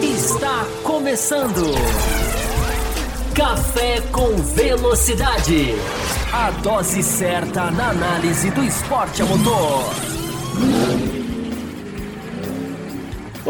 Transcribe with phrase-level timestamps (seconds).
[0.00, 1.74] Está começando.
[3.34, 5.74] Café com Velocidade.
[6.32, 11.07] A dose certa na análise do esporte a motor.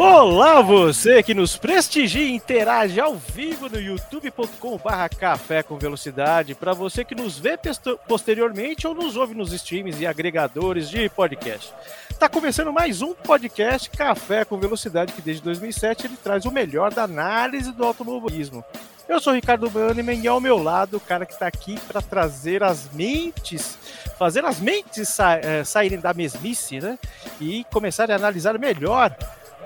[0.01, 6.55] Olá, você que nos prestigia e interage ao vivo no youtube.com/barra Café com Velocidade.
[6.55, 7.59] Para você que nos vê
[8.07, 11.75] posteriormente ou nos ouve nos streams e agregadores de podcast.
[12.09, 16.95] Está começando mais um podcast Café com Velocidade, que desde 2007 ele traz o melhor
[16.95, 18.65] da análise do automobilismo.
[19.09, 22.63] Eu sou Ricardo Banniman e ao meu lado o cara que está aqui para trazer
[22.63, 23.77] as mentes,
[24.17, 26.97] fazer as mentes sa é, saírem da mesmice, né?
[27.41, 29.13] E começar a analisar melhor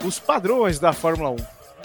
[0.05, 1.37] os padrões da Fórmula 1.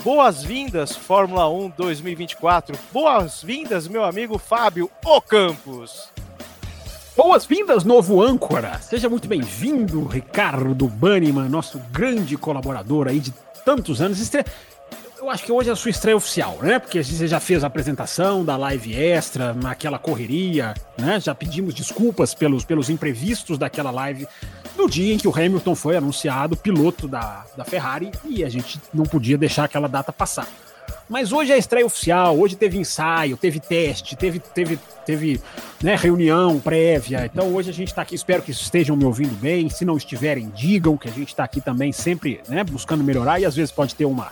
[0.03, 2.77] Boas-vindas, Fórmula 1 2024.
[2.91, 6.09] Boas-vindas, meu amigo Fábio Ocampos.
[7.15, 8.79] Boas-vindas, novo âncora.
[8.79, 13.33] Seja muito bem-vindo, Ricardo Banniman, nosso grande colaborador aí de
[13.65, 14.19] tantos anos.
[15.19, 16.77] Eu acho que hoje é a sua estreia oficial, né?
[16.77, 21.19] Porque você já fez a apresentação da live extra, naquela correria, né?
[21.19, 24.27] Já pedimos desculpas pelos, pelos imprevistos daquela live
[24.77, 28.79] no dia em que o Hamilton foi anunciado piloto da, da Ferrari e a gente
[28.93, 30.47] não podia deixar aquela data passar.
[31.09, 35.41] Mas hoje é a estreia oficial, hoje teve ensaio, teve teste, teve, teve, teve
[35.81, 37.25] né, reunião prévia.
[37.25, 39.69] Então hoje a gente está aqui, espero que estejam me ouvindo bem.
[39.69, 43.45] Se não estiverem, digam que a gente está aqui também sempre né, buscando melhorar e
[43.45, 44.31] às vezes pode ter uma,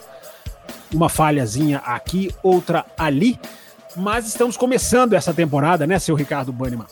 [0.93, 3.39] uma falhazinha aqui, outra ali.
[3.95, 6.87] Mas estamos começando essa temporada, né, seu Ricardo Banniman?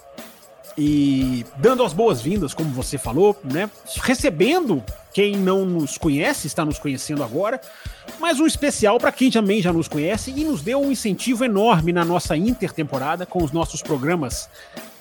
[0.78, 3.70] E dando as boas-vindas, como você falou, né?
[4.02, 7.62] Recebendo quem não nos conhece, está nos conhecendo agora,
[8.20, 11.94] mas um especial para quem também já nos conhece e nos deu um incentivo enorme
[11.94, 14.50] na nossa intertemporada com os nossos programas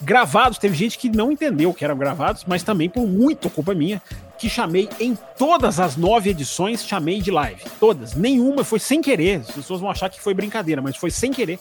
[0.02, 0.58] gravados.
[0.58, 4.02] Teve gente que não entendeu que eram gravados, mas também por muito culpa minha,
[4.38, 7.62] que chamei em todas as nove edições, chamei de live.
[7.80, 8.14] Todas.
[8.14, 9.40] Nenhuma foi sem querer.
[9.40, 11.58] As pessoas vão achar que foi brincadeira, mas foi sem querer.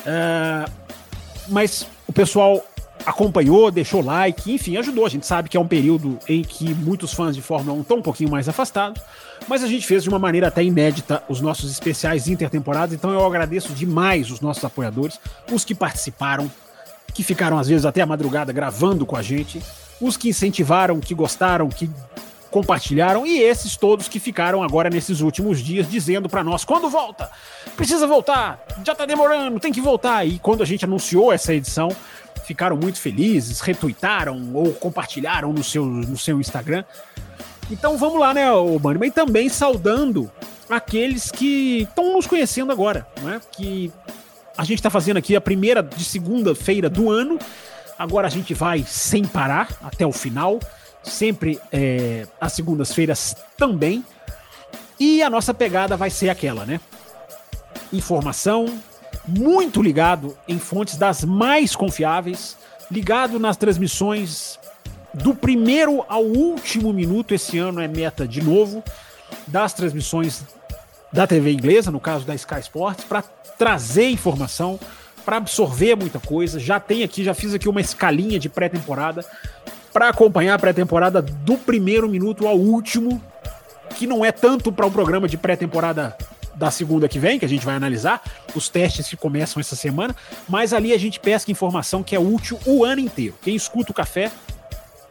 [0.00, 0.70] Uh,
[1.48, 2.64] mas o pessoal
[3.04, 5.06] acompanhou, deixou like, enfim, ajudou.
[5.06, 7.98] A gente sabe que é um período em que muitos fãs de Fórmula 1 estão
[7.98, 9.02] um pouquinho mais afastados,
[9.48, 13.24] mas a gente fez de uma maneira até inédita os nossos especiais intertemporadas, então eu
[13.24, 15.20] agradeço demais os nossos apoiadores,
[15.50, 16.50] os que participaram,
[17.12, 19.62] que ficaram às vezes até a madrugada gravando com a gente,
[20.00, 21.90] os que incentivaram, que gostaram, que
[22.50, 27.30] compartilharam e esses todos que ficaram agora nesses últimos dias dizendo para nós quando volta,
[27.76, 30.26] precisa voltar, já tá demorando, tem que voltar.
[30.26, 31.88] E quando a gente anunciou essa edição,
[32.46, 36.84] ficaram muito felizes, retuitaram ou compartilharam no seu, no seu Instagram.
[37.70, 39.00] Então vamos lá, né, o Mano?
[39.00, 40.30] Mas também saudando
[40.70, 43.40] aqueles que estão nos conhecendo agora, né?
[43.50, 43.92] Que
[44.56, 47.36] a gente está fazendo aqui a primeira de segunda-feira do ano.
[47.98, 50.60] Agora a gente vai sem parar até o final,
[51.02, 54.04] sempre é, segundas-feiras também.
[55.00, 56.80] E a nossa pegada vai ser aquela, né?
[57.92, 58.66] Informação,
[59.26, 62.56] muito ligado em fontes das mais confiáveis,
[62.90, 64.58] ligado nas transmissões
[65.12, 67.34] do primeiro ao último minuto.
[67.34, 68.82] Esse ano é meta de novo
[69.46, 70.44] das transmissões
[71.12, 73.22] da TV inglesa, no caso da Sky Sports, para
[73.58, 74.78] trazer informação,
[75.24, 76.60] para absorver muita coisa.
[76.60, 79.24] Já tem aqui, já fiz aqui uma escalinha de pré-temporada
[79.92, 83.20] para acompanhar a pré-temporada do primeiro minuto ao último,
[83.96, 86.16] que não é tanto para um programa de pré-temporada
[86.56, 88.22] da segunda que vem, que a gente vai analisar,
[88.54, 90.16] os testes que começam essa semana,
[90.48, 93.34] mas ali a gente pesca informação que é útil o ano inteiro.
[93.42, 94.32] Quem escuta o café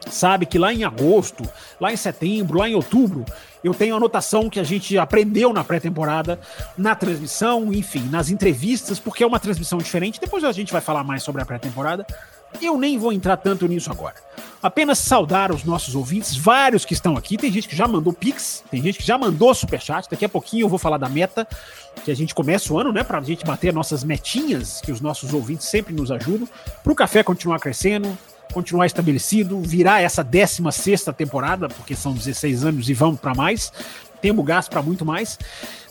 [0.09, 1.47] sabe que lá em agosto,
[1.79, 3.25] lá em setembro, lá em outubro,
[3.63, 6.39] eu tenho anotação que a gente aprendeu na pré-temporada,
[6.78, 10.19] na transmissão, enfim, nas entrevistas, porque é uma transmissão diferente.
[10.19, 12.06] Depois a gente vai falar mais sobre a pré-temporada.
[12.61, 14.16] Eu nem vou entrar tanto nisso agora.
[14.61, 17.38] Apenas saudar os nossos ouvintes, vários que estão aqui.
[17.38, 20.09] Tem gente que já mandou Pix, tem gente que já mandou Superchat.
[20.09, 21.47] Daqui a pouquinho eu vou falar da meta,
[22.03, 23.03] que a gente começa o ano, né?
[23.03, 26.47] Pra gente bater nossas metinhas, que os nossos ouvintes sempre nos ajudam.
[26.83, 28.17] Para o café continuar crescendo,
[28.51, 33.71] continuar estabelecido, virar essa 16 temporada, porque são 16 anos e vamos para mais.
[34.21, 35.38] Temos gás para muito mais.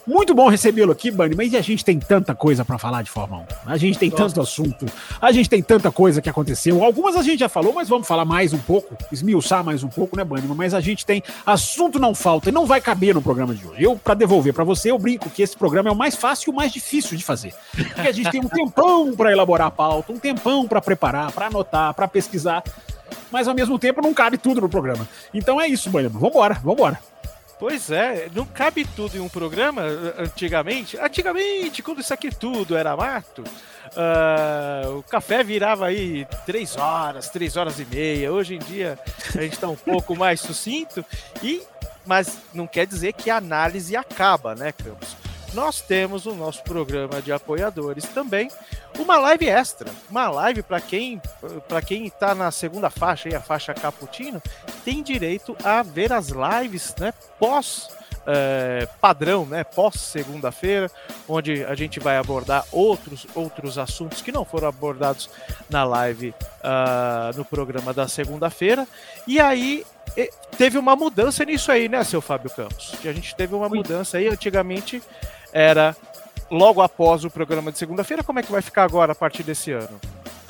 [0.06, 3.46] Muito bom recebê-lo aqui, Bunny, mas a gente tem tanta coisa para falar de Fórmula
[3.66, 3.70] 1.
[3.70, 4.24] A gente tem Nossa.
[4.24, 4.86] tanto assunto,
[5.18, 6.84] a gente tem tanta coisa que aconteceu.
[6.84, 10.14] Algumas a gente já falou, mas vamos falar mais um pouco, esmiuçar mais um pouco,
[10.14, 10.42] né, Bunny?
[10.48, 13.82] Mas a gente tem assunto não falta e não vai caber no programa de hoje.
[13.82, 16.52] Eu, para devolver para você, eu brinco que esse programa é o mais fácil e
[16.52, 17.54] o mais difícil de fazer.
[17.74, 21.46] Porque a gente tem um tempão para elaborar a pauta, um tempão para preparar, para
[21.46, 22.62] anotar, para pesquisar,
[23.32, 25.08] mas ao mesmo tempo não cabe tudo no programa.
[25.32, 26.08] Então é isso, Bunny.
[26.08, 27.13] Vambora, vambora.
[27.58, 29.82] Pois é, não cabe tudo em um programa
[30.18, 30.98] antigamente.
[30.98, 37.56] Antigamente, quando isso aqui tudo era mato, uh, o café virava aí três horas, três
[37.56, 38.32] horas e meia.
[38.32, 38.98] Hoje em dia
[39.34, 41.04] a gente está um pouco mais sucinto,
[41.42, 41.62] e
[42.06, 45.16] mas não quer dizer que a análise acaba, né, Campos?
[45.54, 48.50] Nós temos o nosso programa de apoiadores também,
[48.98, 51.22] uma live extra, uma live para quem
[51.68, 54.42] para quem está na segunda faixa, aí, a faixa Caputino,
[54.84, 57.88] tem direito a ver as lives, né, pós
[58.26, 60.90] é, padrão, né, pós segunda-feira,
[61.28, 65.30] onde a gente vai abordar outros outros assuntos que não foram abordados
[65.70, 68.88] na live uh, no programa da segunda-feira.
[69.26, 69.84] E aí
[70.56, 72.94] teve uma mudança nisso aí, né, seu Fábio Campos?
[73.00, 74.28] Que a gente teve uma mudança aí.
[74.28, 75.02] Antigamente
[75.54, 75.96] era
[76.50, 78.24] logo após o programa de segunda-feira.
[78.24, 80.00] Como é que vai ficar agora a partir desse ano?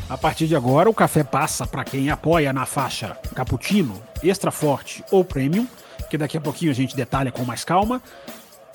[0.09, 5.05] A partir de agora, o café passa para quem apoia na faixa Cappuccino, Extra Forte
[5.11, 5.67] ou Premium,
[6.09, 8.03] que daqui a pouquinho a gente detalha com mais calma.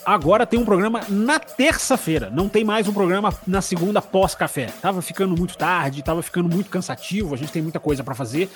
[0.05, 4.67] Agora tem um programa na terça-feira, não tem mais um programa na segunda pós-café.
[4.81, 8.49] Tava ficando muito tarde, tava ficando muito cansativo, a gente tem muita coisa para fazer,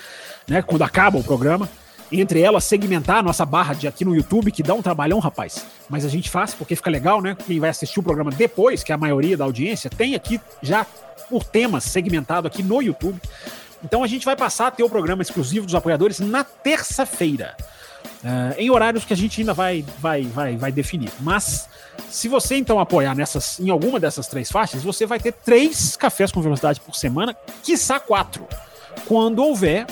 [0.48, 1.68] né, quando acaba o programa
[2.20, 5.66] entre elas segmentar a nossa barra de aqui no YouTube, que dá um trabalhão, rapaz.
[5.88, 7.36] Mas a gente faz porque fica legal, né?
[7.46, 10.86] Quem vai assistir o programa depois, que é a maioria da audiência, tem aqui já
[11.28, 13.20] por temas segmentado aqui no YouTube.
[13.82, 17.56] Então a gente vai passar a ter o programa exclusivo dos apoiadores na terça-feira.
[18.22, 21.10] Uh, em horários que a gente ainda vai, vai, vai, vai definir.
[21.20, 21.68] Mas
[22.08, 26.32] se você então apoiar nessas, em alguma dessas três faixas, você vai ter três cafés
[26.32, 28.46] com velocidade por semana, quiçá quatro,
[29.06, 29.86] quando houver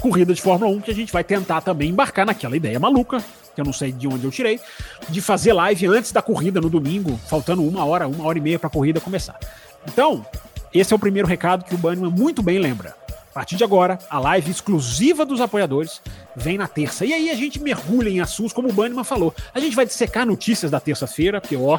[0.00, 3.22] corrida de Fórmula 1 que a gente vai tentar também embarcar naquela ideia maluca,
[3.54, 4.60] que eu não sei de onde eu tirei,
[5.08, 8.58] de fazer live antes da corrida no domingo, faltando uma hora, uma hora e meia
[8.58, 9.38] para a corrida começar.
[9.86, 10.24] Então,
[10.72, 12.94] esse é o primeiro recado que o Bannerman muito bem lembra.
[13.30, 16.00] A partir de agora, a live exclusiva dos apoiadores
[16.34, 17.04] vem na terça.
[17.04, 19.32] E aí a gente mergulha em assuntos, como o Bannerman falou.
[19.54, 21.78] A gente vai dissecar notícias da terça-feira, porque, ó,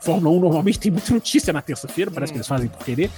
[0.00, 2.34] Fórmula 1 normalmente tem muita notícia na terça-feira, parece hum.
[2.34, 3.10] que eles fazem por querer.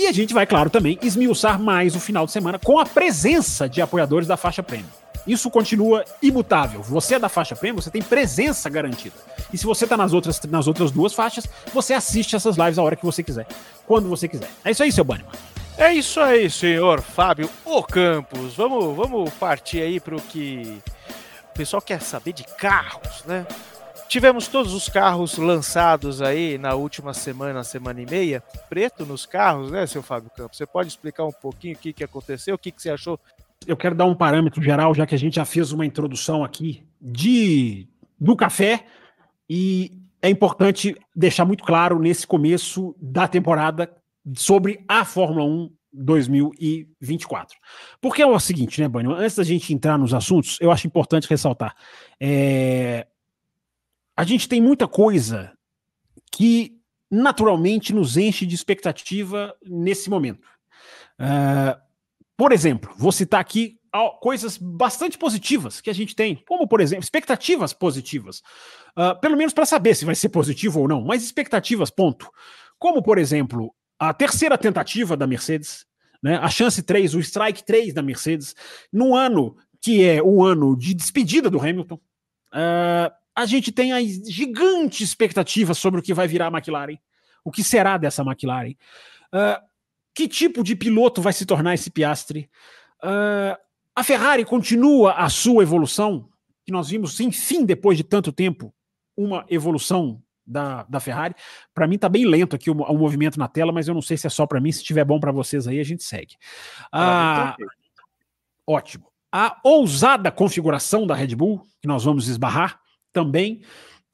[0.00, 3.68] E a gente vai, claro, também esmiuçar mais o final de semana com a presença
[3.68, 4.88] de apoiadores da faixa prêmio.
[5.26, 6.82] Isso continua imutável.
[6.84, 9.14] Você é da faixa prêmio, você tem presença garantida.
[9.52, 12.82] E se você está nas outras, nas outras duas faixas, você assiste essas lives a
[12.82, 13.46] hora que você quiser,
[13.86, 14.48] quando você quiser.
[14.64, 15.34] É isso aí, seu Bannerman.
[15.76, 18.54] É isso aí, senhor Fábio O Campos.
[18.54, 20.80] Vamos, vamos partir aí para o que
[21.50, 23.44] o pessoal quer saber de carros, né?
[24.10, 29.70] Tivemos todos os carros lançados aí na última semana, semana e meia, preto nos carros,
[29.70, 30.58] né, seu Fábio Campos?
[30.58, 33.20] Você pode explicar um pouquinho o que, que aconteceu, o que, que você achou?
[33.64, 36.84] Eu quero dar um parâmetro geral, já que a gente já fez uma introdução aqui
[37.00, 37.86] de
[38.18, 38.84] do café
[39.48, 43.94] e é importante deixar muito claro nesse começo da temporada
[44.34, 47.56] sobre a Fórmula 1 2024.
[48.00, 49.14] Porque é o seguinte, né, Bunny?
[49.14, 51.76] Antes da gente entrar nos assuntos, eu acho importante ressaltar.
[52.18, 53.06] É,
[54.20, 55.50] a gente tem muita coisa
[56.30, 56.78] que
[57.10, 60.46] naturalmente nos enche de expectativa nesse momento.
[61.18, 61.80] Uh,
[62.36, 63.80] por exemplo, vou citar aqui
[64.20, 68.42] coisas bastante positivas que a gente tem, como por exemplo, expectativas positivas,
[68.90, 72.30] uh, pelo menos para saber se vai ser positivo ou não, mas expectativas, ponto.
[72.78, 75.86] Como por exemplo, a terceira tentativa da Mercedes,
[76.22, 78.54] né, a chance 3, o strike 3 da Mercedes,
[78.92, 81.98] no ano que é o ano de despedida do Hamilton.
[82.52, 86.98] Uh, a gente tem a gigante expectativa sobre o que vai virar a McLaren.
[87.44, 88.74] O que será dessa McLaren?
[89.32, 89.60] Uh,
[90.14, 92.50] que tipo de piloto vai se tornar esse Piastre?
[93.02, 93.56] Uh,
[93.94, 96.28] a Ferrari continua a sua evolução,
[96.64, 98.74] que nós vimos, enfim, depois de tanto tempo,
[99.16, 101.34] uma evolução da, da Ferrari.
[101.72, 104.16] Para mim tá bem lento aqui o, o, movimento na tela, mas eu não sei
[104.16, 104.72] se é só para mim.
[104.72, 106.36] Se estiver bom para vocês aí, a gente segue.
[106.92, 107.56] Ah,
[108.66, 109.06] ótimo.
[109.32, 112.79] A ousada configuração da Red Bull, que nós vamos esbarrar,
[113.12, 113.62] também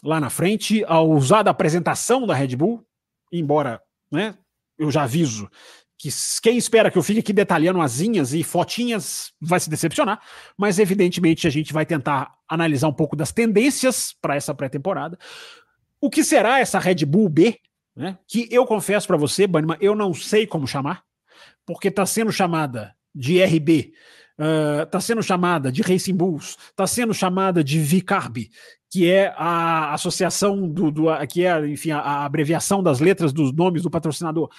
[0.03, 2.85] lá na frente, a ousada apresentação da Red Bull,
[3.33, 4.35] embora né,
[4.79, 5.51] eu já aviso
[5.99, 6.11] que
[6.43, 10.21] quem espera que eu fique aqui detalhando asinhas e fotinhas vai se decepcionar,
[10.57, 15.19] mas evidentemente a gente vai tentar analisar um pouco das tendências para essa pré-temporada.
[16.01, 17.59] O que será essa Red Bull B,
[17.97, 21.03] né, que eu confesso para você, Banima, eu não sei como chamar,
[21.65, 23.95] porque está sendo chamada de RB
[24.83, 28.51] está uh, sendo chamada de Racing Bulls, está sendo chamada de VCARB,
[28.97, 33.53] que é a associação do, do que é, enfim, a, a, abreviação das letras dos
[33.53, 34.51] nomes do patrocinador.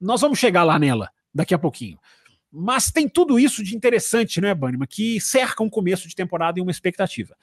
[0.00, 1.98] Nós vamos chegar lá nela daqui a pouquinho.
[2.50, 6.62] Mas tem tudo isso de interessante, né, Banima, que cerca um começo de temporada e
[6.62, 7.36] uma expectativa.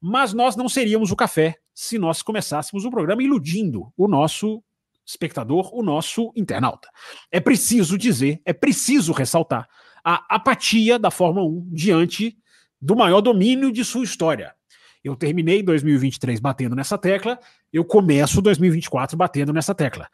[0.00, 4.62] Mas nós não seríamos o café se nós começássemos o programa iludindo o nosso
[5.04, 6.88] espectador, o nosso internauta.
[7.30, 9.68] É preciso dizer, é preciso ressaltar
[10.02, 12.38] a apatia da Fórmula 1 diante
[12.80, 14.54] do maior domínio de sua história.
[15.02, 17.38] Eu terminei 2023 batendo nessa tecla,
[17.72, 20.08] eu começo 2024 batendo nessa tecla.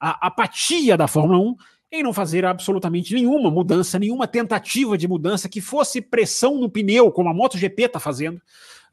[0.00, 1.56] A apatia da Fórmula 1
[1.92, 7.12] em não fazer absolutamente nenhuma mudança, nenhuma tentativa de mudança que fosse pressão no pneu,
[7.12, 8.40] como a MotoGP está fazendo, uh,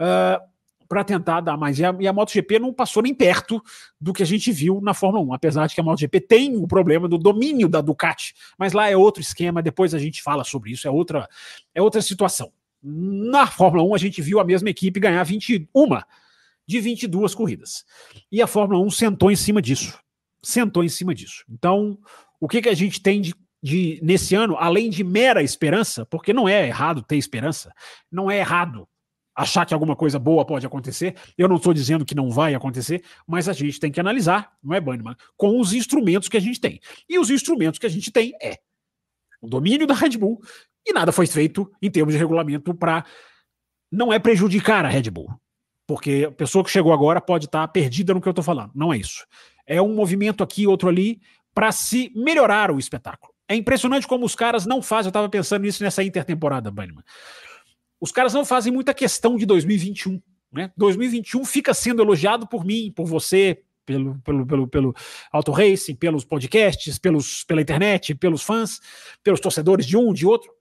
[0.01, 0.41] ah,
[0.88, 1.79] para tentar dar mais.
[1.79, 3.63] E a, e a, MotoGP não passou nem perto
[4.01, 6.68] do que a gente viu na Fórmula 1, apesar de que a MotoGP tem o
[6.68, 10.72] problema do domínio da Ducati, mas lá é outro esquema, depois a gente fala sobre
[10.72, 11.29] isso, é outra,
[11.74, 12.51] é outra situação.
[12.82, 15.68] Na Fórmula 1, a gente viu a mesma equipe ganhar 21
[16.66, 17.86] de 22 corridas.
[18.32, 20.00] E a Fórmula 1 sentou em cima disso.
[20.42, 21.44] Sentou em cima disso.
[21.50, 21.98] Então,
[22.40, 26.32] o que, que a gente tem de, de nesse ano, além de mera esperança, porque
[26.32, 27.74] não é errado ter esperança,
[28.12, 28.88] não é errado
[29.36, 31.16] achar que alguma coisa boa pode acontecer.
[31.38, 34.76] Eu não estou dizendo que não vai acontecer, mas a gente tem que analisar, não
[34.76, 36.80] é, Bannerman, com os instrumentos que a gente tem.
[37.08, 38.60] E os instrumentos que a gente tem é
[39.42, 40.42] o domínio da Red Bull,
[40.86, 43.06] e nada foi feito em termos de regulamento para
[43.92, 45.30] não é prejudicar a Red Bull.
[45.88, 48.72] Porque a pessoa que chegou agora pode estar tá perdida no que eu estou falando.
[48.76, 49.26] Não é isso.
[49.66, 51.20] É um movimento aqui, outro ali,
[51.54, 53.34] para se melhorar o espetáculo.
[53.48, 55.08] É impressionante como os caras não fazem.
[55.08, 57.04] Eu estava pensando nisso nessa intertemporada, Bannerman.
[58.00, 60.22] Os caras não fazem muita questão de 2021.
[60.52, 60.72] Né?
[60.78, 64.96] 2021 fica sendo elogiado por mim, por você, pelo, pelo, pelo, pelo
[65.32, 68.80] Auto Racing, pelos podcasts, pelos, pela internet, pelos fãs,
[69.24, 70.52] pelos torcedores de um, de outro.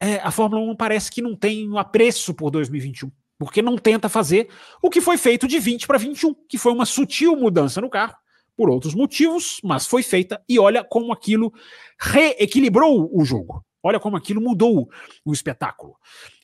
[0.00, 4.08] É, a Fórmula 1 parece que não tem um apreço por 2021, porque não tenta
[4.08, 4.48] fazer
[4.80, 8.14] o que foi feito de 20 para 21, que foi uma sutil mudança no carro,
[8.56, 11.52] por outros motivos, mas foi feita e olha como aquilo
[11.98, 13.64] reequilibrou o jogo.
[13.82, 14.90] Olha como aquilo mudou
[15.24, 15.94] o espetáculo.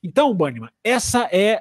[0.02, 1.60] Então, Banniman, essa é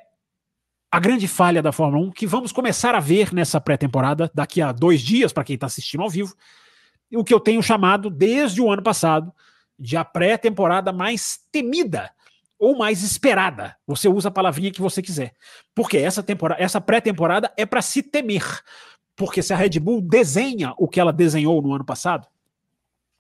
[0.91, 4.71] a grande falha da Fórmula 1 que vamos começar a ver nessa pré-temporada, daqui a
[4.71, 6.35] dois dias, para quem está assistindo ao vivo,
[7.11, 9.33] o que eu tenho chamado desde o ano passado
[9.77, 12.11] de a pré-temporada mais temida
[12.59, 13.75] ou mais esperada.
[13.85, 15.33] Você usa a palavrinha que você quiser.
[15.75, 18.43] Porque essa temporada, essa pré-temporada é para se temer.
[19.15, 22.27] Porque se a Red Bull desenha o que ela desenhou no ano passado,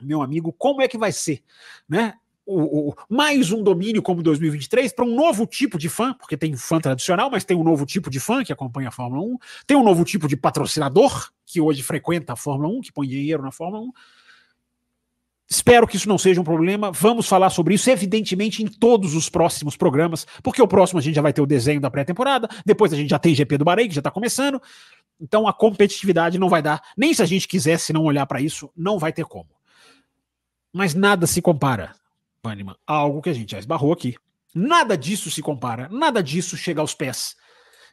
[0.01, 1.43] meu amigo, como é que vai ser?
[1.87, 2.13] Né?
[2.45, 6.55] O, o, mais um domínio como 2023 para um novo tipo de fã, porque tem
[6.55, 9.77] fã tradicional, mas tem um novo tipo de fã que acompanha a Fórmula 1, tem
[9.77, 13.51] um novo tipo de patrocinador que hoje frequenta a Fórmula 1, que põe dinheiro na
[13.51, 13.91] Fórmula 1.
[15.49, 16.91] Espero que isso não seja um problema.
[16.91, 21.15] Vamos falar sobre isso, evidentemente, em todos os próximos programas, porque o próximo a gente
[21.15, 23.87] já vai ter o desenho da pré-temporada, depois a gente já tem GP do Bahrein,
[23.87, 24.61] que já está começando.
[25.19, 28.69] Então a competitividade não vai dar, nem se a gente quisesse não olhar para isso,
[28.75, 29.49] não vai ter como.
[30.73, 31.93] Mas nada se compara,
[32.43, 34.15] Banniman, a algo que a gente já esbarrou aqui.
[34.55, 37.35] Nada disso se compara, nada disso chega aos pés,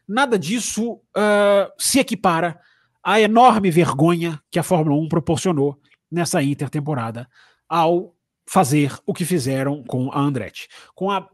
[0.09, 2.59] nada disso uh, se equipara
[3.03, 5.79] à enorme vergonha que a Fórmula 1 proporcionou
[6.11, 7.29] nessa intertemporada
[7.69, 8.15] ao
[8.47, 10.69] fazer o que fizeram com a Andretti.
[10.95, 11.29] Com a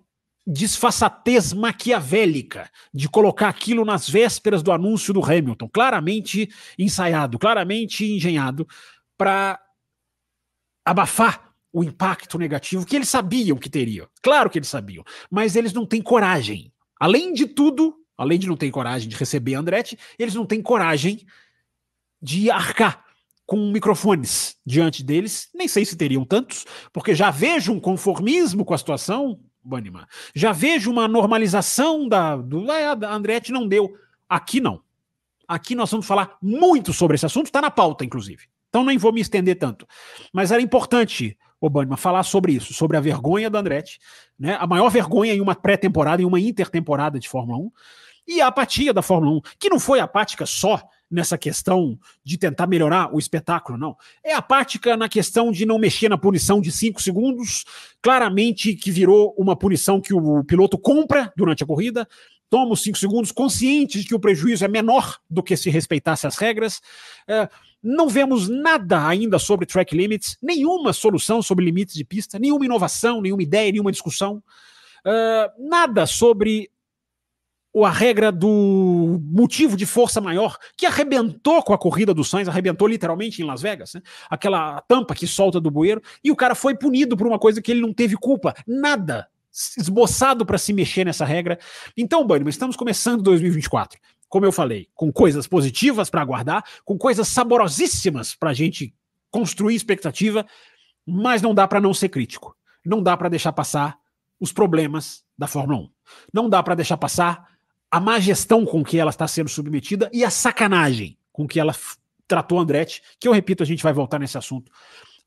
[0.47, 8.69] disfarçatez maquiavélica de colocar aquilo nas vésperas do anúncio do Hamilton, claramente ensaiado, claramente engenhado
[9.17, 9.61] para
[10.85, 14.07] abafar o impacto negativo que eles sabiam que teriam.
[14.23, 16.73] Claro que eles sabiam, mas eles não têm coragem.
[17.01, 21.27] Além de tudo, além de não ter coragem de receber Andretti, eles não têm coragem
[22.23, 23.06] de arcar
[23.47, 25.49] com microfones diante deles.
[25.55, 30.07] Nem sei se teriam tantos, porque já vejo um conformismo com a situação Banniman.
[30.35, 32.71] Já vejo uma normalização da, do.
[32.71, 33.95] Ah, a Andretti não deu.
[34.29, 34.81] Aqui não.
[35.47, 38.45] Aqui nós vamos falar muito sobre esse assunto, está na pauta, inclusive.
[38.69, 39.87] Então nem vou me estender tanto.
[40.33, 43.99] Mas era importante, Obama, falar sobre isso, sobre a vergonha da Andretti,
[44.39, 44.57] né?
[44.61, 47.71] a maior vergonha em uma pré-temporada, em uma intertemporada de Fórmula 1,
[48.29, 52.67] e a apatia da Fórmula 1, que não foi apática só nessa questão de tentar
[52.67, 53.97] melhorar o espetáculo, não.
[54.25, 57.65] É apática na questão de não mexer na punição de cinco segundos,
[58.03, 62.09] claramente que virou uma punição que o piloto compra durante a corrida,
[62.51, 66.27] toma os cinco segundos, consciente de que o prejuízo é menor do que se respeitasse
[66.27, 66.81] as regras.
[67.29, 67.49] É,
[67.83, 73.21] não vemos nada ainda sobre track limits, nenhuma solução sobre limites de pista, nenhuma inovação,
[73.21, 74.43] nenhuma ideia, nenhuma discussão.
[75.07, 76.69] Uh, nada sobre
[77.77, 82.49] ou a regra do motivo de força maior, que arrebentou com a corrida do Sainz,
[82.49, 84.01] arrebentou literalmente em Las Vegas, né?
[84.31, 87.71] aquela tampa que solta do bueiro, e o cara foi punido por uma coisa que
[87.71, 89.29] ele não teve culpa, nada
[89.77, 91.59] esboçado para se mexer nessa regra.
[91.95, 97.29] Então, Bunny, estamos começando 2024, como eu falei, com coisas positivas para aguardar, com coisas
[97.29, 98.95] saborosíssimas para a gente
[99.31, 100.47] construir expectativa,
[101.07, 103.99] mas não dá para não ser crítico, não dá para deixar passar
[104.41, 105.91] os problemas da Fórmula 1,
[106.33, 107.55] não dá para deixar passar
[107.91, 111.75] a má gestão com que ela está sendo submetida e a sacanagem com que ela
[112.27, 114.71] tratou Andretti, que eu repito, a gente vai voltar nesse assunto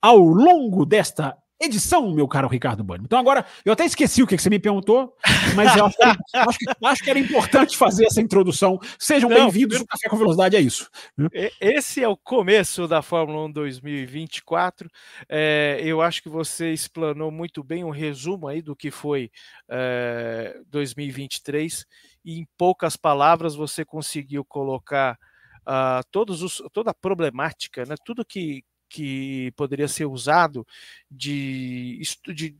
[0.01, 3.03] ao longo desta edição, meu caro Ricardo Bani.
[3.03, 5.13] Então agora, eu até esqueci o que, você me perguntou,
[5.55, 6.03] mas eu acho que,
[6.37, 8.79] acho, acho que, era importante fazer essa introdução.
[8.97, 10.89] Sejam bem-vindos, o Café com Velocidade é isso.
[11.59, 14.89] Esse é o começo da Fórmula 1 2024.
[15.27, 19.29] É, eu acho que você explanou muito bem um resumo aí do que foi
[19.69, 21.85] é, 2023
[22.25, 25.17] em poucas palavras você conseguiu colocar
[25.61, 30.65] uh, todos os, toda a problemática, né, tudo que, que poderia ser usado
[31.09, 32.55] de, de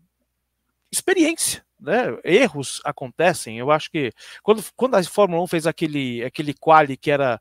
[0.92, 1.64] experiência.
[1.80, 2.18] Né?
[2.26, 3.58] Erros acontecem.
[3.58, 4.12] Eu acho que
[4.44, 7.40] quando, quando a Fórmula 1 fez aquele, aquele quali que era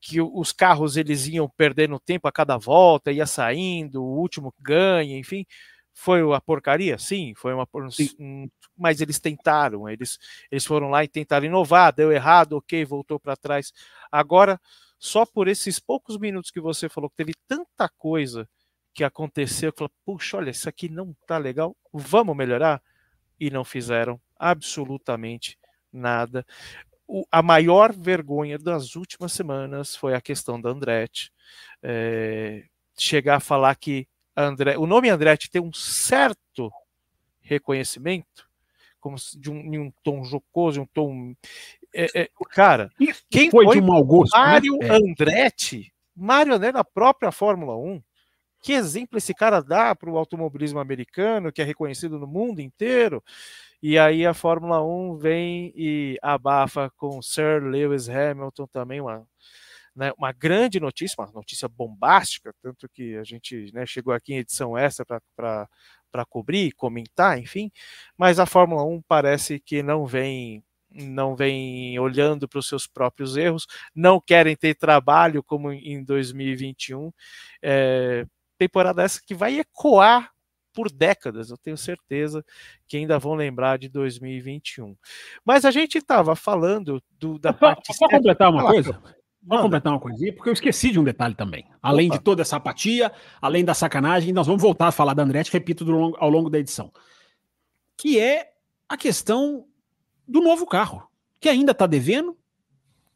[0.00, 5.16] que os carros eles iam perdendo tempo a cada volta, ia saindo, o último ganha,
[5.16, 5.46] enfim,
[5.98, 6.98] foi uma porcaria?
[6.98, 8.50] Sim, foi uma Sim.
[8.76, 10.18] mas eles tentaram, eles,
[10.50, 13.72] eles foram lá e tentaram inovar, deu errado, ok, voltou para trás.
[14.12, 14.60] Agora
[14.98, 18.46] só por esses poucos minutos que você falou que teve tanta coisa
[18.92, 22.82] que aconteceu, que falou, puxa, olha, isso aqui não tá legal, vamos melhorar?
[23.40, 25.58] E não fizeram absolutamente
[25.90, 26.44] nada.
[27.08, 31.32] O, a maior vergonha das últimas semanas foi a questão da Andretti.
[31.82, 32.64] É,
[32.98, 36.70] chegar a falar que André, o nome Andretti tem um certo
[37.40, 38.46] reconhecimento,
[39.00, 41.34] como de um, em um tom jocoso, um tom
[41.94, 42.90] é, é, cara,
[43.30, 44.36] quem foi, foi de mau gosto?
[44.36, 44.44] Né?
[44.44, 44.88] Mário né?
[44.90, 48.02] Andretti, Mário Andretti na própria Fórmula 1.
[48.62, 53.22] Que exemplo esse cara dá para o automobilismo americano, que é reconhecido no mundo inteiro?
[53.82, 59.26] E aí a Fórmula 1 vem e abafa com Sir Lewis Hamilton também, uma,
[59.96, 64.38] né, uma grande notícia, uma notícia bombástica, tanto que a gente né, chegou aqui em
[64.38, 67.70] edição extra para cobrir, comentar, enfim,
[68.16, 73.36] mas a Fórmula 1 parece que não vem não vem olhando para os seus próprios
[73.36, 77.12] erros, não querem ter trabalho como em 2021.
[77.60, 78.24] É,
[78.56, 80.30] temporada essa que vai ecoar
[80.72, 82.44] por décadas, eu tenho certeza
[82.86, 84.94] que ainda vão lembrar de 2021.
[85.44, 87.94] Mas a gente estava falando do, da parte.
[87.94, 89.02] Só completar uma coisa?
[89.46, 91.64] Vou completar uma coisinha, porque eu esqueci de um detalhe também.
[91.80, 92.18] Além Opa.
[92.18, 95.84] de toda essa apatia, além da sacanagem, nós vamos voltar a falar da Andretti, repito,
[95.84, 96.92] longo, ao longo da edição.
[97.96, 98.50] Que é
[98.88, 99.64] a questão
[100.26, 102.36] do novo carro, que ainda está devendo,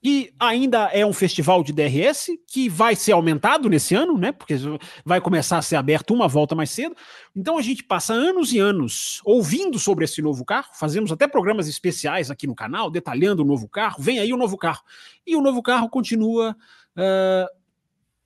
[0.02, 4.32] e ainda é um festival de DRS que vai ser aumentado nesse ano, né?
[4.32, 4.54] Porque
[5.04, 6.96] vai começar a ser aberto uma volta mais cedo.
[7.36, 11.68] Então a gente passa anos e anos ouvindo sobre esse novo carro, fazemos até programas
[11.68, 14.02] especiais aqui no canal, detalhando o novo carro.
[14.02, 14.82] Vem aí o novo carro.
[15.26, 16.56] E o novo carro continua
[16.96, 17.60] uh,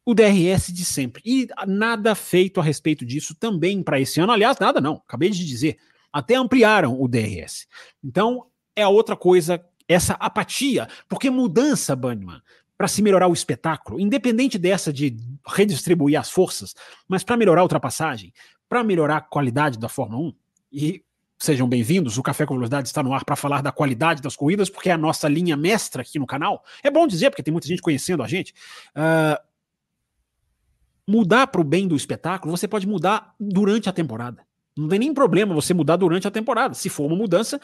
[0.04, 1.22] o DRS de sempre.
[1.24, 4.30] E nada feito a respeito disso também para esse ano.
[4.30, 5.78] Aliás, nada não, acabei de dizer.
[6.12, 7.66] Até ampliaram o DRS.
[8.02, 12.40] Então é a outra coisa, essa apatia, porque mudança, Banniman,
[12.76, 15.16] para se melhorar o espetáculo, independente dessa de
[15.46, 16.74] redistribuir as forças,
[17.08, 18.32] mas para melhorar a ultrapassagem,
[18.68, 20.34] para melhorar a qualidade da Fórmula 1,
[20.72, 21.04] e
[21.38, 24.68] sejam bem-vindos, o Café com Velocidade está no ar para falar da qualidade das corridas,
[24.68, 26.64] porque é a nossa linha mestra aqui no canal.
[26.82, 28.54] É bom dizer, porque tem muita gente conhecendo a gente.
[28.96, 29.40] Uh,
[31.06, 34.44] mudar para o bem do espetáculo, você pode mudar durante a temporada.
[34.76, 36.74] Não tem nem problema você mudar durante a temporada.
[36.74, 37.60] Se for uma mudança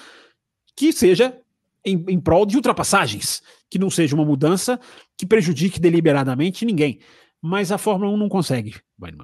[0.77, 1.37] que seja
[1.85, 4.79] em, em prol de ultrapassagens, que não seja uma mudança
[5.17, 7.01] que prejudique deliberadamente ninguém.
[7.43, 8.77] Mas a Fórmula 1 não consegue,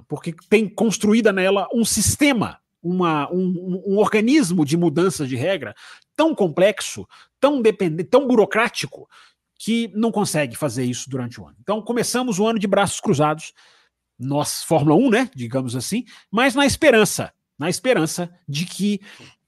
[0.09, 5.75] porque tem construída nela um sistema, uma, um, um organismo de mudança de regra
[6.17, 7.07] tão complexo,
[7.39, 9.07] tão dependente, tão burocrático,
[9.59, 11.57] que não consegue fazer isso durante o ano.
[11.61, 13.53] Então começamos o ano de braços cruzados,
[14.19, 19.01] nós, Fórmula 1, né, digamos assim, mas na esperança, na esperança de que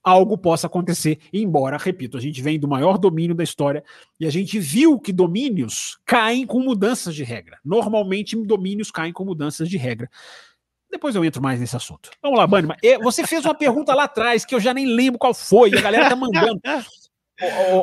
[0.03, 3.85] algo possa acontecer, embora, repito, a gente vem do maior domínio da história
[4.19, 7.59] e a gente viu que domínios caem com mudanças de regra.
[7.65, 10.09] Normalmente, domínios caem com mudanças de regra.
[10.91, 12.11] Depois eu entro mais nesse assunto.
[12.23, 12.77] Vamos lá, Banima.
[13.03, 16.09] Você fez uma pergunta lá atrás que eu já nem lembro qual foi, a galera
[16.09, 16.61] tá mandando.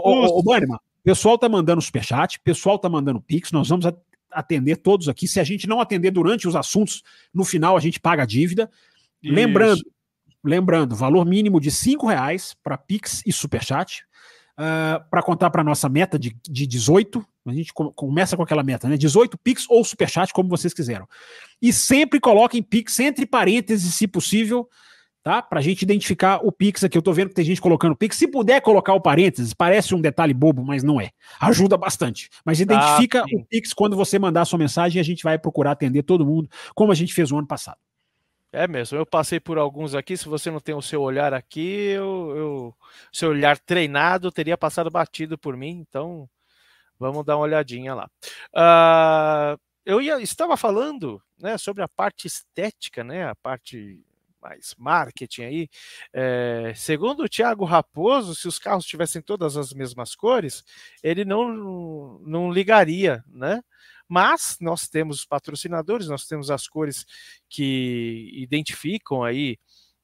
[0.04, 3.86] Ô, ô, Banima, pessoal tá mandando superchat, pessoal tá mandando pix, nós vamos
[4.32, 5.28] atender todos aqui.
[5.28, 8.70] Se a gente não atender durante os assuntos, no final a gente paga a dívida.
[9.22, 9.34] Isso.
[9.34, 9.82] Lembrando,
[10.46, 14.04] Lembrando, valor mínimo de R$ reais para Pix e Superchat.
[14.58, 17.26] Uh, para contar para nossa meta de, de 18.
[17.46, 18.96] A gente começa com aquela meta, né?
[18.96, 21.06] 18 Pix ou Superchat, como vocês quiseram.
[21.62, 24.70] E sempre coloquem Pix entre parênteses, se possível,
[25.22, 25.42] tá?
[25.42, 26.98] Para a gente identificar o Pix aqui.
[26.98, 28.16] Eu estou vendo que tem gente colocando Pix.
[28.16, 31.10] Se puder colocar o parênteses, parece um detalhe bobo, mas não é.
[31.42, 32.30] Ajuda bastante.
[32.46, 35.38] Mas identifica ah, o Pix quando você mandar a sua mensagem e a gente vai
[35.38, 37.78] procurar atender todo mundo, como a gente fez o ano passado.
[38.56, 40.16] É mesmo, eu passei por alguns aqui.
[40.16, 42.76] Se você não tem o seu olhar aqui, eu, eu
[43.12, 45.86] seu olhar treinado teria passado batido por mim.
[45.86, 46.30] Então,
[46.98, 48.10] vamos dar uma olhadinha lá.
[48.56, 54.02] Uh, eu ia, estava falando, né, sobre a parte estética, né, a parte
[54.42, 55.70] mais marketing aí.
[56.14, 60.64] É, segundo o Thiago Raposo, se os carros tivessem todas as mesmas cores,
[61.04, 63.62] ele não, não ligaria, né?
[64.08, 67.06] Mas nós temos os patrocinadores, nós temos as cores
[67.50, 69.58] que identificam aí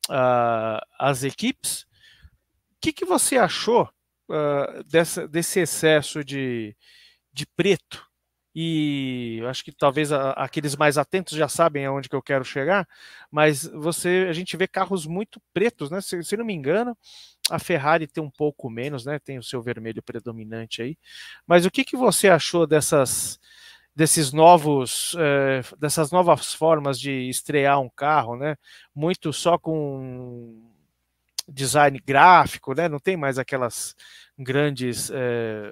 [0.09, 1.83] uh, as equipes.
[1.83, 3.89] O que, que você achou
[4.29, 6.75] uh, dessa, desse excesso de,
[7.31, 8.11] de preto
[8.53, 12.87] e acho que talvez a, aqueles mais atentos já sabem aonde que eu quero chegar,
[13.29, 16.01] mas você a gente vê carros muito pretos, né?
[16.01, 16.97] Se, se não me engano,
[17.49, 19.19] a Ferrari tem um pouco menos, né?
[19.19, 20.97] Tem o seu vermelho predominante aí.
[21.47, 23.39] Mas o que, que você achou dessas
[24.01, 28.55] desses novos eh, dessas novas formas de estrear um carro, né?
[28.95, 30.71] Muito só com
[31.47, 32.89] design gráfico, né?
[32.89, 33.95] Não tem mais aquelas
[34.39, 35.71] grandes eh,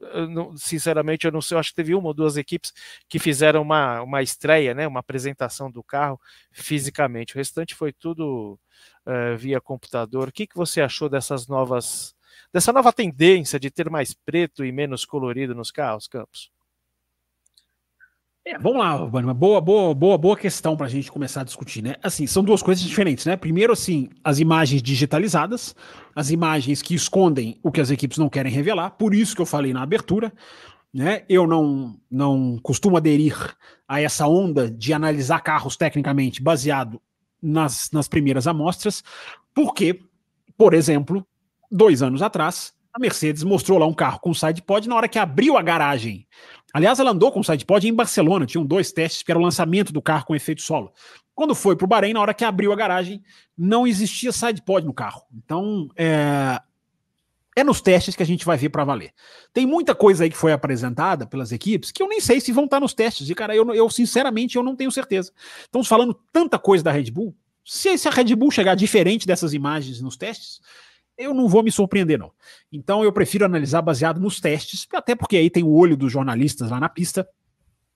[0.00, 2.74] eu não, sinceramente, eu não sei, eu acho que teve uma ou duas equipes
[3.08, 6.20] que fizeram uma, uma estreia, né, uma apresentação do carro
[6.52, 7.34] fisicamente.
[7.34, 8.58] O restante foi tudo
[9.06, 10.28] uh, via computador.
[10.28, 12.14] O que, que você achou dessas novas,
[12.52, 16.54] dessa nova tendência de ter mais preto e menos colorido nos carros, Campos?
[18.48, 21.82] É, vamos lá, Urbano, boa, boa, boa, boa questão para a gente começar a discutir,
[21.82, 21.96] né?
[22.00, 23.36] Assim, são duas coisas diferentes, né?
[23.36, 25.74] Primeiro, assim, as imagens digitalizadas,
[26.14, 29.46] as imagens que escondem o que as equipes não querem revelar, por isso que eu
[29.46, 30.32] falei na abertura,
[30.94, 31.24] né?
[31.28, 33.36] Eu não, não costumo aderir
[33.88, 37.02] a essa onda de analisar carros tecnicamente baseado
[37.42, 39.02] nas, nas primeiras amostras,
[39.52, 39.98] porque,
[40.56, 41.26] por exemplo,
[41.68, 45.58] dois anos atrás, a Mercedes mostrou lá um carro com sidepod na hora que abriu
[45.58, 46.28] a garagem
[46.76, 49.94] Aliás, ela andou com o sidepod em Barcelona, tinham dois testes, que era o lançamento
[49.94, 50.92] do carro com efeito solo.
[51.34, 53.22] Quando foi para o Bahrein, na hora que abriu a garagem,
[53.56, 55.22] não existia sidepod no carro.
[55.34, 56.60] Então, é,
[57.56, 59.14] é nos testes que a gente vai ver para valer.
[59.54, 62.64] Tem muita coisa aí que foi apresentada pelas equipes que eu nem sei se vão
[62.64, 63.30] estar tá nos testes.
[63.30, 65.32] E, cara, eu, eu sinceramente eu não tenho certeza.
[65.62, 67.34] Estamos falando tanta coisa da Red Bull.
[67.64, 70.60] Se, se a Red Bull chegar diferente dessas imagens nos testes,
[71.18, 72.32] eu não vou me surpreender, não.
[72.72, 76.70] Então eu prefiro analisar baseado nos testes, até porque aí tem o olho dos jornalistas
[76.70, 77.26] lá na pista.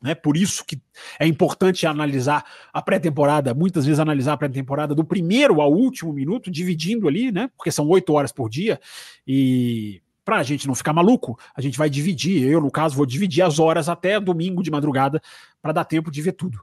[0.02, 0.14] Né?
[0.14, 0.80] Por isso que
[1.18, 6.50] é importante analisar a pré-temporada, muitas vezes analisar a pré-temporada do primeiro ao último minuto,
[6.50, 7.50] dividindo ali, né?
[7.54, 8.80] Porque são oito horas por dia,
[9.26, 12.48] e para a gente não ficar maluco, a gente vai dividir.
[12.48, 15.20] Eu, no caso, vou dividir as horas até domingo de madrugada
[15.60, 16.60] para dar tempo de ver tudo.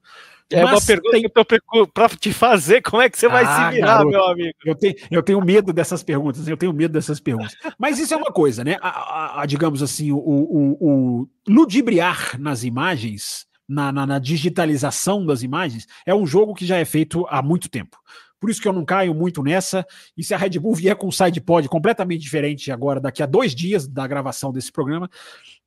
[0.49, 1.21] É Mas uma pergunta tem...
[1.21, 4.09] que eu tô para te fazer, como é que você vai se ah, virar, garoto,
[4.09, 4.53] meu amigo?
[4.65, 7.53] Eu tenho, eu tenho medo dessas perguntas, eu tenho medo dessas perguntas.
[7.77, 8.77] Mas isso é uma coisa, né?
[8.81, 15.25] A, a, a digamos assim, o, o, o, ludibriar nas imagens, na, na, na digitalização
[15.25, 17.97] das imagens, é um jogo que já é feito há muito tempo.
[18.39, 19.85] Por isso que eu não caio muito nessa.
[20.15, 23.53] E se a Red Bull vier com um sidepod completamente diferente agora, daqui a dois
[23.53, 25.09] dias da gravação desse programa,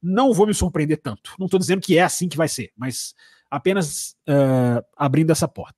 [0.03, 1.35] não vou me surpreender tanto.
[1.39, 3.13] Não estou dizendo que é assim que vai ser, mas
[3.51, 5.75] apenas uh, abrindo essa porta.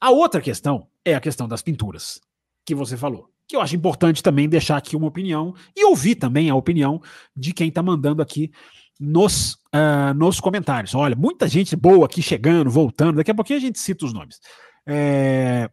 [0.00, 2.20] A outra questão é a questão das pinturas,
[2.64, 3.30] que você falou.
[3.48, 7.00] Que eu acho importante também deixar aqui uma opinião e ouvir também a opinião
[7.34, 8.50] de quem está mandando aqui
[8.98, 10.94] nos, uh, nos comentários.
[10.94, 13.16] Olha, muita gente boa aqui chegando, voltando.
[13.16, 14.40] Daqui a pouquinho a gente cita os nomes.
[14.86, 15.70] É,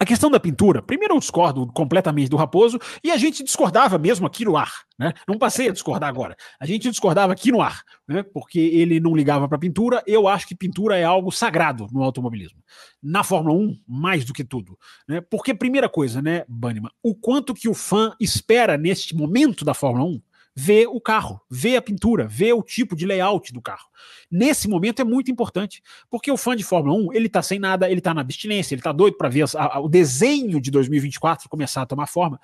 [0.00, 4.26] a questão da pintura, primeiro eu discordo completamente do Raposo, e a gente discordava mesmo
[4.26, 5.12] aqui no ar, né?
[5.28, 6.34] Não passei a discordar agora.
[6.58, 8.22] A gente discordava aqui no ar, né?
[8.22, 10.02] Porque ele não ligava para pintura.
[10.06, 12.58] Eu acho que pintura é algo sagrado no automobilismo.
[13.02, 15.20] Na Fórmula 1, mais do que tudo, né?
[15.20, 20.04] Porque primeira coisa, né, Banniman, o quanto que o fã espera neste momento da Fórmula
[20.04, 20.22] 1
[20.54, 23.88] ver o carro, ver a pintura, ver o tipo de layout do carro.
[24.30, 27.90] Nesse momento é muito importante, porque o fã de Fórmula 1, ele tá sem nada,
[27.90, 31.48] ele tá na abstinência, ele tá doido para ver a, a, o desenho de 2024
[31.48, 32.38] começar a tomar forma.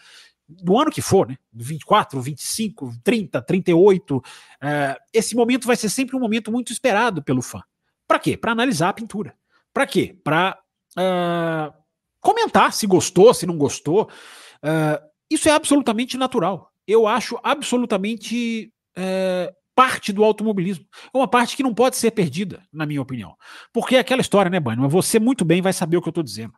[0.48, 1.36] Do ano que for, né?
[1.52, 4.22] 24, 25, 30, 38,
[4.62, 7.62] é, esse momento vai ser sempre um momento muito esperado pelo fã.
[8.06, 8.36] Para quê?
[8.36, 9.34] Para analisar a pintura.
[9.74, 10.18] Para quê?
[10.24, 10.58] Para
[10.96, 11.72] uh, é,
[12.20, 14.08] comentar se gostou, se não gostou.
[14.64, 20.86] Uh, isso é absolutamente natural eu acho absolutamente é, parte do automobilismo.
[21.14, 23.36] É uma parte que não pode ser perdida, na minha opinião.
[23.72, 26.24] Porque é aquela história, né, Mas Você muito bem vai saber o que eu estou
[26.24, 26.54] dizendo.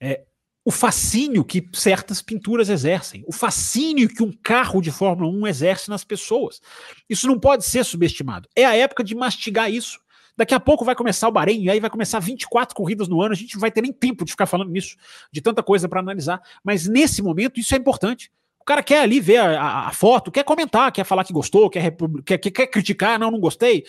[0.00, 0.24] É,
[0.64, 5.90] o fascínio que certas pinturas exercem, o fascínio que um carro de Fórmula 1 exerce
[5.90, 6.60] nas pessoas.
[7.08, 8.48] Isso não pode ser subestimado.
[8.54, 10.00] É a época de mastigar isso.
[10.36, 13.32] Daqui a pouco vai começar o Bahrein, e aí vai começar 24 corridas no ano,
[13.32, 14.96] a gente não vai ter nem tempo de ficar falando nisso,
[15.32, 16.40] de tanta coisa para analisar.
[16.62, 18.30] Mas nesse momento, isso é importante
[18.66, 22.38] cara quer ali ver a, a, foto, quer comentar, quer falar que gostou, quer, quer,
[22.38, 23.84] quer criticar, não, não gostei.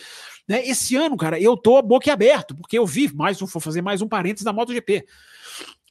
[0.46, 0.64] Né?
[0.66, 4.08] Esse ano, cara, eu tô boca aberto, porque eu vi mais, vou fazer mais um
[4.08, 5.04] parênteses da MotoGP.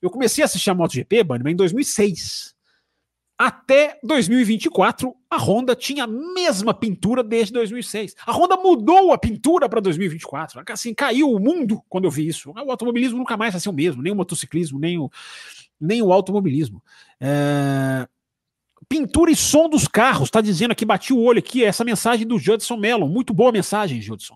[0.01, 2.55] Eu comecei a assistir a MotoGP, Bunny, em 2006.
[3.37, 8.15] até 2024, a Honda tinha a mesma pintura desde 2006.
[8.25, 10.63] A Honda mudou a pintura para 2024.
[10.71, 12.51] Assim, caiu o mundo quando eu vi isso.
[12.51, 15.11] O automobilismo nunca mais vai ser o mesmo, nem o motociclismo, nem o,
[15.79, 16.81] nem o automobilismo.
[17.19, 18.07] É...
[18.89, 22.39] Pintura e som dos carros, tá dizendo aqui, bati o olho aqui, essa mensagem do
[22.39, 23.07] Judson Mellon.
[23.07, 24.35] Muito boa mensagem, Judson.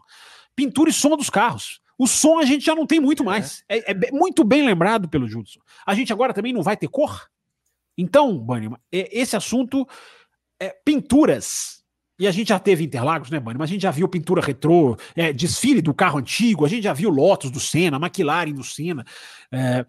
[0.55, 1.79] Pintura e som dos carros.
[1.97, 3.63] O som a gente já não tem muito mais.
[3.69, 5.59] É, é muito bem lembrado pelo Judson.
[5.85, 7.29] A gente agora também não vai ter cor?
[7.97, 9.87] Então, Bunnyman, esse assunto
[10.59, 11.83] é pinturas.
[12.19, 13.63] E a gente já teve Interlagos, né, Bunnyman?
[13.63, 17.09] A gente já viu pintura retrô, é, desfile do carro antigo, a gente já viu
[17.09, 19.05] Lotus do Senna, McLaren do Senna.
[19.51, 19.85] É,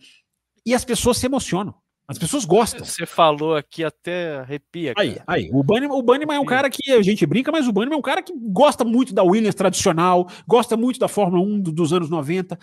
[0.64, 1.74] e as pessoas se emocionam.
[2.08, 2.84] As pessoas gostam.
[2.84, 4.94] Você falou aqui até arrepia.
[4.94, 5.06] Cara.
[5.06, 5.50] Aí, aí.
[5.52, 7.98] O Bunnyman, o Bunnyman é um cara que a gente brinca, mas o Bunnyman é
[7.98, 12.10] um cara que gosta muito da Williams tradicional, gosta muito da Fórmula 1 dos anos
[12.10, 12.58] 90.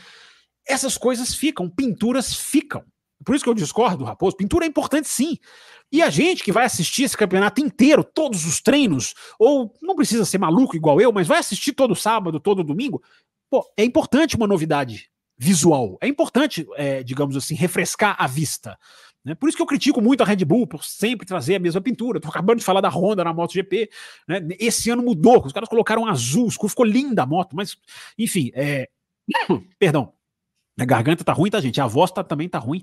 [0.68, 2.84] Essas coisas ficam, pinturas ficam.
[3.26, 4.36] Por isso que eu discordo do Raposo.
[4.36, 5.38] Pintura é importante sim.
[5.92, 10.24] E a gente que vai assistir esse campeonato inteiro, todos os treinos, ou não precisa
[10.24, 13.02] ser maluco igual eu, mas vai assistir todo sábado, todo domingo,
[13.50, 15.98] pô, é importante uma novidade visual.
[16.02, 18.78] É importante, é, digamos assim, refrescar a vista.
[19.24, 19.36] Né?
[19.36, 22.18] Por isso que eu critico muito a Red Bull por sempre trazer a mesma pintura.
[22.18, 23.90] Estou acabando de falar da Honda na MotoGP.
[24.28, 24.48] Né?
[24.60, 27.78] Esse ano mudou, os caras colocaram azul, ficou linda a moto, mas,
[28.18, 28.88] enfim, é...
[29.78, 30.14] perdão.
[30.80, 31.82] A garganta tá ruim, tá, gente?
[31.82, 32.82] A voz tá, também tá ruim.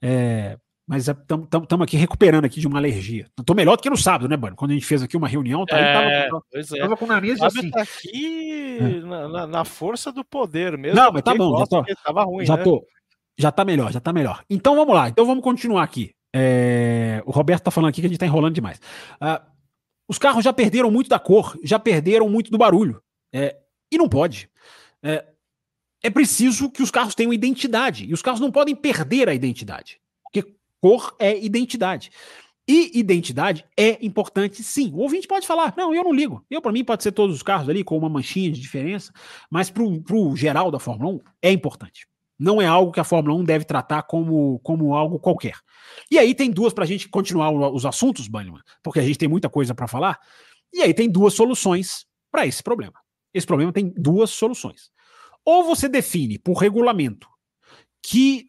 [0.00, 3.26] É, mas estamos é, aqui recuperando aqui de uma alergia.
[3.44, 4.56] Tô melhor do que no sábado, né, Bano?
[4.56, 6.78] Quando a gente fez aqui uma reunião, tá, é, tava, pois é.
[6.78, 7.70] tava com o nariz assim.
[7.70, 9.00] Tá aqui é.
[9.00, 11.00] na, na, força do poder mesmo.
[11.00, 12.64] Não, mas tá bom, já tô, tava ruim, já né?
[12.64, 12.84] tô,
[13.42, 14.44] já tá melhor, já tá melhor.
[14.48, 16.14] Então vamos lá, então vamos continuar aqui.
[16.34, 18.80] É, o Roberto tá falando aqui que a gente tá enrolando demais.
[19.20, 19.44] Uh,
[20.08, 23.02] os carros já perderam muito da cor, já perderam muito do barulho.
[23.34, 23.56] É,
[23.90, 24.48] e não pode.
[25.02, 25.24] É,
[26.02, 28.04] é preciso que os carros tenham identidade.
[28.04, 30.00] E os carros não podem perder a identidade.
[30.22, 32.10] Porque cor é identidade.
[32.68, 34.92] E identidade é importante sim.
[34.92, 36.44] O ouvinte pode falar, não, eu não ligo.
[36.50, 39.12] Eu, para mim, pode ser todos os carros ali com uma manchinha de diferença,
[39.50, 42.06] mas para o geral da Fórmula 1 é importante.
[42.42, 45.54] Não é algo que a Fórmula 1 deve tratar como, como algo qualquer.
[46.10, 49.28] E aí tem duas para a gente continuar os assuntos, Bannerman, porque a gente tem
[49.28, 50.18] muita coisa para falar.
[50.72, 52.94] E aí tem duas soluções para esse problema.
[53.32, 54.90] Esse problema tem duas soluções.
[55.44, 57.28] Ou você define por regulamento
[58.02, 58.48] que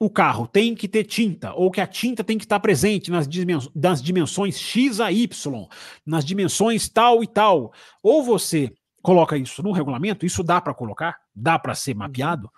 [0.00, 3.28] o carro tem que ter tinta, ou que a tinta tem que estar presente nas,
[3.72, 5.68] nas dimensões X a Y,
[6.04, 7.72] nas dimensões tal e tal.
[8.02, 12.50] Ou você coloca isso no regulamento, isso dá para colocar, dá para ser mapeado,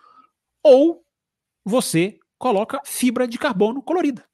[0.62, 1.02] ou
[1.64, 4.24] você coloca fibra de carbono colorida.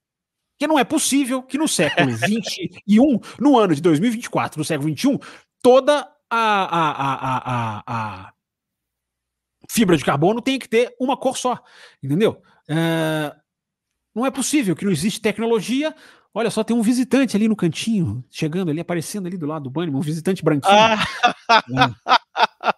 [0.58, 5.18] Que não é possível que no século 21, no ano de 2024, no século 21,
[5.60, 8.32] toda a, a, a, a, a
[9.70, 11.62] fibra de carbono tem que ter uma cor só,
[12.02, 12.40] entendeu?
[12.68, 13.34] É,
[14.14, 15.94] não é possível que não existe tecnologia.
[16.32, 19.70] Olha só, tem um visitante ali no cantinho, chegando ali, aparecendo ali do lado do
[19.70, 20.74] banho, um visitante branquinho.
[20.74, 22.15] Ah.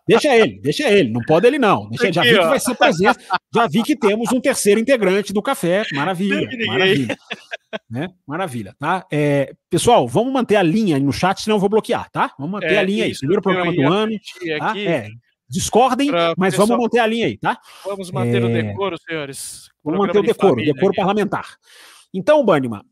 [0.07, 1.89] Deixa ele, deixa ele, não pode ele não.
[1.89, 3.19] Deixa, já vi que vai ser presença.
[3.55, 5.83] Já vi que temos um terceiro integrante do café.
[5.93, 7.19] Maravilha, maravilha.
[7.91, 8.09] Né?
[8.27, 9.07] Maravilha, tá?
[9.13, 12.33] É, pessoal, vamos manter a linha no chat, senão eu vou bloquear, tá?
[12.39, 13.17] Vamos manter é, a linha aí.
[13.17, 14.13] Primeiro programa do ano.
[14.59, 14.79] Tá?
[14.79, 15.09] É,
[15.51, 17.59] Discordem, mas pessoal, vamos manter a linha aí, tá?
[17.83, 18.45] Vamos manter é...
[18.45, 19.71] o decoro, senhores.
[19.83, 20.97] Vamos manter o decoro, o decoro aqui.
[20.97, 21.57] parlamentar.
[22.13, 22.83] Então, Banniman,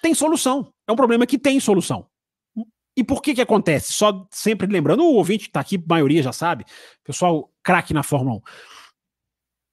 [0.00, 0.72] tem solução.
[0.88, 2.06] É um problema que tem solução.
[2.96, 3.92] E por que que acontece?
[3.92, 6.64] Só sempre lembrando, o ouvinte que tá aqui, a maioria já sabe,
[7.04, 8.40] pessoal craque na Fórmula 1.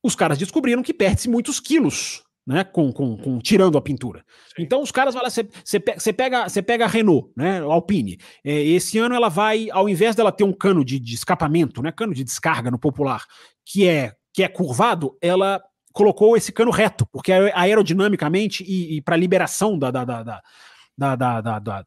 [0.06, 4.26] Os caras descobriram que perde-se muitos quilos né, com, com, com, tirando a pintura.
[4.56, 4.64] Sim.
[4.64, 8.18] Então os caras vão lá, você pega, você pega a Renault, né, Alpine.
[8.44, 11.92] É, esse ano ela vai, ao invés dela ter um cano de, de, escapamento, né,
[11.92, 13.26] cano de descarga no popular,
[13.66, 15.62] que é que é curvado, ela
[15.94, 20.42] colocou esse cano reto, porque aerodinamicamente e, e para liberação da, da, da, da,
[21.16, 21.86] da, da, da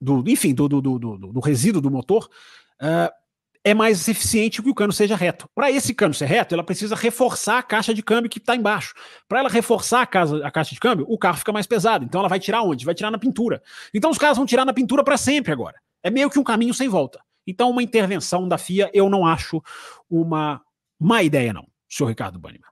[0.00, 2.28] do, enfim, do, do, do, do, resíduo do motor,
[2.80, 3.12] uh,
[3.62, 5.48] é mais eficiente que o cano seja reto.
[5.54, 8.94] Para esse cano ser reto, ela precisa reforçar a caixa de câmbio que está embaixo.
[9.28, 12.04] Para ela reforçar a, casa, a caixa de câmbio, o carro fica mais pesado.
[12.04, 12.84] Então ela vai tirar onde?
[12.84, 13.62] Vai tirar na pintura.
[13.92, 15.78] Então os caras vão tirar na pintura para sempre agora.
[16.02, 17.20] É meio que um caminho sem volta.
[17.46, 19.62] Então uma intervenção da FIA eu não acho
[20.08, 20.62] uma
[20.98, 22.68] má ideia não, senhor Ricardo Banniman.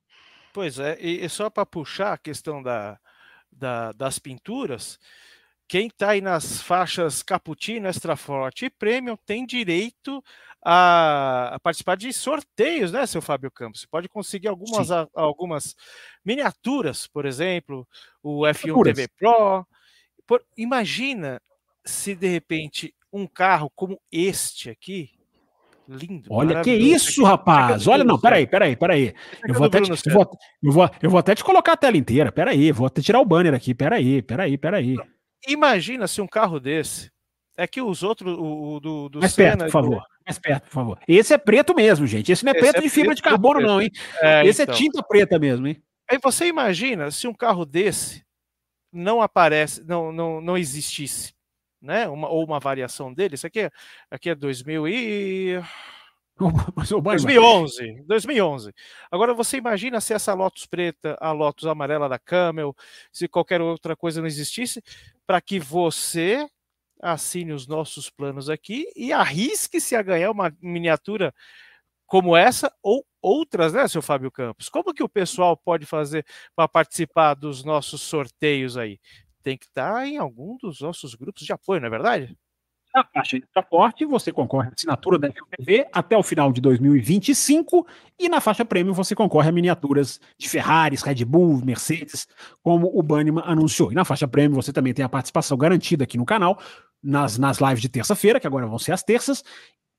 [0.52, 2.98] Pois é, e, só para puxar a questão da,
[3.52, 4.98] da, das pinturas,
[5.68, 10.24] quem está aí nas faixas Cappuccino, Extra Forte e Premium tem direito
[10.64, 13.82] a, a, participar de sorteios, né, seu Fábio Campos?
[13.82, 15.76] Você pode conseguir algumas, a, algumas
[16.24, 17.86] miniaturas, por exemplo,
[18.22, 19.66] o F1 TV Pro.
[20.26, 21.40] Por, imagina
[21.84, 25.10] se de repente um carro como este aqui,
[25.86, 26.28] lindo.
[26.30, 27.86] Olha que isso, rapaz.
[27.86, 29.14] Olha, não, peraí, peraí, peraí.
[29.46, 30.30] Eu vou, até te, eu, vou,
[30.62, 32.32] eu, vou, eu vou até te colocar a tela inteira.
[32.32, 33.74] Peraí, vou até tirar o banner aqui.
[33.74, 34.96] Peraí, peraí, peraí.
[35.46, 37.10] Imagina se um carro desse.
[37.56, 40.06] É que os outros, o, o do, do Mais Senna, perto, por favor.
[40.24, 41.00] Mais perto, por favor.
[41.08, 42.30] Esse é preto mesmo, gente.
[42.30, 43.90] Esse não é Esse preto é de fibra de carbono, não, hein?
[44.20, 44.74] É, Esse é então.
[44.74, 45.82] é tinta preta mesmo, hein?
[46.08, 48.24] Aí você imagina se um carro desse
[48.92, 51.34] não aparece, não, não, não existisse,
[51.82, 52.08] né?
[52.08, 53.34] Uma, ou uma variação dele.
[53.34, 53.70] Isso aqui é,
[54.10, 55.60] aqui é 2000 e
[57.02, 58.72] 2011, 2011.
[59.10, 62.74] Agora você imagina se essa Lotus preta, a Lotus amarela da Camel,
[63.12, 64.82] se qualquer outra coisa não existisse,
[65.26, 66.48] para que você
[67.00, 71.34] assine os nossos planos aqui e arrisque-se a ganhar uma miniatura
[72.06, 74.68] como essa ou outras, né, seu Fábio Campos?
[74.68, 76.24] Como que o pessoal pode fazer
[76.56, 78.98] para participar dos nossos sorteios aí?
[79.42, 82.36] Tem que estar tá em algum dos nossos grupos de apoio, não é verdade?
[82.98, 87.86] Na faixa extra forte, você concorre à assinatura da FTV até o final de 2025
[88.18, 92.26] e na faixa prêmio você concorre a miniaturas de Ferraris, Red Bull, Mercedes,
[92.60, 93.92] como o Banniman anunciou.
[93.92, 96.58] E na faixa prêmio você também tem a participação garantida aqui no canal,
[97.00, 99.44] nas, nas lives de terça-feira, que agora vão ser as terças,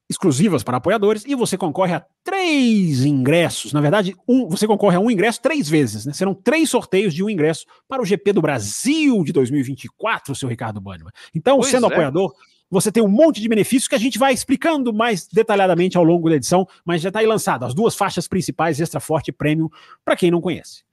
[0.09, 3.71] exclusivas para apoiadores, e você concorre a três ingressos.
[3.71, 6.11] Na verdade, um, você concorre a um ingresso três vezes, né?
[6.11, 10.81] Serão três sorteios de um ingresso para o GP do Brasil de 2024, seu Ricardo
[10.81, 11.11] Banniman.
[11.33, 11.93] Então, pois sendo é.
[11.93, 12.33] apoiador
[12.69, 16.29] você tem um monte de benefícios que a gente vai explicando mais detalhadamente ao longo
[16.29, 19.69] da edição, mas já está aí lançado as duas faixas principais, Extra Forte e Premium,
[20.05, 20.83] para quem não conhece.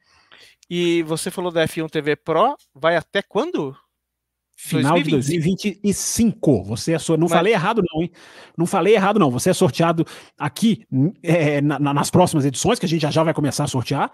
[0.68, 3.76] E você falou da F1 TV Pro, vai até quando?
[4.58, 5.04] Final 2020.
[5.04, 6.64] de 2025.
[6.64, 7.32] Você é Não Mas...
[7.32, 8.10] falei errado, não, hein?
[8.56, 9.30] Não falei errado, não.
[9.30, 10.04] Você é sorteado
[10.36, 10.86] aqui
[11.22, 14.10] é, na, nas próximas edições, que a gente já, já vai começar a sortear.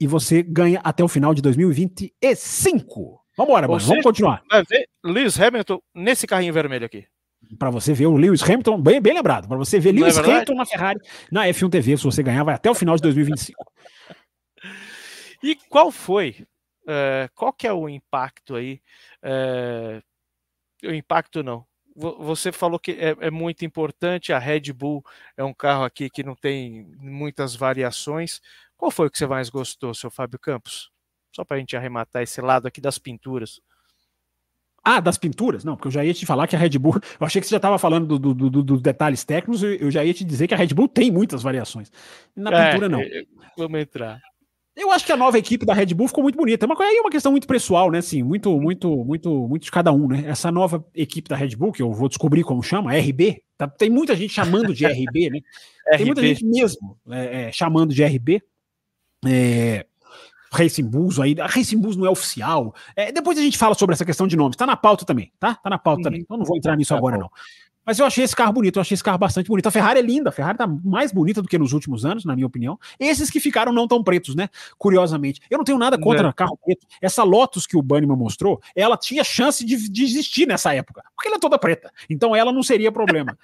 [0.00, 3.25] E você ganha até o final de 2025.
[3.36, 3.80] Vambora, mano.
[3.80, 4.42] Vamos continuar.
[4.50, 7.06] Vai ver Lewis Hamilton nesse carrinho vermelho aqui.
[7.58, 10.18] Para você ver o Lewis Hamilton, bem, bem lembrado, para você ver Não é Lewis
[10.18, 13.02] é Hamilton na Ferrari, na F1 TV, se você ganhar, vai até o final de
[13.02, 13.62] 2025.
[15.44, 16.46] e qual foi,
[16.84, 18.80] uh, qual que é o impacto aí?
[19.22, 20.02] Uh,
[20.88, 21.64] o impacto não.
[21.94, 25.04] Você falou que é, é muito importante, a Red Bull
[25.36, 28.40] é um carro aqui que não tem muitas variações.
[28.76, 30.90] Qual foi o que você mais gostou, seu Fábio Campos?
[31.36, 33.60] Só para a gente arrematar esse lado aqui das pinturas.
[34.82, 35.64] Ah, das pinturas?
[35.64, 36.94] Não, porque eu já ia te falar que a Red Bull.
[37.20, 40.02] Eu achei que você já estava falando dos do, do, do, detalhes técnicos, eu já
[40.02, 41.92] ia te dizer que a Red Bull tem muitas variações.
[42.34, 43.02] Na é, pintura, não.
[43.02, 44.18] É, vamos entrar.
[44.74, 46.66] Eu acho que a nova equipe da Red Bull ficou muito bonita.
[46.66, 47.98] Mas aí é uma questão muito pessoal, né?
[47.98, 50.24] Assim, muito, muito, muito, muito de cada um, né?
[50.26, 53.42] Essa nova equipe da Red Bull, que eu vou descobrir como chama, RB.
[53.58, 55.40] Tá, tem muita gente chamando de RB, né?
[55.98, 58.42] Tem muita gente mesmo é, é, chamando de RB.
[59.26, 59.86] É,
[60.52, 61.38] Racing Bulls aí.
[61.40, 62.74] A Racing Bulls não é oficial.
[62.94, 64.56] É, depois a gente fala sobre essa questão de nomes.
[64.56, 65.54] Tá na pauta também, tá?
[65.54, 66.04] Tá na pauta uhum.
[66.04, 66.20] também.
[66.20, 67.22] Então não vou entrar nisso tá agora, bom.
[67.22, 67.30] não.
[67.86, 69.66] Mas eu achei esse carro bonito, eu achei esse carro bastante bonito.
[69.68, 72.34] A Ferrari é linda, a Ferrari tá mais bonita do que nos últimos anos, na
[72.34, 72.76] minha opinião.
[72.98, 74.48] Esses que ficaram não tão pretos, né?
[74.76, 75.40] Curiosamente.
[75.48, 76.32] Eu não tenho nada contra é.
[76.32, 76.84] carro preto.
[77.00, 81.28] Essa Lotus que o Banniman mostrou, ela tinha chance de, de existir nessa época, porque
[81.28, 81.92] ela é toda preta.
[82.10, 83.38] Então ela não seria problema.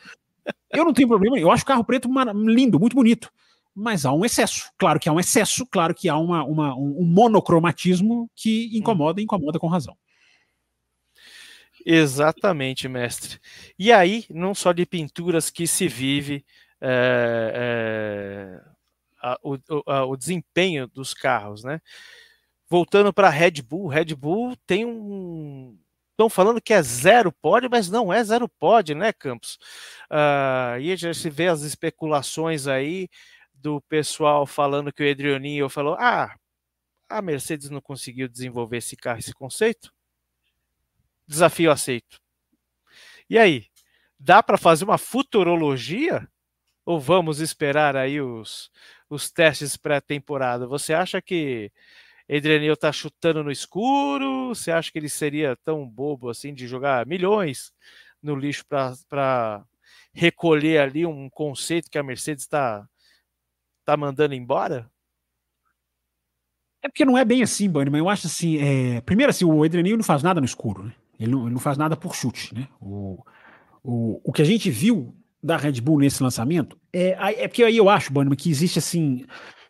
[0.72, 3.30] eu não tenho problema, eu acho o carro preto lindo, muito bonito
[3.74, 4.70] mas há um excesso.
[4.78, 9.24] Claro que há um excesso, claro que há uma, uma um monocromatismo que incomoda e
[9.24, 9.96] incomoda com razão.
[11.84, 13.40] Exatamente, mestre.
[13.78, 16.44] E aí, não só de pinturas que se vive
[16.80, 18.60] é, é,
[19.22, 21.80] a, o, a, o, desempenho dos carros, né?
[22.68, 25.78] Voltando para a Red Bull, Red Bull tem um.
[26.10, 29.58] Estão falando que é zero pod, mas não é zero pod, né, Campos?
[30.10, 33.08] Uh, e já se vê as especulações aí
[33.62, 36.34] do pessoal falando que o Adrianinho falou: ah,
[37.08, 39.92] a Mercedes não conseguiu desenvolver esse carro, esse conceito?
[41.26, 42.20] Desafio aceito.
[43.30, 43.66] E aí,
[44.18, 46.28] dá para fazer uma futurologia?
[46.84, 48.70] Ou vamos esperar aí os,
[49.08, 50.66] os testes pré-temporada?
[50.66, 51.70] Você acha que
[52.28, 54.48] Adrianil está chutando no escuro?
[54.48, 57.72] Você acha que ele seria tão bobo assim de jogar milhões
[58.20, 59.64] no lixo para
[60.12, 62.88] recolher ali um conceito que a Mercedes está
[63.84, 64.90] tá mandando embora?
[66.82, 68.58] É porque não é bem assim, Bunny, mas eu acho assim.
[68.58, 69.00] É...
[69.02, 70.92] Primeiro, assim, o Edrenil não faz nada no escuro, né?
[71.18, 72.66] Ele não, ele não faz nada por chute, né?
[72.80, 73.24] O,
[73.82, 77.76] o, o que a gente viu da Red Bull nesse lançamento é, é porque aí
[77.76, 79.24] eu acho, Bunny, que existe assim.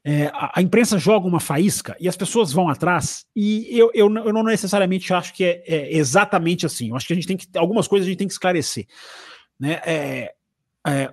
[0.05, 4.13] É, a, a, imprensa joga uma faísca e as pessoas vão atrás, e eu, eu,
[4.13, 6.89] eu não necessariamente acho que é, é, exatamente assim.
[6.89, 7.47] Eu acho que a gente tem que.
[7.57, 8.87] Algumas coisas a gente tem que esclarecer.
[9.61, 9.81] Né?
[9.85, 10.35] É,
[10.87, 11.13] é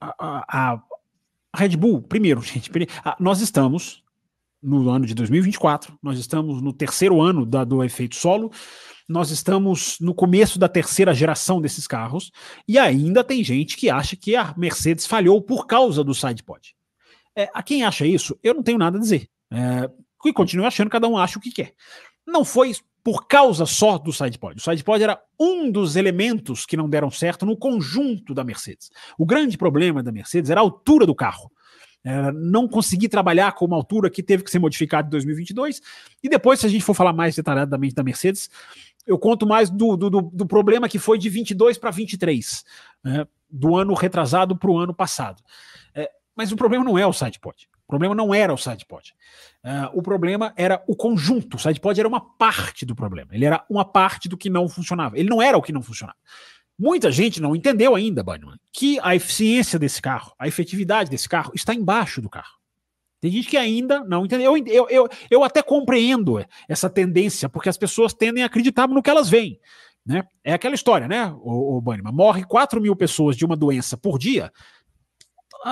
[0.00, 0.80] a,
[1.52, 2.70] a Red Bull, primeiro, gente,
[3.18, 4.02] nós estamos
[4.62, 8.50] no ano de 2024, nós estamos no terceiro ano da, do efeito solo,
[9.08, 12.30] nós estamos no começo da terceira geração desses carros,
[12.66, 16.74] e ainda tem gente que acha que a Mercedes falhou por causa do sidepod.
[17.34, 19.28] É, a quem acha isso, eu não tenho nada a dizer.
[19.50, 19.88] É,
[20.26, 21.72] e continuo achando, cada um acha o que quer.
[22.26, 22.72] Não foi
[23.02, 24.56] por causa só do sidepod.
[24.58, 28.90] O sidepod era um dos elementos que não deram certo no conjunto da Mercedes.
[29.16, 31.50] O grande problema da Mercedes era a altura do carro.
[32.34, 35.82] Não conseguir trabalhar com uma altura que teve que ser modificada em 2022.
[36.22, 38.48] E depois, se a gente for falar mais detalhadamente da Mercedes,
[39.06, 42.64] eu conto mais do, do, do problema que foi de 22 para 23,
[43.02, 45.42] né, do ano retrasado para o ano passado.
[45.94, 47.68] É, mas o problema não é o sidepod.
[47.88, 49.14] O problema não era o sidepod.
[49.64, 51.56] Uh, o problema era o conjunto.
[51.56, 53.30] O sidepod era uma parte do problema.
[53.32, 55.18] Ele era uma parte do que não funcionava.
[55.18, 56.18] Ele não era o que não funcionava.
[56.78, 61.50] Muita gente não entendeu ainda, Bannerman, que a eficiência desse carro, a efetividade desse carro
[61.54, 62.58] está embaixo do carro.
[63.22, 64.54] Tem gente que ainda não entendeu.
[64.54, 69.02] Eu, eu, eu, eu até compreendo essa tendência, porque as pessoas tendem a acreditar no
[69.02, 69.58] que elas veem.
[70.04, 70.22] Né?
[70.44, 72.12] É aquela história, né, o, o Bannerman?
[72.12, 74.52] Morre 4 mil pessoas de uma doença por dia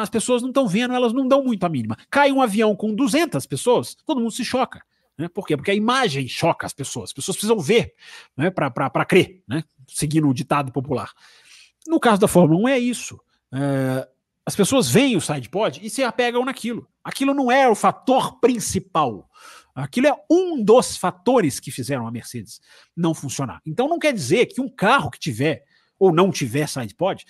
[0.01, 1.97] as pessoas não estão vendo, elas não dão muito a mínima.
[2.11, 4.83] Cai um avião com 200 pessoas, todo mundo se choca.
[5.17, 5.29] Né?
[5.29, 5.57] Por quê?
[5.57, 7.11] Porque a imagem choca as pessoas.
[7.11, 7.95] As pessoas precisam ver
[8.37, 8.51] né?
[8.51, 9.65] para crer, né?
[9.89, 11.13] seguindo o ditado popular.
[11.87, 13.21] No caso da Fórmula 1 é isso.
[13.53, 14.09] É,
[14.45, 16.89] as pessoas veem o sidepod e se apegam naquilo.
[17.03, 19.29] Aquilo não é o fator principal.
[19.75, 22.61] Aquilo é um dos fatores que fizeram a Mercedes
[22.97, 23.61] não funcionar.
[23.67, 25.65] Então não quer dizer que um carro que tiver
[25.99, 27.25] ou não tiver sidepod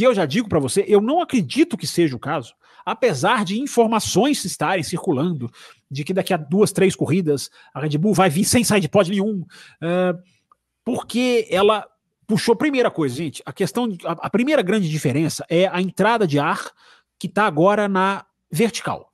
[0.00, 2.54] que eu já digo para você, eu não acredito que seja o caso,
[2.86, 5.52] apesar de informações estarem circulando
[5.90, 9.42] de que daqui a duas, três corridas a Red Bull vai vir sem sidepod nenhum,
[9.42, 10.18] uh,
[10.82, 11.86] porque ela
[12.26, 12.56] puxou.
[12.56, 16.70] Primeira coisa, gente, a questão, a, a primeira grande diferença é a entrada de ar
[17.18, 19.10] que está agora na vertical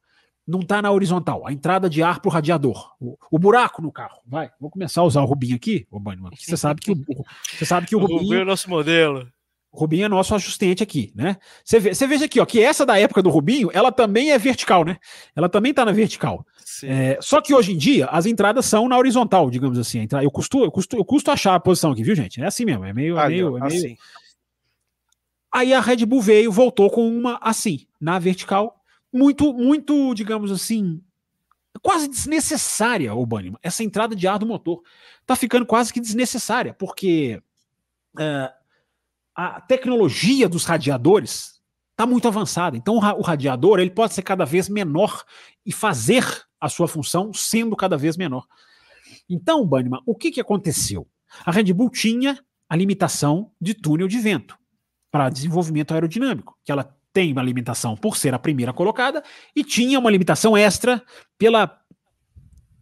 [0.47, 4.21] não está na horizontal, a entrada de ar para o radiador, o buraco no carro.
[4.25, 7.05] Vai, vou começar a usar o Rubinho aqui, ô Banho, você sabe que o,
[7.53, 9.27] você sabe que o, o Rubinho, Rubinho é o nosso modelo.
[9.79, 11.37] Rubinho é nosso ajustante aqui, né?
[11.65, 14.85] Você, vê, veja aqui, ó, que essa da época do Rubinho, ela também é vertical,
[14.85, 14.97] né?
[15.35, 16.47] Ela também tá na vertical.
[16.83, 20.07] É, só que hoje em dia, as entradas são na horizontal, digamos assim.
[20.23, 22.41] Eu custo, eu custo, eu custo achar a posição aqui, viu, gente?
[22.41, 23.19] É assim mesmo, é meio.
[23.19, 23.65] É meio, é meio...
[23.65, 23.97] Assim.
[25.53, 28.79] Aí a Red Bull veio, voltou com uma assim, na vertical,
[29.13, 31.01] muito, muito, digamos assim,
[31.83, 33.59] quase desnecessária, o Bannerman.
[33.63, 34.83] Essa entrada de ar do motor
[35.25, 37.41] tá ficando quase que desnecessária, porque.
[38.15, 38.56] Uh,
[39.37, 41.61] a tecnologia dos radiadores
[41.91, 42.77] está muito avançada.
[42.77, 45.23] Então o radiador ele pode ser cada vez menor
[45.65, 46.25] e fazer
[46.59, 48.47] a sua função sendo cada vez menor.
[49.29, 51.07] Então, Banniman, o que, que aconteceu?
[51.45, 54.59] A Red Bull tinha a limitação de túnel de vento
[55.11, 59.23] para desenvolvimento aerodinâmico, que ela tem uma limitação por ser a primeira colocada
[59.55, 61.03] e tinha uma limitação extra
[61.39, 61.79] pela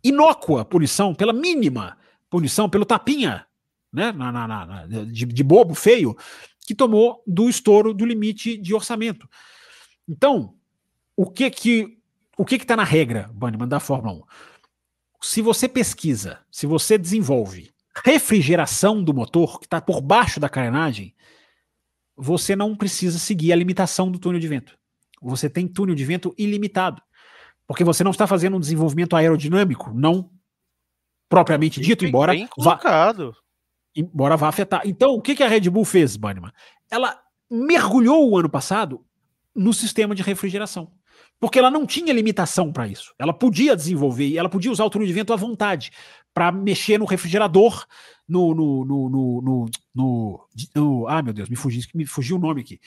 [0.03, 1.97] inócua punição, pela mínima
[2.31, 3.47] punição, pelo tapinha
[3.95, 6.17] né, na, na, na de, de, bobo, feio,
[6.67, 9.29] que tomou do estouro do limite de orçamento.
[10.09, 10.55] Então,
[11.17, 11.99] o que que
[12.37, 14.23] o que está na regra, Bannerman, da Fórmula 1?
[15.23, 17.73] Se você pesquisa, se você desenvolve
[18.05, 21.15] refrigeração do motor, que está por baixo da carenagem,
[22.17, 24.77] você não precisa seguir a limitação do túnel de vento.
[25.23, 27.01] Você tem túnel de vento ilimitado.
[27.67, 30.31] Porque você não está fazendo um desenvolvimento aerodinâmico, não
[31.29, 32.33] propriamente dito, bem, embora.
[32.33, 33.35] Bem colocado
[33.95, 34.83] embora vá afetar.
[34.85, 36.53] Então, o que, que a Red Bull fez, Bannerman?
[36.91, 37.19] Ela
[37.51, 39.05] mergulhou o ano passado
[39.55, 40.91] no sistema de refrigeração.
[41.39, 43.15] Porque ela não tinha limitação para isso.
[43.19, 45.91] Ela podia desenvolver, ela podia usar o túnel de vento à vontade
[46.33, 47.85] para mexer no refrigerador,
[48.29, 52.63] no, no, no, no, no, no, Ah, meu Deus, me fugiu, me fugiu o nome
[52.63, 52.81] aqui.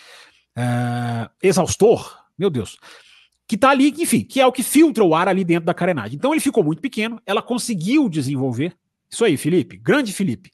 [0.58, 2.78] Uh, exaustor, meu Deus.
[3.48, 6.18] Que está ali, enfim, que é o que filtra o ar ali dentro da carenagem.
[6.18, 8.76] Então ele ficou muito pequeno, ela conseguiu desenvolver.
[9.10, 10.52] Isso aí, Felipe, grande Felipe.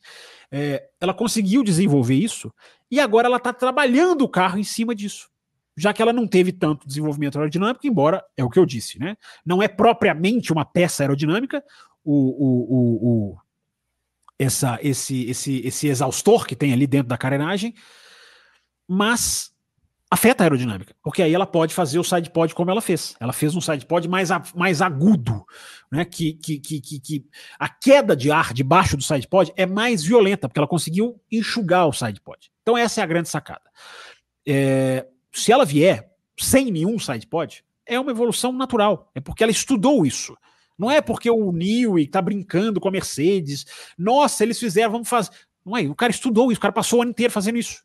[0.55, 2.53] É, ela conseguiu desenvolver isso
[2.91, 5.27] e agora ela está trabalhando o carro em cima disso.
[5.75, 9.17] Já que ela não teve tanto desenvolvimento aerodinâmico, embora é o que eu disse, né?
[9.43, 11.63] Não é propriamente uma peça aerodinâmica,
[12.05, 13.37] o, o, o, o
[14.37, 17.73] essa, esse, esse, esse exaustor que tem ali dentro da carenagem,
[18.87, 19.52] mas
[20.13, 23.15] afeta a aerodinâmica, porque aí ela pode fazer o side pod como ela fez.
[23.19, 25.43] Ela fez um side pod mais, mais agudo,
[25.91, 26.05] né?
[26.05, 27.25] Que, que, que, que,
[27.57, 31.87] a queda de ar debaixo do side pod é mais violenta, porque ela conseguiu enxugar
[31.87, 32.51] o side pod.
[32.61, 33.63] Então essa é a grande sacada.
[34.47, 39.09] É, se ela vier sem nenhum side pod, é uma evolução natural.
[39.15, 40.37] É porque ela estudou isso.
[40.77, 43.65] Não é porque o Newey está brincando com a Mercedes.
[43.97, 45.31] Nossa, eles fizeram, vamos fazer.
[45.65, 47.83] Não é, o cara estudou isso, o cara passou o ano inteiro fazendo isso.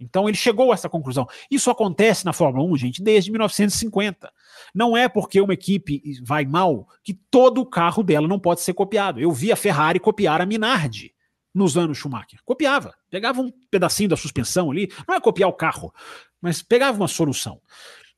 [0.00, 1.26] Então ele chegou a essa conclusão.
[1.50, 4.32] Isso acontece na Fórmula 1, gente, desde 1950.
[4.74, 8.74] Não é porque uma equipe vai mal que todo o carro dela não pode ser
[8.74, 9.20] copiado.
[9.20, 11.12] Eu vi a Ferrari copiar a Minardi
[11.54, 12.40] nos anos Schumacher.
[12.44, 12.94] Copiava.
[13.10, 15.92] Pegava um pedacinho da suspensão ali, não é copiar o carro,
[16.40, 17.60] mas pegava uma solução.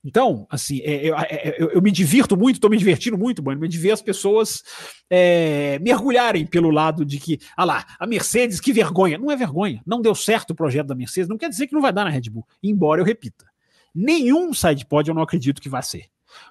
[0.03, 3.67] Então, assim, é, é, é, eu, eu, me divirto muito, estou me divertindo muito, mano,
[3.67, 4.63] de ver as pessoas
[5.07, 9.19] é, mergulharem pelo lado de que, ah lá, a Mercedes, que vergonha.
[9.19, 11.81] Não é vergonha, não deu certo o projeto da Mercedes, não quer dizer que não
[11.81, 13.45] vai dar na Red Bull, embora eu repita.
[13.93, 16.05] Nenhum sidepod eu não acredito que vai ser.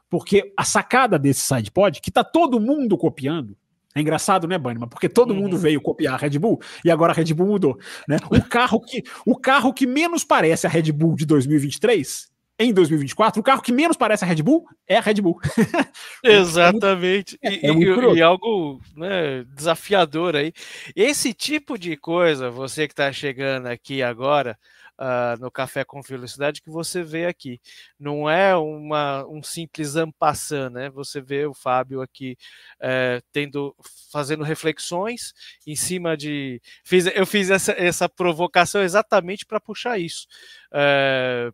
[0.08, 3.56] Porque a sacada desse sidepod, que tá todo mundo copiando,
[3.94, 4.88] é engraçado, né, Bannerman?
[4.88, 5.40] Porque todo uhum.
[5.40, 7.76] mundo veio copiar a Red Bull e agora a Red Bull mudou.
[8.06, 8.18] Né?
[8.30, 12.29] O, carro que, o carro que menos parece a Red Bull de 2023
[12.60, 15.40] em 2024, o carro que menos parece a Red Bull é a Red Bull.
[16.22, 17.38] Exatamente.
[17.42, 20.52] É, é, é e, e, algo né, desafiador aí.
[20.94, 24.58] Esse tipo de coisa, você que está chegando aqui agora,
[25.00, 27.60] uh, no Café com Velocidade, que você vê aqui.
[27.98, 30.90] Não é uma, um simples ampassã, né?
[30.90, 32.36] Você vê o Fábio aqui
[32.76, 33.74] uh, tendo,
[34.12, 35.32] fazendo reflexões
[35.66, 36.60] em cima de.
[36.84, 40.26] Fiz, eu fiz essa, essa provocação exatamente para puxar isso.
[40.70, 41.52] Uh,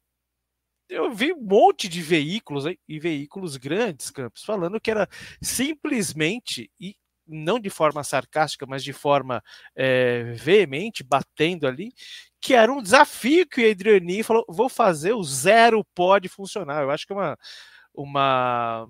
[0.89, 5.09] eu vi um monte de veículos e veículos grandes, Campos, falando que era
[5.41, 9.43] simplesmente e não de forma sarcástica, mas de forma
[9.75, 11.93] é, veemente, batendo ali,
[12.41, 16.83] que era um desafio que o Adriani falou: vou fazer o zero pode funcionar.
[16.83, 17.39] Eu acho que é uma,
[17.93, 18.89] uma,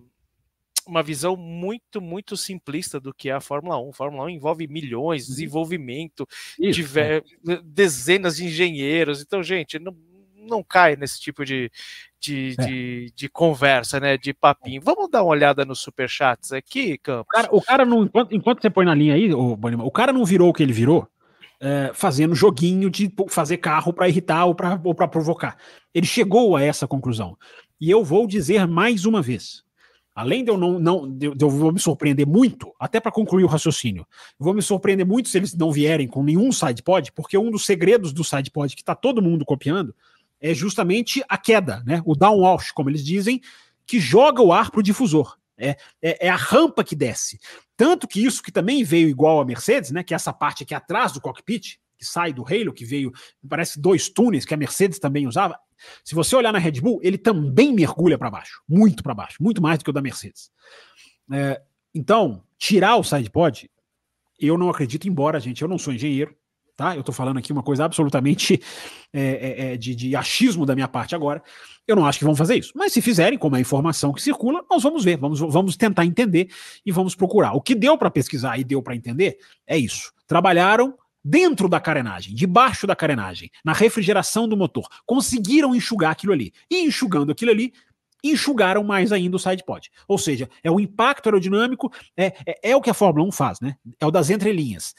[0.86, 3.90] uma visão muito, muito simplista do que é a Fórmula 1.
[3.90, 5.34] A Fórmula 1 envolve milhões, uhum.
[5.34, 6.28] desenvolvimento,
[6.58, 7.22] Isso, é.
[7.64, 9.22] dezenas de engenheiros.
[9.22, 9.96] Então, gente, não,
[10.46, 11.70] não cai nesse tipo de,
[12.20, 12.64] de, é.
[12.64, 14.16] de, de, conversa, né?
[14.16, 14.80] De papinho.
[14.82, 17.26] Vamos dar uma olhada nos superchats aqui, Campos?
[17.26, 20.12] O cara, o cara não, enquanto, enquanto você põe na linha aí, o, o cara
[20.12, 21.08] não virou o que ele virou
[21.60, 25.56] é, fazendo joguinho de fazer carro para irritar ou para ou provocar.
[25.94, 27.36] Ele chegou a essa conclusão.
[27.80, 29.64] E eu vou dizer mais uma vez.
[30.14, 33.48] Além de eu não, não de eu vou me surpreender muito, até para concluir o
[33.48, 34.06] raciocínio,
[34.38, 38.14] vou me surpreender muito se eles não vierem com nenhum sidepod, porque um dos segredos
[38.14, 39.94] do sidepod que está todo mundo copiando
[40.40, 42.02] é justamente a queda, né?
[42.04, 43.40] O downwash, como eles dizem,
[43.86, 45.38] que joga o ar para o difusor.
[45.58, 45.70] É,
[46.02, 47.40] é, é, a rampa que desce.
[47.76, 50.02] Tanto que isso que também veio igual a Mercedes, né?
[50.02, 53.10] Que é essa parte aqui atrás do cockpit, que sai do Halo, que veio,
[53.48, 55.58] parece dois túneis que a Mercedes também usava.
[56.04, 59.62] Se você olhar na Red Bull, ele também mergulha para baixo, muito para baixo, muito
[59.62, 60.50] mais do que o da Mercedes.
[61.32, 61.60] É,
[61.94, 63.70] então, tirar o sidepod,
[64.38, 66.36] eu não acredito, embora, gente, eu não sou engenheiro,
[66.76, 66.94] tá?
[66.94, 68.60] Eu estou falando aqui uma coisa absolutamente
[69.12, 71.42] é, é, é, de, de, achismo da minha parte agora.
[71.86, 72.72] Eu não acho que vão fazer isso.
[72.74, 76.04] Mas se fizerem, como é a informação que circula, nós vamos ver, vamos, vamos tentar
[76.04, 76.48] entender
[76.84, 77.54] e vamos procurar.
[77.54, 80.12] O que deu para pesquisar e deu para entender é isso.
[80.26, 84.86] Trabalharam dentro da carenagem, debaixo da carenagem, na refrigeração do motor.
[85.04, 86.52] Conseguiram enxugar aquilo ali.
[86.70, 87.72] E enxugando aquilo ali,
[88.22, 89.90] enxugaram mais ainda o sidepod.
[90.06, 93.60] Ou seja, é o impacto aerodinâmico, é, é, é, o que a Fórmula 1 faz,
[93.60, 93.76] né?
[94.00, 94.94] É o das entrelinhas.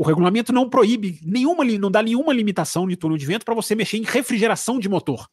[0.00, 3.74] O regulamento não proíbe nenhuma, não dá nenhuma limitação de túnel de vento para você
[3.74, 5.28] mexer em refrigeração de motor.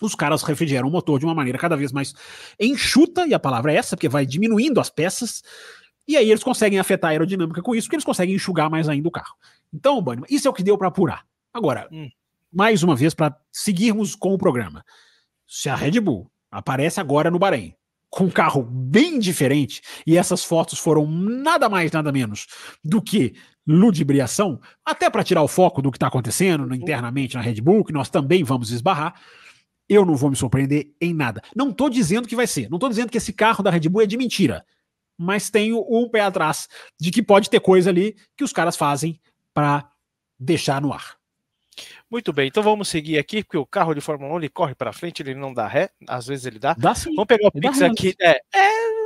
[0.00, 2.14] Os caras refrigeram o motor de uma maneira cada vez mais
[2.58, 5.42] enxuta, e a palavra é essa, porque vai diminuindo as peças,
[6.08, 9.06] e aí eles conseguem afetar a aerodinâmica com isso, porque eles conseguem enxugar mais ainda
[9.06, 9.34] o carro.
[9.74, 11.26] Então, Bunny, isso é o que deu para apurar.
[11.52, 12.08] Agora, hum.
[12.50, 14.86] mais uma vez, para seguirmos com o programa.
[15.46, 17.74] Se a Red Bull aparece agora no Bahrein,
[18.08, 22.46] com um carro bem diferente, e essas fotos foram nada mais, nada menos
[22.82, 23.34] do que
[23.68, 27.92] ludibriação, até para tirar o foco do que está acontecendo internamente na Red Bull, que
[27.92, 29.20] nós também vamos esbarrar,
[29.86, 31.42] eu não vou me surpreender em nada.
[31.54, 34.02] Não estou dizendo que vai ser, não estou dizendo que esse carro da Red Bull
[34.02, 34.64] é de mentira,
[35.18, 36.66] mas tenho um pé atrás
[36.98, 39.20] de que pode ter coisa ali que os caras fazem
[39.52, 39.86] para
[40.40, 41.18] deixar no ar.
[42.10, 44.94] Muito bem, então vamos seguir aqui, porque o carro de Fórmula 1 ele corre para
[44.94, 46.72] frente, ele não dá ré, às vezes ele dá.
[46.72, 47.14] Dá sim.
[47.14, 48.14] Vamos pegar o Pix aqui.
[48.18, 48.97] É, é,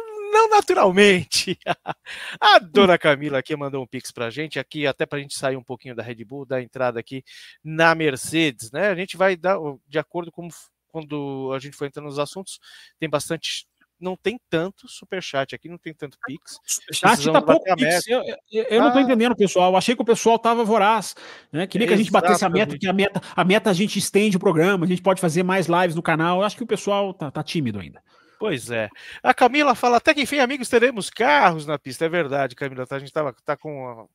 [0.43, 1.59] não naturalmente.
[2.40, 5.62] A dona Camila aqui mandou um pix pra gente, aqui até pra gente sair um
[5.62, 7.24] pouquinho da Red Bull, da entrada aqui
[7.62, 8.88] na Mercedes, né?
[8.88, 10.49] A gente vai dar, de acordo com
[10.88, 12.61] quando a gente for entrando nos assuntos,
[12.99, 13.66] tem bastante
[13.99, 16.59] não tem tanto superchat aqui, não tem tanto Pix.
[16.93, 18.07] Chat tá pouco Pix.
[18.09, 18.20] Eu,
[18.51, 18.84] eu, eu ah.
[18.84, 19.70] não tô entendendo, pessoal.
[19.70, 21.14] Eu achei que o pessoal tava voraz,
[21.53, 21.68] né?
[21.68, 24.36] Queria que a gente batesse a meta, que a meta, a meta a gente estende
[24.36, 26.40] o programa, a gente pode fazer mais lives no canal.
[26.40, 28.03] Eu acho que o pessoal tá, tá tímido ainda.
[28.43, 28.88] Pois é.
[29.22, 32.07] A Camila fala até que enfim, amigos, teremos carros na pista.
[32.07, 32.84] É verdade, Camila.
[32.84, 34.09] Tá, a gente tava, tá com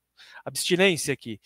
[0.43, 1.39] abstinência aqui.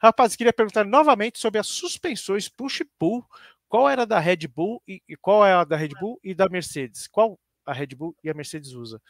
[0.00, 3.26] Rapaz, queria perguntar novamente sobre as suspensões push-pull.
[3.68, 6.48] Qual era da Red Bull e, e qual é a da Red Bull e da
[6.48, 7.08] Mercedes?
[7.08, 7.36] Qual
[7.66, 9.02] a Red Bull e a Mercedes usa?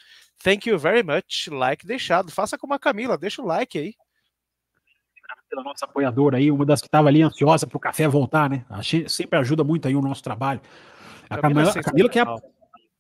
[0.43, 1.49] Thank you very much.
[1.49, 2.33] Like deixado.
[2.33, 3.95] Faça como a Camila, deixa o like aí
[5.51, 8.64] pela nossa apoiadora aí, uma das que estava ali ansiosa para o café voltar, né?
[8.68, 10.61] Achei, sempre ajuda muito aí o nosso trabalho.
[11.29, 12.37] A Camila, a Camila que é a,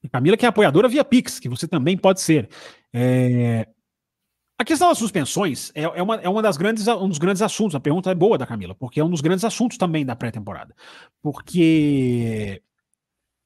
[0.06, 2.48] Camila, que é apoiadora via Pix, que você também pode ser.
[2.92, 3.66] É...
[4.60, 7.74] A questão das suspensões é, é, uma, é uma das grandes, um dos grandes assuntos.
[7.76, 10.74] A pergunta é boa da Camila, porque é um dos grandes assuntos também da pré-temporada.
[11.22, 12.60] Porque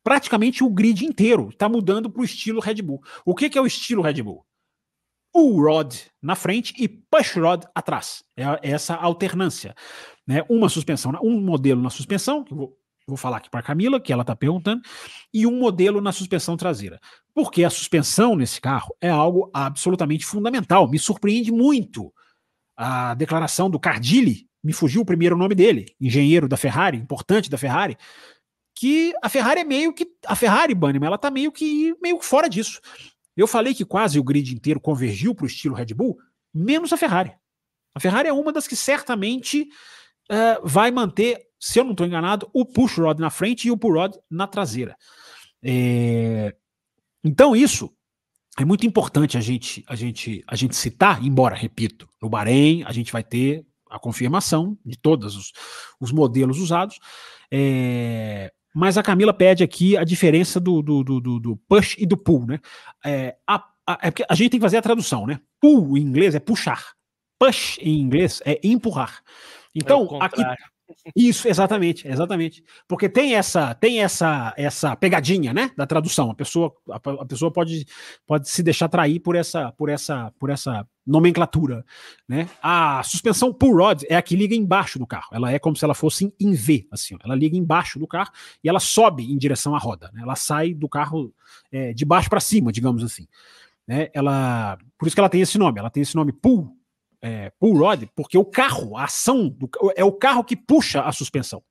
[0.02, 3.02] praticamente o grid inteiro está mudando para o estilo Red Bull.
[3.26, 4.44] O que, que, é o estilo Red Bull?
[5.32, 8.24] Pull rod na frente e push rod atrás.
[8.34, 9.74] É essa alternância.
[10.26, 10.42] Né?
[10.48, 14.12] Uma suspensão, um modelo na suspensão, que vou, vou falar aqui para a Camila, que
[14.12, 14.82] ela está perguntando,
[15.32, 17.00] e um modelo na suspensão traseira.
[17.34, 20.88] Porque a suspensão nesse carro é algo absolutamente fundamental.
[20.88, 22.12] Me surpreende muito
[22.76, 27.58] a declaração do Cardilli, me fugiu o primeiro nome dele, engenheiro da Ferrari, importante da
[27.58, 27.96] Ferrari,
[28.74, 30.06] que a Ferrari é meio que.
[30.26, 32.80] A Ferrari, Bannerman, ela tá meio que meio fora disso.
[33.36, 36.18] Eu falei que quase o grid inteiro convergiu para o estilo Red Bull,
[36.52, 37.34] menos a Ferrari.
[37.94, 39.68] A Ferrari é uma das que certamente
[40.30, 43.76] uh, vai manter, se eu não estou enganado, o push rod na frente e o
[43.76, 44.96] pull rod na traseira.
[45.62, 46.52] É...
[47.22, 47.88] Então, isso
[48.58, 52.90] é muito importante a gente, a gente, a gente citar, embora, repito, no Bahrein a
[52.90, 55.52] gente vai ter a confirmação de todos os,
[56.00, 56.98] os modelos usados.
[57.48, 62.16] É, mas a Camila pede aqui a diferença do, do, do, do push e do
[62.16, 62.58] pull, né?
[63.04, 65.38] É, a, a, é a gente tem que fazer a tradução, né?
[65.60, 66.84] Pull em inglês é puxar.
[67.38, 69.22] Push em inglês é empurrar.
[69.74, 70.42] Então, é aqui,
[71.14, 72.64] isso, exatamente, exatamente.
[72.86, 76.30] Porque tem essa, tem essa, essa pegadinha, né, da tradução.
[76.30, 77.86] A pessoa, a, a, pessoa pode,
[78.26, 81.84] pode se deixar atrair por essa, por essa, por essa nomenclatura,
[82.28, 82.48] né?
[82.62, 85.28] A suspensão pull rod é a que liga embaixo do carro.
[85.32, 87.16] Ela é como se ela fosse em V, assim.
[87.24, 88.30] Ela liga embaixo do carro
[88.62, 90.10] e ela sobe em direção à roda.
[90.12, 90.22] Né?
[90.22, 91.34] Ela sai do carro
[91.70, 93.26] é, de baixo para cima, digamos assim.
[93.86, 94.08] Né?
[94.14, 95.78] Ela, por isso que ela tem esse nome.
[95.78, 96.76] Ela tem esse nome pull
[97.22, 101.12] é, pull rod, porque o carro, a ação, do, é o carro que puxa a
[101.12, 101.62] suspensão.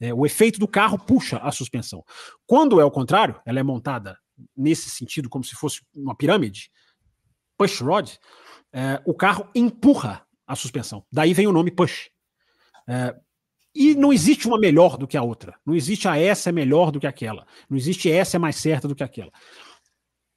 [0.00, 2.04] É, o efeito do carro puxa a suspensão.
[2.46, 4.18] Quando é o contrário, ela é montada
[4.56, 6.70] nesse sentido, como se fosse uma pirâmide,
[7.56, 8.10] push rod,
[8.72, 11.04] é, o carro empurra a suspensão.
[11.10, 12.10] Daí vem o nome push.
[12.88, 13.14] É,
[13.74, 15.54] e não existe uma melhor do que a outra.
[15.64, 17.46] Não existe a essa é melhor do que aquela.
[17.68, 19.30] Não existe essa é mais certa do que aquela.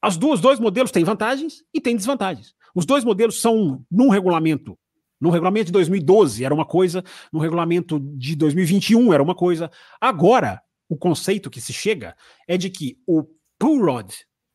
[0.02, 2.56] As duas, dois modelos têm vantagens e têm desvantagens.
[2.76, 4.78] Os dois modelos são num regulamento.
[5.20, 9.70] No regulamento de 2012 era uma coisa, no regulamento de 2021 era uma coisa.
[10.00, 12.16] Agora, o conceito que se chega
[12.48, 13.24] é de que o
[13.60, 14.12] pull rod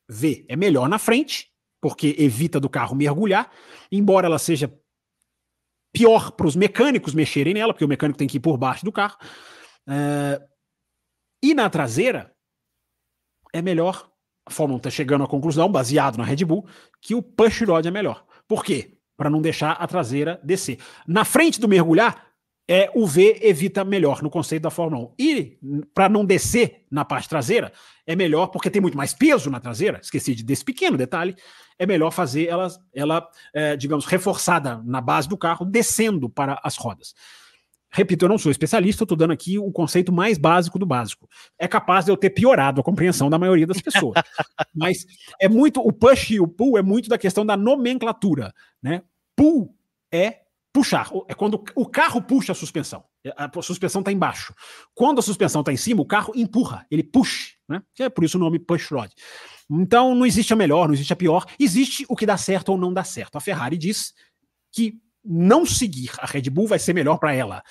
[0.08, 1.50] V é melhor na frente,
[1.80, 3.50] porque evita do carro mergulhar,
[3.92, 4.72] embora ela seja
[5.92, 8.92] pior para os mecânicos mexerem nela, porque o mecânico tem que ir por baixo do
[8.92, 9.16] carro.
[9.88, 10.44] Uh,
[11.42, 12.34] e na traseira
[13.52, 14.10] é melhor
[14.46, 16.64] a Fórmula 1 está chegando à conclusão, baseado na Red Bull,
[17.00, 18.24] que o push rod é melhor.
[18.46, 18.92] Por quê?
[19.16, 20.78] Para não deixar a traseira descer.
[21.06, 22.26] Na frente do mergulhar,
[22.68, 25.14] é o V evita melhor no conceito da Fórmula 1.
[25.18, 25.58] E
[25.94, 27.72] para não descer na parte traseira,
[28.06, 31.36] é melhor, porque tem muito mais peso na traseira, esqueci desse pequeno detalhe,
[31.78, 36.76] é melhor fazer ela, ela é, digamos, reforçada na base do carro, descendo para as
[36.76, 37.14] rodas.
[37.96, 41.26] Repito, eu não sou especialista, eu estou dando aqui o conceito mais básico do básico.
[41.58, 44.14] É capaz de eu ter piorado a compreensão da maioria das pessoas.
[44.74, 45.06] Mas
[45.40, 48.52] é muito, o push e o pull é muito da questão da nomenclatura.
[48.82, 49.02] Né?
[49.34, 49.74] Pull
[50.12, 50.42] é
[50.74, 53.02] puxar, é quando o carro puxa a suspensão.
[53.34, 54.54] A suspensão está embaixo.
[54.94, 57.82] Quando a suspensão está em cima, o carro empurra, ele puxa, né?
[57.98, 59.10] É por isso o nome push rod.
[59.70, 62.76] Então não existe a melhor, não existe a pior, existe o que dá certo ou
[62.76, 63.36] não dá certo.
[63.36, 64.12] A Ferrari diz
[64.70, 67.62] que não seguir a Red Bull vai ser melhor para ela.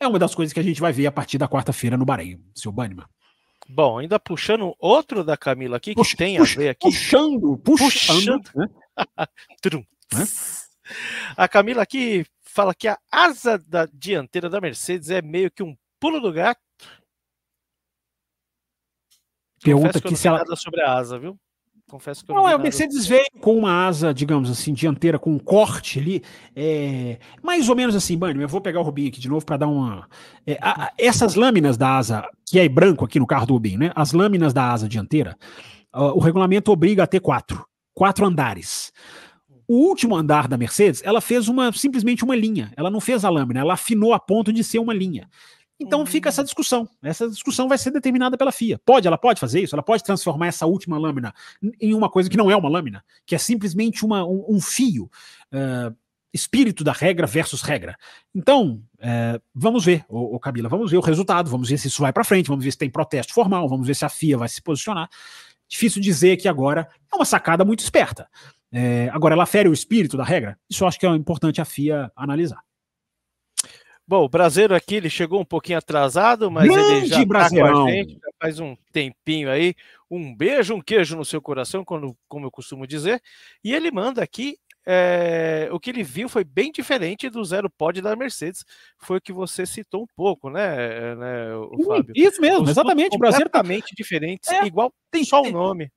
[0.00, 2.40] É uma das coisas que a gente vai ver a partir da quarta-feira no Bahrein,
[2.54, 3.06] seu Banniman.
[3.68, 6.86] Bom, ainda puxando outro da Camila aqui, que puxa, tem puxa, a ver aqui.
[6.88, 8.40] Puxando, puxando.
[8.42, 9.86] puxando.
[10.10, 10.24] Né?
[11.36, 15.76] a Camila aqui fala que a asa da dianteira da Mercedes é meio que um
[16.00, 16.60] pulo do gato.
[19.62, 20.44] Pergunta que, que se ela.
[20.56, 21.38] sobre a asa, viu?
[21.88, 22.42] Confesso que eu não.
[22.42, 26.22] Não, é, o Mercedes veio com uma asa, digamos assim, dianteira com um corte ali.
[26.54, 28.42] É, mais ou menos assim, Bunny.
[28.42, 30.06] Eu vou pegar o Rubinho aqui de novo para dar uma.
[30.46, 33.78] É, a, a, essas lâminas da asa, que é branco aqui no carro do Rubinho,
[33.78, 33.92] né?
[33.94, 35.34] As lâminas da asa dianteira,
[35.94, 37.64] uh, o regulamento obriga a ter quatro.
[37.94, 38.92] Quatro andares.
[39.66, 42.70] O último andar da Mercedes, ela fez uma simplesmente uma linha.
[42.76, 45.28] Ela não fez a lâmina, ela afinou a ponto de ser uma linha.
[45.80, 46.88] Então fica essa discussão.
[47.02, 48.80] Essa discussão vai ser determinada pela FIA.
[48.84, 51.32] Pode, ela pode fazer isso, ela pode transformar essa última lâmina
[51.80, 55.10] em uma coisa que não é uma lâmina, que é simplesmente uma, um, um fio.
[55.52, 55.94] Uh,
[56.32, 57.96] espírito da regra versus regra.
[58.34, 62.02] Então, uh, vamos ver, o, o Kabila, vamos ver o resultado, vamos ver se isso
[62.02, 64.48] vai para frente, vamos ver se tem protesto formal, vamos ver se a FIA vai
[64.48, 65.08] se posicionar.
[65.68, 68.28] Difícil dizer que agora é uma sacada muito esperta.
[68.70, 70.58] É, agora, ela fere o espírito da regra?
[70.68, 72.62] Isso eu acho que é importante a FIA analisar.
[74.08, 77.86] Bom, o Brasileiro aqui, ele chegou um pouquinho atrasado, mas Grande ele já está com
[77.86, 79.74] a gente, já faz um tempinho aí.
[80.10, 83.20] Um beijo, um queijo no seu coração, como, como eu costumo dizer.
[83.62, 84.56] E ele manda aqui
[84.86, 88.64] é, o que ele viu foi bem diferente do zero pod da Mercedes.
[88.96, 92.14] Foi o que você citou um pouco, né, né o Fábio?
[92.16, 93.14] Isso mesmo, Os exatamente.
[93.14, 95.92] O Brasil completamente diferentes, é, igual tem só o nome.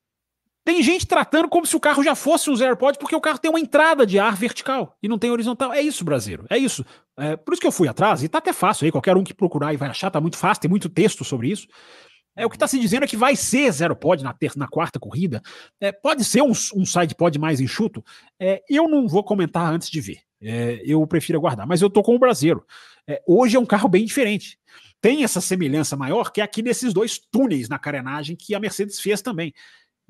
[0.64, 3.40] Tem gente tratando como se o carro já fosse um zero pod, porque o carro
[3.40, 5.74] tem uma entrada de ar vertical e não tem horizontal.
[5.74, 6.46] É isso, brasileiro.
[6.50, 6.86] É isso.
[7.18, 9.34] É, por isso que eu fui atrás, e tá até fácil aí, qualquer um que
[9.34, 11.68] procurar e vai achar, tá muito fácil, tem muito texto sobre isso.
[12.36, 14.68] É, o que está se dizendo é que vai ser zero pod na, terça, na
[14.68, 15.42] quarta corrida.
[15.80, 18.04] É, pode ser um, um side pod mais enxuto.
[18.40, 20.20] É, eu não vou comentar antes de ver.
[20.42, 21.68] É, eu prefiro aguardar.
[21.68, 22.66] Mas eu tô com o Brasileiro.
[23.08, 24.58] É, hoje é um carro bem diferente.
[25.02, 29.00] Tem essa semelhança maior que é aqui nesses dois túneis na carenagem que a Mercedes
[29.00, 29.54] fez também.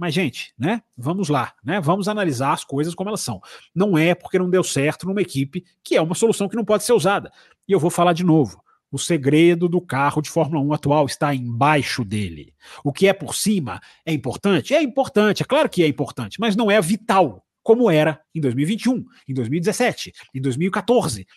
[0.01, 0.81] Mas, gente, né?
[0.97, 1.79] Vamos lá, né?
[1.79, 3.39] Vamos analisar as coisas como elas são.
[3.73, 6.83] Não é porque não deu certo numa equipe que é uma solução que não pode
[6.83, 7.31] ser usada.
[7.67, 8.63] E eu vou falar de novo.
[8.91, 12.51] O segredo do carro de Fórmula 1 atual está embaixo dele.
[12.83, 14.73] O que é por cima é importante?
[14.73, 19.05] É importante, é claro que é importante, mas não é vital, como era em 2021,
[19.29, 21.27] em 2017, em 2014.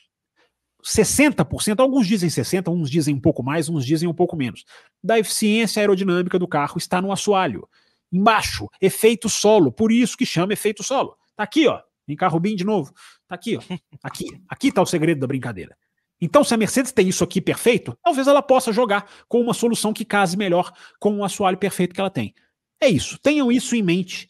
[0.82, 4.64] 60%, alguns dizem 60%, uns dizem um pouco mais, uns dizem um pouco menos,
[5.02, 7.68] da eficiência aerodinâmica do carro está no assoalho.
[8.14, 11.16] Embaixo, efeito solo, por isso que chama efeito solo.
[11.34, 12.92] Tá aqui, ó, em carro BIM de novo.
[13.26, 13.60] Tá aqui, ó.
[14.02, 15.76] Aqui, aqui tá o segredo da brincadeira.
[16.20, 19.92] Então, se a Mercedes tem isso aqui perfeito, talvez ela possa jogar com uma solução
[19.92, 22.32] que case melhor com o assoalho perfeito que ela tem.
[22.80, 23.18] É isso.
[23.18, 24.28] Tenham isso em mente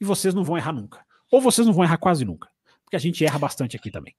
[0.00, 1.04] e vocês não vão errar nunca.
[1.30, 2.48] Ou vocês não vão errar quase nunca.
[2.82, 4.16] Porque a gente erra bastante aqui também.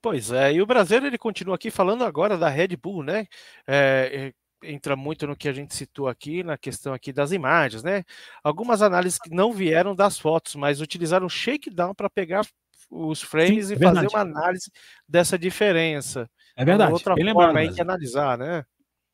[0.00, 3.26] Pois é, e o brasileiro ele continua aqui falando agora da Red Bull, né?
[3.66, 4.32] É, é,
[4.62, 8.02] entra muito no que a gente citou aqui, na questão aqui das imagens, né?
[8.42, 12.46] Algumas análises que não vieram das fotos, mas utilizaram shakedown para pegar
[12.90, 14.06] os frames Sim, e verdade.
[14.06, 14.70] fazer uma análise
[15.08, 16.28] dessa diferença.
[16.56, 16.92] É verdade.
[16.92, 18.64] Outra Bem forma aí de analisar, né?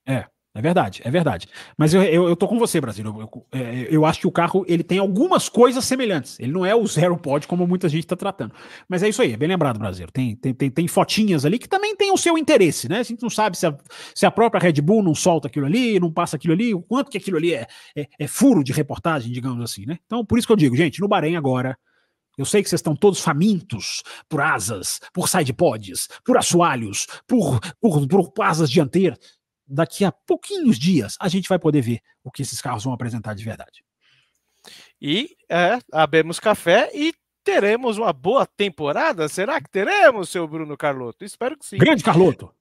[0.07, 0.27] É.
[0.55, 1.49] É verdade, é verdade.
[1.79, 3.07] Mas eu, eu, eu tô com você, Brasil.
[3.07, 6.39] Eu, eu, é, eu, acho que o carro ele tem algumas coisas semelhantes.
[6.39, 8.55] Ele não é o zero pod como muita gente está tratando.
[8.87, 10.07] Mas é isso aí, é bem lembrado, Brasil.
[10.13, 12.99] Tem, tem, tem, tem, fotinhas ali que também tem o seu interesse, né?
[12.99, 13.75] A gente não sabe se a,
[14.15, 17.11] se a própria Red Bull não solta aquilo ali, não passa aquilo ali, o quanto
[17.11, 19.99] que aquilo ali é, é, é furo de reportagem, digamos assim, né?
[20.05, 21.79] Então, por isso que eu digo, gente, no Bahrein agora
[22.37, 28.07] eu sei que vocês estão todos famintos por asas, por sidepods, por assoalhos, por, por,
[28.07, 29.19] por asas dianteiras.
[29.75, 33.35] Daqui a pouquinhos dias a gente vai poder ver o que esses carros vão apresentar
[33.35, 33.83] de verdade.
[35.01, 39.29] E é, abemos café e teremos uma boa temporada?
[39.29, 41.25] Será que teremos, seu Bruno Carloto?
[41.25, 41.79] Espero que sim.
[41.79, 42.53] Grande Carloto.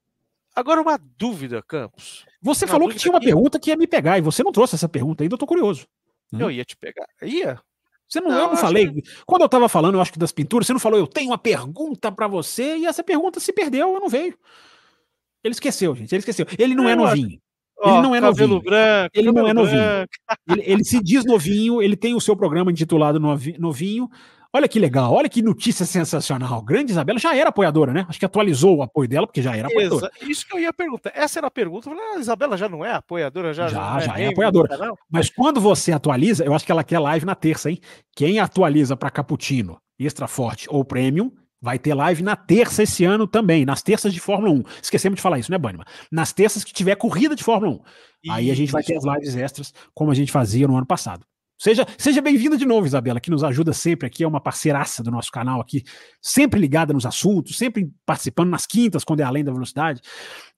[0.54, 2.24] Agora uma dúvida, Campos.
[2.40, 3.26] Você uma falou que tinha uma que...
[3.26, 5.86] pergunta que ia me pegar e você não trouxe essa pergunta ainda, eu tô curioso.
[6.32, 7.06] Eu ia te pegar.
[7.20, 7.60] Ia?
[8.08, 8.90] Você não, não eu não falei.
[8.90, 9.02] Que...
[9.26, 11.38] Quando eu estava falando, eu acho que das pinturas, você não falou, eu tenho uma
[11.38, 14.38] pergunta para você, e essa pergunta se perdeu, eu não veio.
[15.42, 16.12] Ele esqueceu, gente.
[16.14, 16.46] Ele esqueceu.
[16.58, 17.38] Ele não é novinho.
[17.84, 18.62] Ele não é novinho.
[18.62, 19.82] Branco, ele não é novinho.
[20.48, 23.18] Ele, ele, se diz novinho, ele tem o seu programa intitulado
[23.58, 24.08] Novinho,
[24.54, 26.60] Olha que legal, olha que notícia sensacional.
[26.60, 28.04] Grande Isabela já era apoiadora, né?
[28.06, 30.10] Acho que atualizou o apoio dela, porque já era apoiadora.
[30.20, 31.10] Isso que eu ia perguntar.
[31.14, 31.88] Essa era a pergunta.
[31.88, 33.54] Falei, ah, a Isabela já não é apoiadora?
[33.54, 34.92] Já, já, já é, é apoiadora.
[35.10, 37.80] Mas quando você atualiza, eu acho que ela quer live na terça, hein?
[38.14, 41.32] Quem atualiza para Cappuccino, Extra Forte ou Premium,
[41.62, 44.62] Vai ter live na terça esse ano também, nas terças de Fórmula 1.
[44.82, 45.84] Esquecemos de falar isso, né, Banima?
[46.10, 47.80] Nas terças que tiver corrida de Fórmula
[48.26, 48.32] 1.
[48.32, 51.24] Aí a gente vai ter as lives extras, como a gente fazia no ano passado.
[51.56, 55.12] Seja, seja bem-vinda de novo, Isabela, que nos ajuda sempre aqui, é uma parceiraça do
[55.12, 55.84] nosso canal aqui,
[56.20, 60.00] sempre ligada nos assuntos, sempre participando nas quintas, quando é além da velocidade,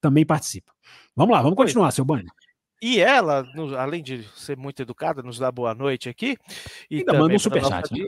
[0.00, 0.72] também participa.
[1.14, 2.24] Vamos lá, vamos continuar, seu Banho.
[2.80, 3.46] E ela,
[3.78, 6.38] além de ser muito educada, nos dá boa noite aqui.
[6.90, 8.06] E Ainda manda um superchat, né?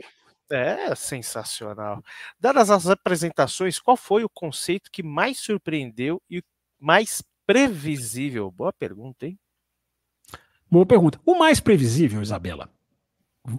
[0.49, 2.01] É sensacional.
[2.39, 6.41] Dadas as apresentações, qual foi o conceito que mais surpreendeu e
[6.79, 8.49] mais previsível?
[8.49, 9.37] Boa pergunta, hein?
[10.69, 11.19] Boa pergunta.
[11.25, 12.69] O mais previsível, Isabela,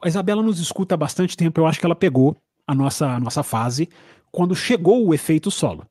[0.02, 2.36] a Isabela nos escuta há bastante tempo, eu acho que ela pegou
[2.66, 3.88] a nossa, a nossa fase
[4.30, 5.86] quando chegou o efeito solo.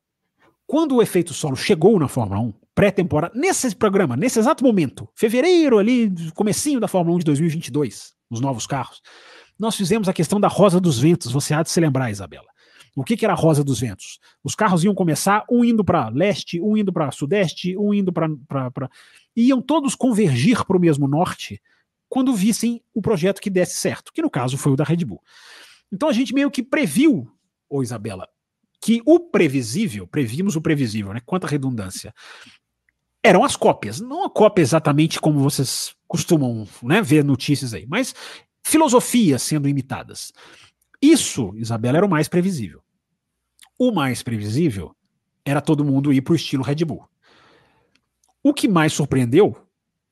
[0.66, 5.78] Quando o efeito solo chegou na Fórmula 1, pré-temporada, nesse programa, nesse exato momento, fevereiro
[5.78, 9.00] ali, comecinho da Fórmula 1 de 2022, os novos carros,
[9.58, 12.46] nós fizemos a questão da rosa dos ventos, você há de se lembrar, Isabela.
[12.96, 14.18] O que, que era a rosa dos ventos?
[14.42, 18.90] Os carros iam começar, um indo para leste, um indo para sudeste, um indo para.
[19.36, 21.62] Iam todos convergir para o mesmo norte,
[22.08, 25.22] quando vissem o projeto que desse certo, que no caso foi o da Red Bull.
[25.92, 27.30] Então a gente meio que previu,
[27.68, 28.28] ô Isabela,
[28.80, 31.20] que o previsível, previmos o previsível, né?
[31.24, 32.14] Quanta redundância.
[33.22, 38.14] Eram as cópias, não a cópia exatamente como vocês costumam né, ver notícias aí, mas
[38.68, 40.32] filosofias sendo imitadas.
[41.00, 42.82] Isso, Isabela, era o mais previsível.
[43.78, 44.94] O mais previsível
[45.44, 47.08] era todo mundo ir para o estilo Red Bull.
[48.42, 49.56] O que mais surpreendeu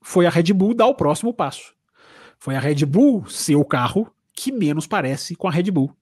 [0.01, 1.75] foi a Red Bull dar o próximo passo.
[2.39, 5.95] Foi a Red Bull ser o carro que menos parece com a Red Bull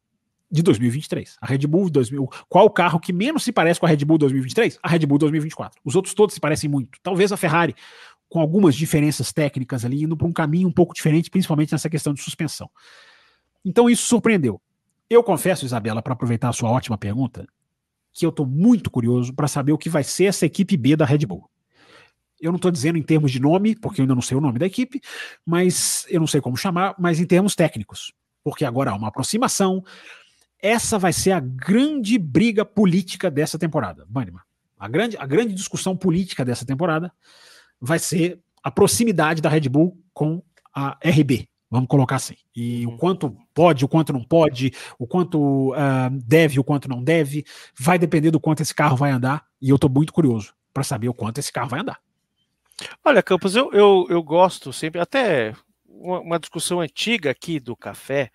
[0.50, 1.36] de 2023.
[1.40, 4.18] A Red Bull 2000, qual o carro que menos se parece com a Red Bull
[4.18, 4.78] 2023?
[4.82, 5.80] A Red Bull 2024.
[5.84, 6.98] Os outros todos se parecem muito.
[7.02, 7.74] Talvez a Ferrari
[8.34, 12.12] com algumas diferenças técnicas ali, indo para um caminho um pouco diferente, principalmente nessa questão
[12.12, 12.68] de suspensão.
[13.64, 14.60] Então isso surpreendeu.
[15.08, 17.46] Eu confesso, Isabela, para aproveitar a sua ótima pergunta,
[18.12, 21.04] que eu estou muito curioso para saber o que vai ser essa equipe B da
[21.04, 21.48] Red Bull.
[22.40, 24.58] Eu não estou dizendo em termos de nome, porque eu ainda não sei o nome
[24.58, 25.00] da equipe,
[25.46, 28.12] mas eu não sei como chamar, mas em termos técnicos.
[28.42, 29.80] Porque agora há uma aproximação,
[30.60, 34.42] essa vai ser a grande briga política dessa temporada, Banniman.
[34.76, 37.12] A grande, a grande discussão política dessa temporada
[37.84, 40.42] vai ser a proximidade da Red Bull com
[40.74, 42.36] a RB, vamos colocar assim.
[42.54, 42.96] E o uhum.
[42.96, 47.44] quanto pode, o quanto não pode, o quanto uh, deve, o quanto não deve,
[47.78, 49.44] vai depender do quanto esse carro vai andar.
[49.60, 52.00] E eu estou muito curioso para saber o quanto esse carro vai andar.
[53.04, 55.54] Olha, Campos, eu, eu, eu gosto sempre, até
[55.86, 58.32] uma, uma, discussão antiga aqui do café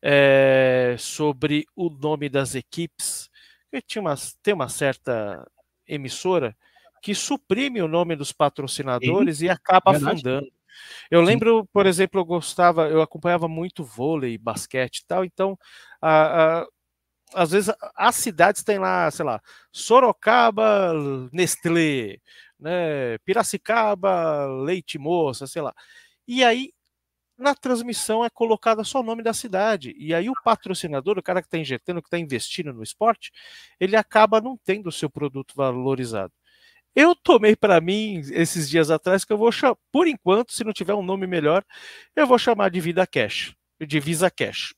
[0.00, 3.28] é, sobre o nome das equipes.
[3.72, 5.44] Eu tinha uma, tem uma certa
[5.86, 6.56] emissora
[7.00, 10.12] que suprime o nome dos patrocinadores Sim, e acaba verdade.
[10.12, 10.52] afundando.
[11.10, 11.26] Eu Sim.
[11.26, 15.58] lembro, por exemplo, eu gostava, eu acompanhava muito vôlei, basquete e tal, então
[16.00, 16.66] a, a,
[17.34, 19.40] às vezes as cidades têm lá, sei lá,
[19.72, 20.92] Sorocaba,
[21.32, 22.18] Nestlé,
[22.58, 25.74] né, Piracicaba, Leite Moça, sei lá.
[26.26, 26.72] E aí
[27.40, 29.94] na transmissão é colocado só o nome da cidade.
[29.98, 33.32] E aí o patrocinador, o cara que está injetando, que está investindo no esporte,
[33.80, 36.32] ele acaba não tendo o seu produto valorizado.
[37.00, 40.70] Eu tomei para mim esses dias atrás que eu vou chamar, por enquanto, se não
[40.70, 41.64] tiver um nome melhor,
[42.14, 44.74] eu vou chamar de Vida Cash, de Visa Cash.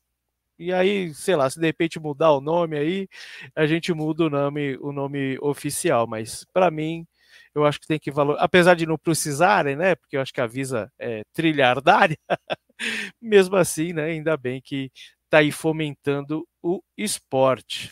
[0.57, 3.09] E aí, sei lá, se de repente mudar o nome aí,
[3.53, 7.05] a gente muda o nome, o nome oficial, mas para mim
[7.53, 9.93] eu acho que tem que valorizar, apesar de não precisarem, né?
[9.95, 12.17] Porque eu acho que a Visa é trilhardária,
[13.21, 14.05] mesmo assim, né?
[14.05, 14.89] Ainda bem que
[15.25, 17.91] está aí fomentando o esporte.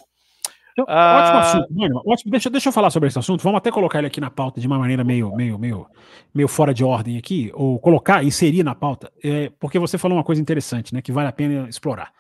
[0.72, 2.01] Então, ah, ótimo assunto, mano.
[2.05, 2.32] Ótimo.
[2.32, 3.43] Deixa, deixa eu falar sobre esse assunto.
[3.43, 5.88] Vamos até colocar ele aqui na pauta de uma maneira meio, meio, meio,
[6.34, 10.24] meio fora de ordem aqui, ou colocar, inserir na pauta, é, porque você falou uma
[10.24, 11.01] coisa interessante, né?
[11.01, 12.11] Que vale a pena explorar.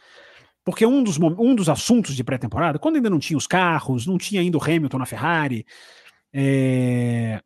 [0.63, 4.17] Porque um dos, um dos assuntos de pré-temporada, quando ainda não tinha os carros, não
[4.17, 5.65] tinha ainda o Hamilton na Ferrari,
[6.33, 7.41] é,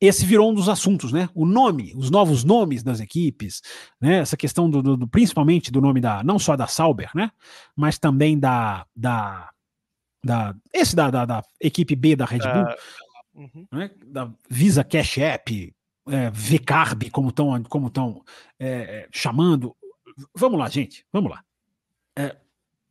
[0.00, 1.28] esse virou um dos assuntos, né?
[1.34, 3.62] O nome, os novos nomes das equipes,
[4.00, 4.18] né?
[4.18, 7.30] Essa questão do, do, do principalmente do nome da não só da Sauber, né?
[7.76, 9.50] Mas também da da,
[10.24, 13.66] da esse da, da, da equipe B da Red Bull, uh, uhum.
[13.72, 13.90] né?
[14.06, 15.74] Da Visa Cash App,
[16.08, 18.22] é, VCarb, como estão como tão,
[18.58, 19.76] é, é, chamando.
[20.34, 21.42] Vamos lá, gente, vamos lá.
[22.16, 22.36] É,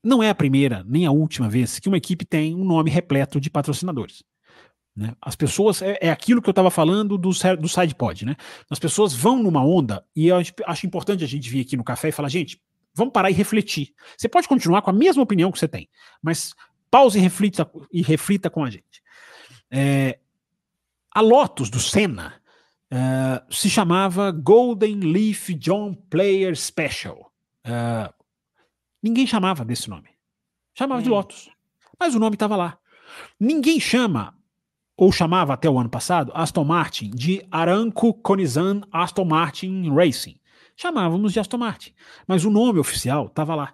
[0.03, 3.39] não é a primeira nem a última vez que uma equipe tem um nome repleto
[3.39, 4.23] de patrocinadores.
[4.95, 5.15] Né?
[5.21, 8.35] As pessoas, é, é, aquilo que eu estava falando do, do SidePod, né?
[8.69, 12.09] As pessoas vão numa onda, e eu acho importante a gente vir aqui no café
[12.09, 12.61] e falar, gente,
[12.93, 13.91] vamos parar e refletir.
[14.15, 15.89] Você pode continuar com a mesma opinião que você tem,
[16.21, 16.53] mas
[16.93, 19.01] pause e reflita, e reflita com a gente.
[19.71, 20.19] É,
[21.11, 22.39] a Lotus do Senna
[22.91, 27.33] é, se chamava Golden Leaf John Player Special.
[27.63, 28.13] É,
[29.01, 30.09] ninguém chamava desse nome.
[30.75, 31.03] Chamava hum.
[31.03, 31.49] de Lotus.
[31.99, 32.77] Mas o nome estava lá.
[33.39, 34.37] Ninguém chama
[34.95, 40.39] ou chamava até o ano passado, Aston Martin de Aramco Conizan Aston Martin Racing.
[40.75, 41.93] Chamávamos de Aston Martin,
[42.27, 43.73] mas o nome oficial estava lá.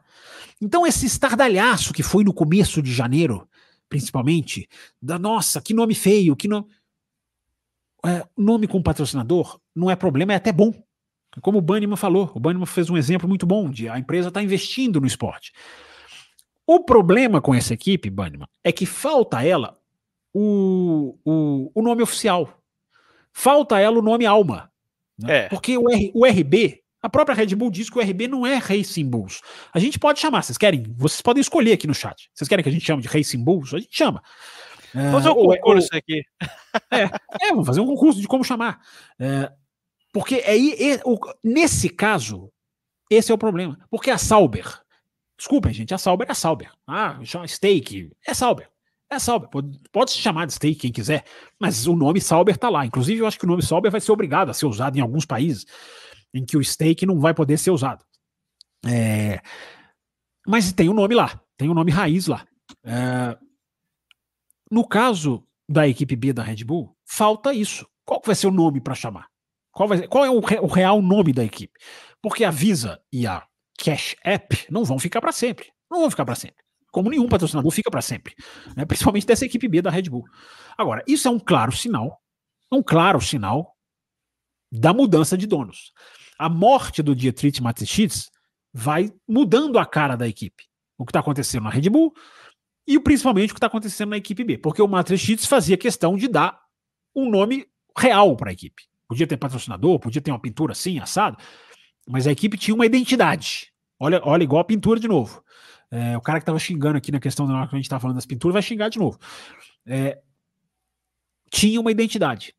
[0.61, 3.47] Então esse estardalhaço que foi no começo de janeiro,
[3.87, 4.67] principalmente,
[5.01, 6.67] da nossa, que nome feio, que nome...
[8.05, 10.73] É, nome com patrocinador não é problema, é até bom.
[11.41, 14.41] Como o Banniman falou, o Banniman fez um exemplo muito bom de a empresa está
[14.41, 15.53] investindo no esporte.
[16.65, 19.77] O problema com essa equipe, Banniman, é que falta a ela
[20.33, 22.61] o, o, o nome oficial.
[23.31, 24.71] Falta ela o nome Alma.
[25.17, 25.45] Né?
[25.45, 25.49] É.
[25.49, 28.55] Porque o, R, o RB, a própria Red Bull diz que o RB não é
[28.57, 29.41] Racing Bulls.
[29.73, 30.83] A gente pode chamar, vocês querem?
[30.97, 32.29] Vocês podem escolher aqui no chat.
[32.33, 33.73] Vocês querem que a gente chame de Racing Bulls?
[33.73, 34.21] A gente chama.
[34.93, 36.23] Vamos fazer um é, concurso aqui.
[36.91, 37.01] É,
[37.47, 38.79] é, vamos fazer um concurso de como chamar.
[39.19, 39.51] É,
[40.13, 41.01] porque aí, é,
[41.43, 42.51] nesse caso,
[43.09, 43.79] esse é o problema.
[43.89, 44.79] Porque a Sauber,
[45.35, 46.71] desculpem, gente, a Sauber é a Sauber.
[46.85, 48.69] Ah, chama Steak, é Sauber.
[49.09, 51.25] É Sauber, pode, pode, se chamar de Steak quem quiser,
[51.59, 52.85] mas o nome Sauber está lá.
[52.85, 55.25] Inclusive, eu acho que o nome Sauber vai ser obrigado a ser usado em alguns
[55.25, 55.65] países
[56.33, 58.05] em que o Steak não vai poder ser usado.
[58.85, 59.41] É,
[60.47, 62.45] mas tem o um nome lá, tem o um nome raiz lá.
[62.83, 63.37] É,
[64.71, 67.87] no caso da equipe B da Red Bull, falta isso.
[68.05, 69.27] Qual vai ser o nome para chamar?
[69.71, 71.73] Qual, vai, qual é o, o, real nome da equipe?
[72.21, 73.45] Porque a Visa e a
[73.77, 75.71] Cash App não vão ficar para sempre.
[75.89, 78.35] Não vão ficar para sempre como nenhum patrocinador fica para sempre,
[78.75, 78.85] né?
[78.85, 80.25] principalmente dessa equipe B da Red Bull.
[80.77, 82.21] Agora, isso é um claro sinal,
[82.71, 83.75] um claro sinal
[84.71, 85.93] da mudança de donos.
[86.39, 88.31] A morte do Dietrich Mateschitz
[88.73, 90.63] vai mudando a cara da equipe.
[90.97, 92.13] o que está acontecendo na Red Bull
[92.87, 96.17] e principalmente o que está acontecendo na equipe B, porque o Matrix Cheats fazia questão
[96.17, 96.59] de dar
[97.15, 98.83] um nome real para a equipe.
[99.07, 101.37] Podia ter patrocinador, podia ter uma pintura assim, assado,
[102.07, 103.71] mas a equipe tinha uma identidade.
[103.99, 105.43] Olha, olha igual a pintura de novo.
[105.91, 107.99] É, o cara que estava xingando aqui na questão da hora que a gente estava
[107.99, 109.19] falando das pinturas vai xingar de novo.
[109.85, 110.19] É,
[111.51, 112.55] tinha uma identidade.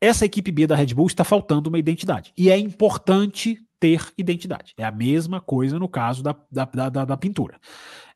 [0.00, 2.32] Essa equipe B da Red Bull está faltando uma identidade.
[2.36, 4.74] E é importante ter identidade.
[4.76, 7.58] É a mesma coisa no caso da, da, da, da pintura.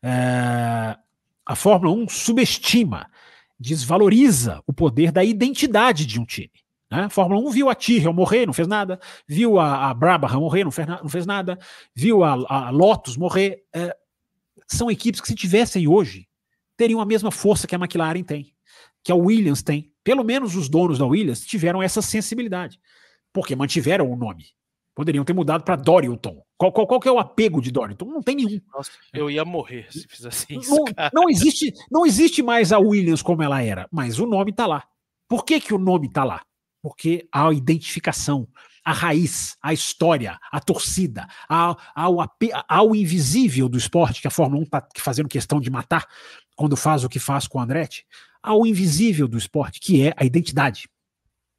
[0.03, 0.97] É,
[1.45, 3.11] a Fórmula 1 subestima,
[3.59, 6.53] desvaloriza o poder da identidade de um time.
[6.91, 7.05] Né?
[7.05, 8.99] A Fórmula 1 viu a Tyrrell morrer, não fez nada.
[9.27, 11.59] Viu a, a Brabham morrer, não fez, não fez nada.
[11.95, 13.65] Viu a, a Lotus morrer.
[13.75, 13.97] É,
[14.67, 16.27] são equipes que, se tivessem hoje,
[16.77, 18.54] teriam a mesma força que a McLaren tem,
[19.05, 19.93] que a Williams tem.
[20.03, 22.81] Pelo menos os donos da Williams tiveram essa sensibilidade,
[23.33, 24.47] porque mantiveram o nome.
[24.95, 26.43] Poderiam ter mudado para Dorrington.
[26.57, 28.07] Qual, qual, qual que é o apego de Dorrington?
[28.07, 28.61] Não tem nenhum.
[28.73, 30.71] Nossa, eu ia morrer se fizesse isso.
[30.71, 34.67] Não, não, existe, não existe mais a Williams como ela era, mas o nome está
[34.67, 34.85] lá.
[35.29, 36.43] Por que, que o nome está lá?
[36.81, 38.47] Porque há a identificação,
[38.85, 42.19] a raiz, a história, a torcida, ao, ao,
[42.69, 46.07] ao invisível do esporte que a Fórmula 1 está fazendo questão de matar
[46.55, 48.07] quando faz o que faz com o Andretti,
[48.45, 50.87] ao invisível do esporte, que é a identidade.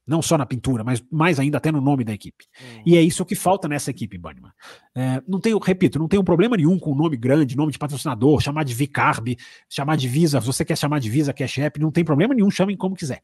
[0.08, 2.46] Não só na pintura, mas mais ainda até no nome da equipe.
[2.86, 4.52] E é isso que falta nessa equipe, Banniman.
[4.94, 8.64] É, não tenho, repito, não tenho problema nenhum com nome grande, nome de patrocinador, chamar
[8.64, 9.36] de Vicarb,
[9.68, 12.52] chamar de Visa, se você quer chamar de Visa, Cash App, não tem problema nenhum,
[12.52, 13.24] chamem como quiser.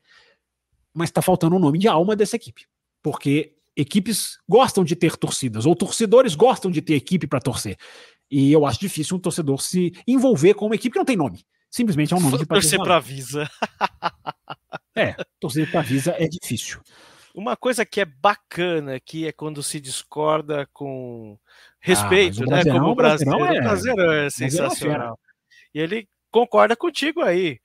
[0.91, 2.65] Mas está faltando o um nome de alma dessa equipe.
[3.03, 7.77] Porque equipes gostam de ter torcidas, ou torcedores gostam de ter equipe para torcer.
[8.29, 11.45] E eu acho difícil um torcedor se envolver com uma equipe que não tem nome.
[11.71, 13.49] Simplesmente é um nome de Torcer para Visa.
[14.93, 16.81] é, torcer para Visa é difícil.
[17.33, 21.39] Uma coisa que é bacana aqui é quando se discorda com
[21.79, 22.65] respeito, ah, né?
[22.65, 23.45] Como o brasileiro.
[23.45, 25.17] É, o brasileiro é, é sensacional.
[25.73, 27.57] E ele concorda contigo aí.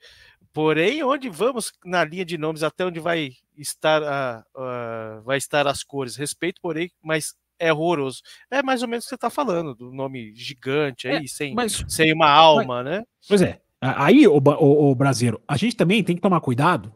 [0.52, 5.66] Porém, onde vamos na linha de nomes, até onde vai estar, a, a, vai estar
[5.66, 6.14] as cores?
[6.14, 8.22] Respeito, porém, mas é horroroso.
[8.50, 11.54] É mais ou menos o que você está falando, do nome gigante aí, é, sem,
[11.54, 13.04] mas, sem uma alma, mas, né?
[13.28, 13.60] Pois é,
[13.96, 16.92] Aí, o, o, o brasileiro, a gente também tem que tomar cuidado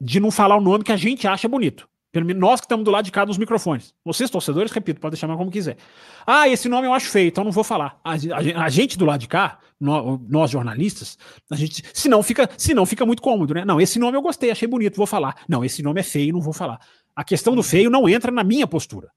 [0.00, 1.88] de não falar o nome que a gente acha bonito.
[2.36, 3.92] Nós que estamos do lado de cá dos microfones.
[4.04, 5.76] Vocês, torcedores, repito, podem chamar como quiser.
[6.24, 7.98] Ah, esse nome eu acho feio, então não vou falar.
[8.04, 11.18] A, a, a gente do lado de cá, nós, nós, jornalistas,
[11.50, 13.64] a gente, se não fica, se não fica muito cômodo, né?
[13.64, 15.42] Não, esse nome eu gostei, achei bonito, vou falar.
[15.48, 16.78] Não, esse nome é feio, não vou falar.
[17.16, 19.08] A questão do feio não entra na minha postura.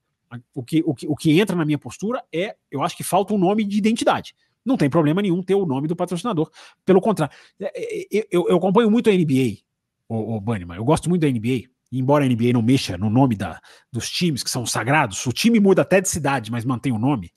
[0.53, 3.33] O que, o que, o que entra na minha postura é, eu acho que falta
[3.33, 4.33] um nome de identidade
[4.67, 6.51] não tem problema nenhum ter o nome do patrocinador.
[6.85, 9.59] Pelo contrário, é, é, eu, eu acompanho muito a NBA,
[10.07, 11.69] o, o Banniman, eu gosto muito da NBA.
[11.89, 15.57] Embora a NBA não mexa no nome da, dos times que são sagrados, o time
[15.57, 17.31] muda até de cidade, mas mantém o nome.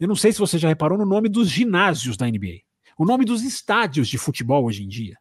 [0.00, 2.62] Eu não sei se você já reparou no nome dos ginásios da NBA,
[2.98, 5.16] o nome dos estádios de futebol hoje em dia.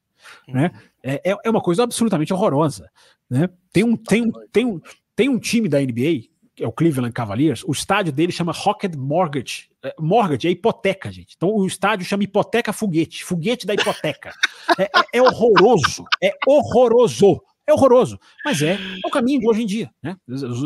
[0.48, 0.72] Né?
[0.74, 0.80] Uhum.
[1.04, 2.90] É, é, é uma coisa absolutamente horrorosa.
[3.30, 3.48] Né?
[3.72, 4.82] Tem, um, tem, um, tem, um,
[5.16, 9.70] tem um time da NBA é o Cleveland Cavaliers, o estádio dele chama Rocket Mortgage.
[9.84, 11.34] É, mortgage é hipoteca, gente.
[11.36, 14.34] Então o estádio chama Hipoteca Foguete, foguete da hipoteca.
[14.78, 17.42] é, é, é, horroroso, é horroroso.
[17.66, 19.90] É horroroso, mas é, é o caminho de hoje em dia.
[20.04, 20.18] Né?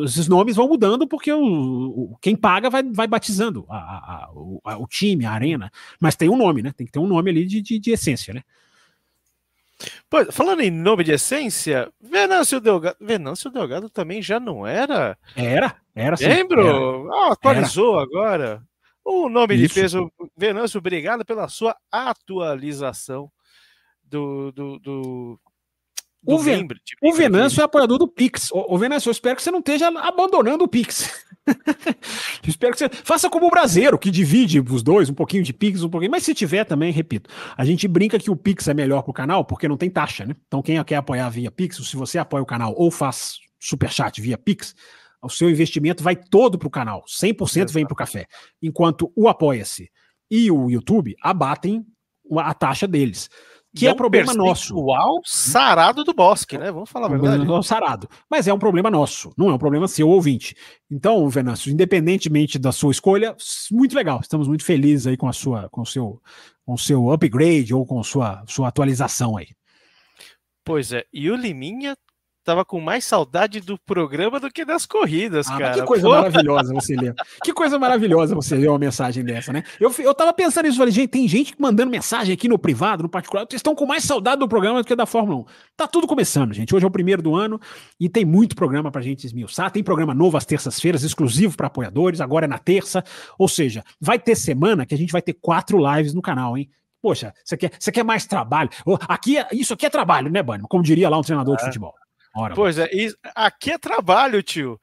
[0.04, 4.60] Esses nomes vão mudando porque o, o quem paga vai, vai batizando a, a, o,
[4.64, 6.74] a, o, time, a arena, mas tem um nome, né?
[6.76, 8.42] Tem que ter um nome ali de, de, de essência, né?
[10.09, 12.97] Pois, falando em nome de essência, Venâncio Delgado.
[12.99, 15.17] Venâncio Delgado também já não era?
[15.36, 16.28] Era, era sim.
[16.28, 17.11] Lembro?
[17.13, 18.03] Ah, atualizou era.
[18.03, 18.63] agora.
[19.03, 19.73] O nome Isso.
[19.73, 20.11] de peso.
[20.36, 23.32] Venâncio, obrigado pela sua atualização
[24.03, 25.39] do, do, do
[26.28, 26.67] o, Ven
[27.01, 28.51] o Venâncio é apoiador do Pix.
[28.51, 31.25] O, o Venâncio, eu espero que você não esteja abandonando o Pix.
[32.45, 35.84] espero que você faça como o Brasileiro, que divide os dois, um pouquinho de Pix,
[35.84, 36.11] um pouquinho.
[36.11, 39.13] Mas se tiver também, repito, a gente brinca que o Pix é melhor para o
[39.13, 40.36] canal porque não tem taxa, né?
[40.47, 44.38] Então quem quer apoiar via Pix, se você apoia o canal ou faz superchat via
[44.38, 44.75] Pix,
[45.21, 48.28] o seu investimento vai todo para o canal, 100% vem para o café.
[48.61, 49.89] Enquanto o Apoia-se
[50.30, 51.86] e o YouTube abatem
[52.39, 53.30] a taxa deles
[53.78, 54.75] que é, é problema nosso.
[54.75, 56.71] O sarado do Bosque, né?
[56.71, 57.51] Vamos falar a verdade.
[57.51, 58.09] É sarado.
[58.30, 60.55] Mas é um problema nosso, não é um problema seu, ouvinte.
[60.89, 63.36] Então, Venâncio, independentemente da sua escolha,
[63.71, 64.19] muito legal.
[64.21, 66.21] Estamos muito felizes aí com a sua, com o seu,
[66.65, 69.47] com o seu upgrade ou com sua, sua atualização aí.
[70.63, 71.95] Pois é, e o Liminha
[72.48, 75.74] tava com mais saudade do programa do que das corridas, ah, cara.
[75.74, 76.14] Que coisa Pô.
[76.14, 77.14] maravilhosa você ler.
[77.43, 79.66] Que coisa maravilhosa você ler uma mensagem dessa, né?
[79.78, 83.10] Eu, eu tava pensando nisso, falei, gente, tem gente mandando mensagem aqui no privado, no
[83.10, 85.45] particular, vocês estão com mais saudade do programa do que da Fórmula 1.
[85.76, 86.74] Tá tudo começando, gente.
[86.74, 87.60] Hoje é o primeiro do ano
[88.00, 89.70] e tem muito programa pra gente esmiuçar.
[89.70, 93.04] Tem programa novo às terças-feiras, exclusivo para apoiadores, agora é na terça.
[93.38, 96.70] Ou seja, vai ter semana que a gente vai ter quatro lives no canal, hein?
[97.02, 98.70] Poxa, você quer, você quer mais trabalho?
[99.06, 100.64] Aqui, é, isso aqui é trabalho, né, Bani?
[100.70, 101.58] Como diria lá um treinador é.
[101.58, 101.93] de futebol.
[102.38, 102.88] Ora, pois é,
[103.34, 104.80] aqui é trabalho, tio.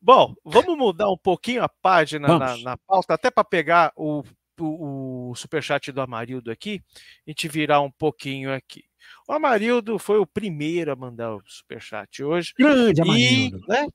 [0.00, 4.22] Bom, vamos mudar um pouquinho a página na, na, pauta, até para pegar o,
[4.58, 6.82] o, o superchat do Amarildo aqui,
[7.26, 8.84] e te virar um pouquinho aqui.
[9.28, 12.54] O Amarildo foi o primeiro a mandar o superchat hoje.
[12.58, 13.58] Grande Amarildo.
[13.58, 13.86] E, né,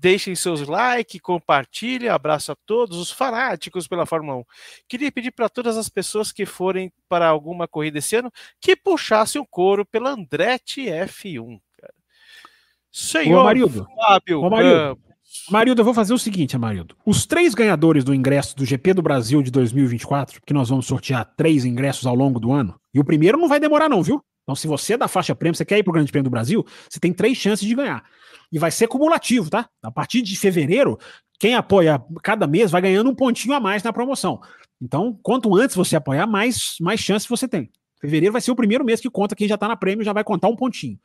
[0.00, 4.44] deixem seus likes, compartilhem, abraço a todos os fanáticos pela Fórmula 1.
[4.88, 8.30] Queria pedir para todas as pessoas que forem para alguma corrida esse ano
[8.60, 11.60] que puxassem o couro pela Andretti F1.
[12.92, 13.66] Senhor Ô, Fábio
[14.36, 16.96] Ô, eu vou fazer o seguinte, Amarildo.
[17.06, 21.24] Os três ganhadores do ingresso do GP do Brasil de 2024, que nós vamos sortear
[21.36, 24.20] três ingressos ao longo do ano, e o primeiro não vai demorar não, viu?
[24.42, 26.30] Então, se você é da faixa prêmio, você quer ir para o Grande Prêmio do
[26.30, 28.02] Brasil, você tem três chances de ganhar.
[28.50, 29.68] E vai ser cumulativo, tá?
[29.80, 30.98] A partir de fevereiro,
[31.38, 34.40] quem apoia cada mês vai ganhando um pontinho a mais na promoção.
[34.82, 37.70] Então, quanto antes você apoiar, mais, mais chances você tem.
[38.00, 40.24] Fevereiro vai ser o primeiro mês que conta quem já está na prêmio, já vai
[40.24, 40.98] contar um pontinho.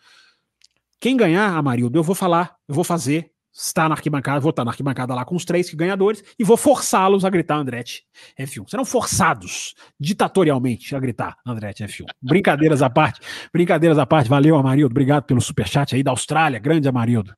[0.99, 4.71] Quem ganhar, Amarildo, eu vou falar, eu vou fazer, está na arquibancada, vou estar na
[4.71, 8.03] arquibancada lá com os três ganhadores e vou forçá-los a gritar Andretti
[8.37, 8.69] F1.
[8.69, 12.05] Serão forçados ditatorialmente a gritar Andretti F1.
[12.21, 13.21] Brincadeiras à parte,
[13.53, 14.29] brincadeiras à parte.
[14.29, 14.91] Valeu, Amarildo.
[14.91, 16.59] Obrigado pelo superchat aí da Austrália.
[16.59, 17.33] Grande Amarildo.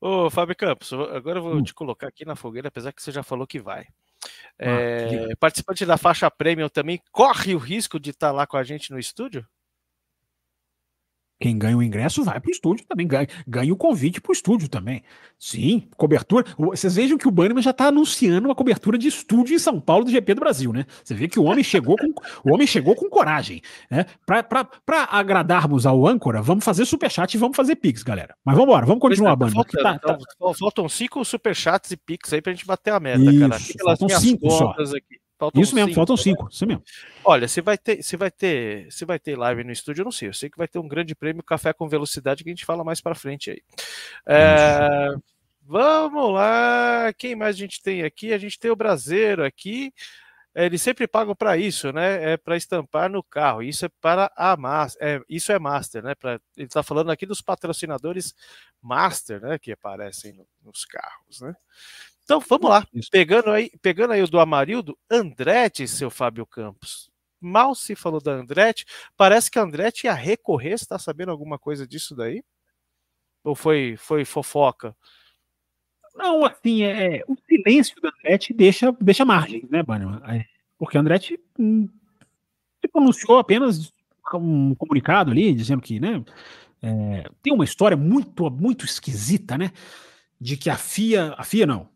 [0.00, 1.62] Ô, Fábio Campos, agora eu vou hum.
[1.62, 3.86] te colocar aqui na fogueira, apesar que você já falou que vai.
[4.58, 8.62] Ah, é, participante da faixa premium também corre o risco de estar lá com a
[8.62, 9.46] gente no estúdio?
[11.38, 14.32] Quem ganha o ingresso vai para o estúdio também, ganha, ganha o convite para o
[14.32, 15.02] estúdio também.
[15.38, 16.46] Sim, cobertura.
[16.56, 20.04] Vocês vejam que o Bannerman já está anunciando uma cobertura de estúdio em São Paulo
[20.04, 20.86] do GP do Brasil, né?
[21.04, 22.08] Você vê que o homem chegou com,
[22.42, 23.60] o homem chegou com coragem.
[23.90, 24.06] Né?
[24.24, 24.68] Para
[25.10, 28.34] agradarmos ao âncora, vamos fazer superchat e vamos fazer pix, galera.
[28.42, 29.64] Mas vamos embora, vamos continuar, é, Bannerman.
[29.70, 30.54] Falta, tá, tá.
[30.58, 33.58] Faltam cinco superchats e pix aí para a gente bater a meta, Isso, cara.
[33.84, 34.70] Faltam cinco só.
[34.70, 35.25] Aqui.
[35.38, 36.22] Faltam isso mesmo, cinco, faltam né?
[36.22, 36.82] cinco, isso mesmo.
[37.22, 40.12] Olha, se vai ter, se vai ter, se vai ter live no estúdio, eu não
[40.12, 40.28] sei.
[40.28, 42.82] Eu sei que vai ter um grande prêmio café com velocidade que a gente fala
[42.82, 43.62] mais para frente aí.
[44.26, 45.14] É,
[45.62, 48.32] vamos lá, quem mais a gente tem aqui?
[48.32, 49.92] A gente tem o Brasileiro aqui.
[50.54, 52.32] Eles sempre pagam para isso, né?
[52.32, 53.62] É para estampar no carro.
[53.62, 56.14] Isso é para a master, é, isso é master, né?
[56.14, 58.34] Pra, ele está falando aqui dos patrocinadores
[58.80, 59.58] master, né?
[59.58, 61.54] Que aparecem no, nos carros, né?
[62.26, 67.08] Então vamos lá, pegando aí, pegando aí o do Amarildo, Andretti, seu Fábio Campos.
[67.40, 68.84] Mal se falou da Andretti,
[69.16, 72.42] parece que a Andretti ia recorrer, você está sabendo alguma coisa disso daí?
[73.44, 74.96] Ou foi, foi fofoca?
[76.16, 80.20] Não, assim, é, o silêncio da Andretti deixa, deixa margem, né, Bannerman?
[80.28, 80.44] É,
[80.76, 81.88] porque a Andretti hum,
[82.80, 83.92] se pronunciou apenas
[84.34, 86.24] um comunicado ali, dizendo que, né,
[86.82, 89.70] é, tem uma história muito, muito esquisita, né,
[90.40, 91.94] de que a FIA, a FIA não,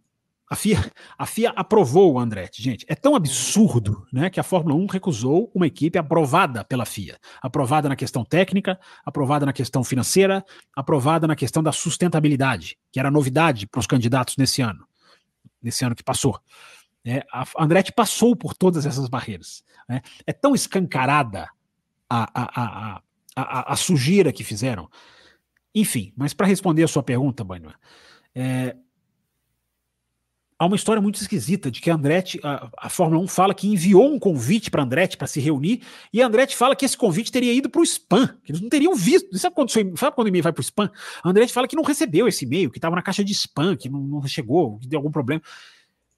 [0.50, 2.84] a FIA, a FIA aprovou o Andretti, gente.
[2.88, 7.16] É tão absurdo né, que a Fórmula 1 recusou uma equipe aprovada pela FIA.
[7.40, 8.76] Aprovada na questão técnica,
[9.06, 10.44] aprovada na questão financeira,
[10.74, 14.84] aprovada na questão da sustentabilidade, que era novidade para os candidatos nesse ano,
[15.62, 16.40] nesse ano que passou.
[17.04, 19.62] É, a Andretti passou por todas essas barreiras.
[19.88, 20.02] Né?
[20.26, 21.48] É tão escancarada
[22.08, 23.02] a, a, a,
[23.36, 24.90] a, a sujeira que fizeram.
[25.72, 27.72] Enfim, mas para responder a sua pergunta, Banho,
[28.34, 28.74] é,
[30.60, 33.66] há uma história muito esquisita de que a Andretti, a, a Fórmula 1 fala que
[33.66, 35.80] enviou um convite para Andretti para se reunir,
[36.12, 38.68] e a Andretti fala que esse convite teria ido para o spam, que eles não
[38.68, 39.36] teriam visto.
[39.38, 40.90] Sabe quando, sabe quando o e-mail vai para o spam?
[41.24, 43.88] A Andretti fala que não recebeu esse e-mail, que estava na caixa de spam, que
[43.88, 45.40] não, não chegou, que deu algum problema.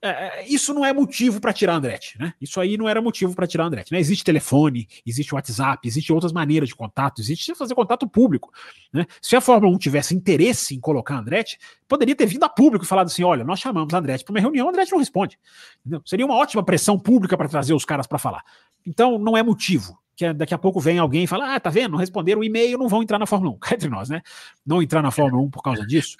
[0.05, 2.34] É, é, isso não é motivo para tirar Andretti, né?
[2.40, 4.00] Isso aí não era motivo para tirar Andretti, né?
[4.00, 8.53] Existe telefone, existe WhatsApp, existe outras maneiras de contato, existe fazer contato público,
[8.92, 9.07] né?
[9.20, 12.88] Se a Fórmula 1 tivesse interesse em colocar Andretti, poderia ter vindo a público e
[12.88, 15.38] falado assim: olha, nós chamamos Andretti para uma reunião, Andretti não responde.
[15.80, 16.03] Entendeu?
[16.05, 18.42] Seria uma ótima pressão pública para trazer os caras para falar.
[18.84, 21.92] Então, não é motivo que daqui a pouco vem alguém e fala: ah, tá vendo?
[21.92, 23.59] Não responderam o e-mail, não vão entrar na Fórmula 1.
[23.59, 24.20] Cá entre nós, né?
[24.66, 26.16] Não entrar na Fórmula 1 por causa disso.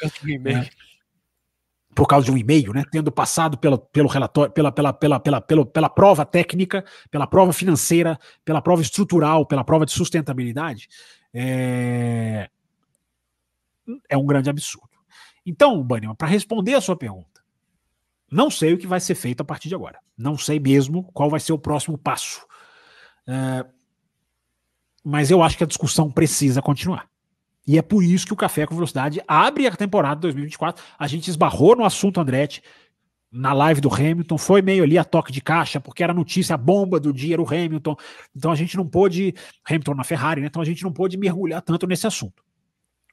[0.47, 0.71] É,
[1.95, 5.41] por causa de um e-mail, né, tendo passado pela, pelo relatório, pela, pela, pela, pela,
[5.41, 10.89] pela, pela prova técnica, pela prova financeira, pela prova estrutural, pela prova de sustentabilidade,
[11.35, 12.49] é,
[14.09, 14.89] é um grande absurdo.
[15.45, 17.43] Então, Banima, para responder a sua pergunta,
[18.31, 19.99] não sei o que vai ser feito a partir de agora.
[20.17, 22.47] Não sei mesmo qual vai ser o próximo passo.
[23.27, 23.67] É,
[25.05, 27.12] mas eu acho que a discussão precisa continuar.
[27.67, 30.83] E é por isso que o Café com Velocidade abre a temporada 2024.
[30.99, 32.63] A gente esbarrou no assunto Andretti
[33.33, 36.59] na live do Hamilton, foi meio ali a toque de caixa, porque era notícia, a
[36.59, 37.97] bomba do dia era o Hamilton.
[38.37, 39.35] Então a gente não pôde,
[39.65, 40.49] Hamilton na Ferrari, né?
[40.49, 42.45] Então a gente não pôde mergulhar tanto nesse assunto.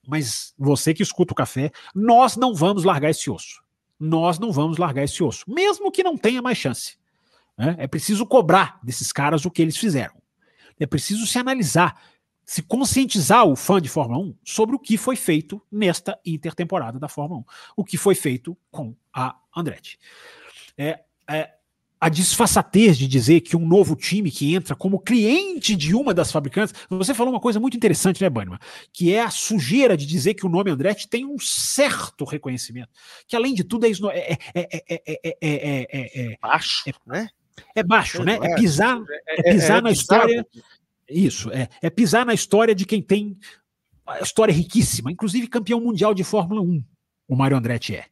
[0.05, 3.61] Mas você que escuta o café, nós não vamos largar esse osso.
[3.97, 6.97] Nós não vamos largar esse osso, mesmo que não tenha mais chance.
[7.57, 7.75] Né?
[7.77, 10.15] É preciso cobrar desses caras o que eles fizeram.
[10.79, 12.01] É preciso se analisar,
[12.49, 17.07] se conscientizar o fã de Fórmula 1 sobre o que foi feito nesta intertemporada da
[17.07, 17.43] Fórmula 1,
[17.77, 19.99] o que foi feito com a Andretti.
[20.75, 20.99] É,
[21.29, 21.51] é,
[22.01, 26.31] a disfarçatez de dizer que um novo time que entra como cliente de uma das
[26.31, 26.73] fabricantes.
[26.89, 28.57] Você falou uma coisa muito interessante, né, Bannerman?
[28.91, 32.89] Que é a sujeira de dizer que o nome Andretti tem um certo reconhecimento.
[33.27, 34.37] Que além de tudo é, é,
[35.39, 37.29] é, é baixo, né?
[37.75, 38.39] É baixo, né?
[38.41, 40.43] É pisar, é, pisar na história.
[41.09, 43.37] Isso, é, é pisar na história de quem tem
[44.05, 46.83] a história riquíssima, inclusive campeão mundial de Fórmula 1,
[47.27, 48.05] o Mário Andretti é.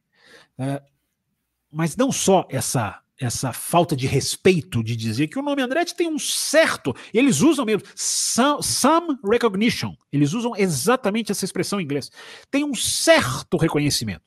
[1.70, 6.08] mas não só essa essa falta de respeito de dizer que o nome Andretti tem
[6.08, 6.94] um certo.
[7.12, 9.94] Eles usam mesmo some, some, recognition.
[10.12, 12.10] Eles usam exatamente essa expressão em inglês.
[12.48, 14.22] Tem um certo reconhecimento,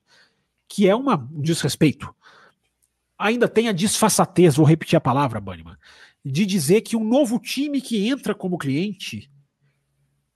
[0.68, 2.14] que é uma, um desrespeito.
[3.18, 5.77] Ainda tem a disfarçatez, vou repetir a palavra, Banniman,
[6.23, 9.30] de dizer que um novo time que entra como cliente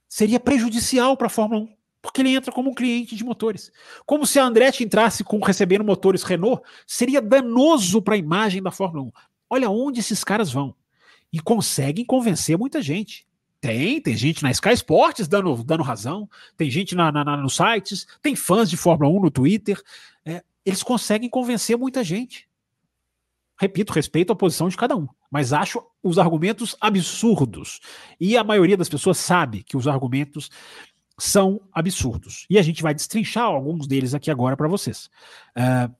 [0.08, 1.76] seria prejudicial para a Fórmula 1
[2.06, 3.72] porque ele entra como um cliente de motores.
[4.06, 8.70] Como se a Andretti entrasse com recebendo motores Renault, seria danoso para a imagem da
[8.70, 9.12] Fórmula 1.
[9.50, 10.72] Olha onde esses caras vão.
[11.32, 13.26] E conseguem convencer muita gente.
[13.60, 17.56] Tem, tem gente na Sky Sports dando, dando razão, tem gente na, na, na nos
[17.56, 19.82] sites, tem fãs de Fórmula 1 no Twitter.
[20.24, 22.45] É, eles conseguem convencer muita gente.
[23.58, 27.80] Repito, respeito a posição de cada um, mas acho os argumentos absurdos.
[28.20, 30.50] E a maioria das pessoas sabe que os argumentos
[31.18, 32.46] são absurdos.
[32.50, 35.08] E a gente vai destrinchar alguns deles aqui agora para vocês.
[35.56, 35.94] Uh,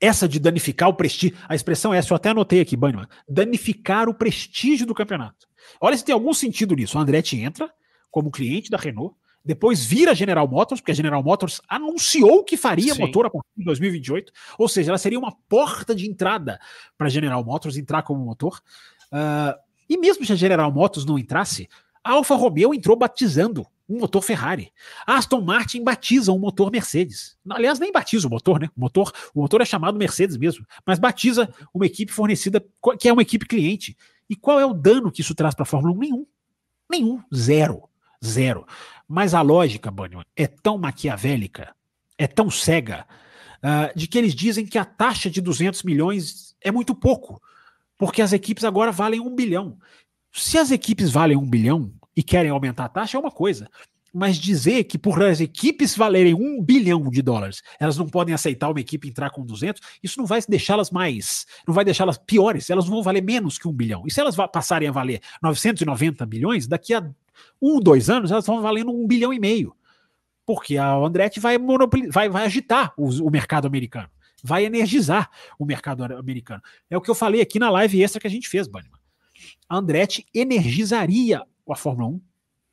[0.00, 4.08] essa de danificar o prestígio, a expressão é essa, eu até anotei aqui, Bannerman, danificar
[4.08, 5.46] o prestígio do campeonato.
[5.80, 6.98] Olha se tem algum sentido nisso.
[6.98, 7.72] O Andretti entra
[8.10, 12.94] como cliente da Renault, depois vira General Motors, porque a General Motors anunciou que faria
[12.94, 13.02] Sim.
[13.02, 16.58] motor a partir de 2028, ou seja, ela seria uma porta de entrada
[16.96, 18.62] para a General Motors entrar como motor.
[19.12, 19.54] Uh,
[19.88, 21.68] e mesmo se a General Motors não entrasse,
[22.02, 24.72] a Alfa Romeo entrou batizando um motor Ferrari.
[25.06, 27.36] A Aston Martin batiza um motor Mercedes.
[27.50, 28.70] Aliás, nem batiza o motor, né?
[28.74, 32.64] O motor, o motor é chamado Mercedes mesmo, mas batiza uma equipe fornecida
[32.98, 33.96] que é uma equipe cliente.
[34.28, 35.98] E qual é o dano que isso traz para a Fórmula 1?
[35.98, 36.26] Nenhum.
[36.90, 37.22] Nenhum.
[37.34, 37.82] Zero.
[38.24, 38.66] Zero.
[39.08, 41.74] Mas a lógica, Bunnyman, é tão maquiavélica,
[42.16, 43.06] é tão cega,
[43.58, 47.40] uh, de que eles dizem que a taxa de 200 milhões é muito pouco,
[47.98, 49.78] porque as equipes agora valem um bilhão.
[50.32, 53.68] Se as equipes valem um bilhão, e querem aumentar a taxa é uma coisa.
[54.12, 58.70] Mas dizer que por as equipes valerem um bilhão de dólares, elas não podem aceitar
[58.70, 62.86] uma equipe entrar com 200, isso não vai deixá-las mais, não vai deixá-las piores, elas
[62.86, 64.04] vão valer menos que um bilhão.
[64.06, 67.10] E se elas passarem a valer 990 bilhões, daqui a
[67.60, 69.74] um, dois anos, elas vão valendo um bilhão e meio.
[70.46, 71.56] Porque a Andretti vai,
[72.10, 74.08] vai, vai agitar o, o mercado americano,
[74.42, 76.62] vai energizar o mercado americano.
[76.90, 78.98] É o que eu falei aqui na live extra que a gente fez, Banniman.
[79.68, 82.20] A Andretti energizaria a Fórmula 1.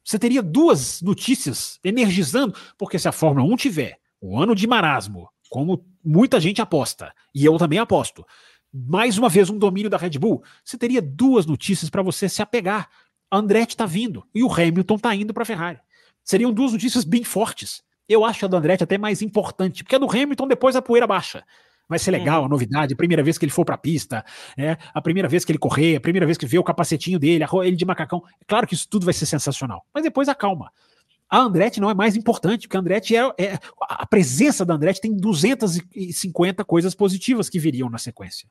[0.03, 5.29] Você teria duas notícias energizando, porque se a Fórmula 1 tiver um ano de marasmo,
[5.49, 8.25] como muita gente aposta, e eu também aposto,
[8.73, 12.41] mais uma vez um domínio da Red Bull, você teria duas notícias para você se
[12.41, 12.89] apegar.
[13.31, 15.79] A Andretti está vindo e o Hamilton está indo para a Ferrari.
[16.21, 17.81] Seriam duas notícias bem fortes.
[18.07, 21.07] Eu acho a do Andretti até mais importante, porque a do Hamilton depois a poeira
[21.07, 21.41] baixa
[21.87, 24.23] vai ser legal, a novidade, a primeira vez que ele for para a pista,
[24.57, 27.43] é, a primeira vez que ele correr, a primeira vez que vê o capacetinho dele,
[27.63, 28.23] ele de macacão.
[28.39, 30.71] É claro que isso tudo vai ser sensacional, mas depois acalma.
[31.29, 35.01] A Andretti não é mais importante, porque a Andretti é, é a presença da Andretti
[35.01, 38.49] tem 250 coisas positivas que viriam na sequência.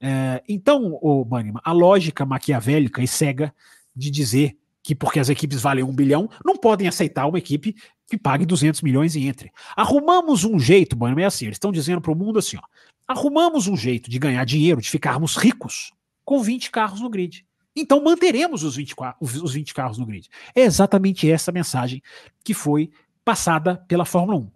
[0.00, 3.54] É, então, o Banniman, a lógica maquiavélica e cega
[3.94, 7.74] de dizer que porque as equipes valem um bilhão, não podem aceitar uma equipe
[8.06, 9.50] que pague 200 milhões e entre.
[9.74, 12.62] Arrumamos um jeito, mano, é assim, eles estão dizendo para o mundo assim, ó,
[13.08, 15.92] arrumamos um jeito de ganhar dinheiro, de ficarmos ricos
[16.24, 17.46] com 20 carros no grid.
[17.74, 20.28] Então manteremos os 20, os 20 carros no grid.
[20.54, 22.02] É exatamente essa mensagem
[22.44, 22.90] que foi
[23.24, 24.50] passada pela Fórmula 1,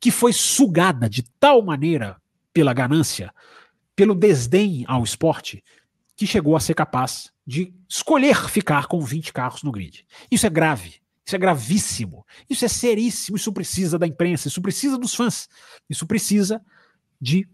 [0.00, 2.16] que foi sugada de tal maneira
[2.52, 3.32] pela ganância,
[3.94, 5.62] pelo desdém ao esporte,
[6.16, 10.06] que chegou a ser capaz de escolher ficar com 20 carros no grid.
[10.30, 10.94] Isso é grave,
[11.24, 15.48] isso é gravíssimo, isso é seríssimo, isso precisa da imprensa, isso precisa dos fãs,
[15.88, 16.62] isso precisa
[17.20, 17.48] de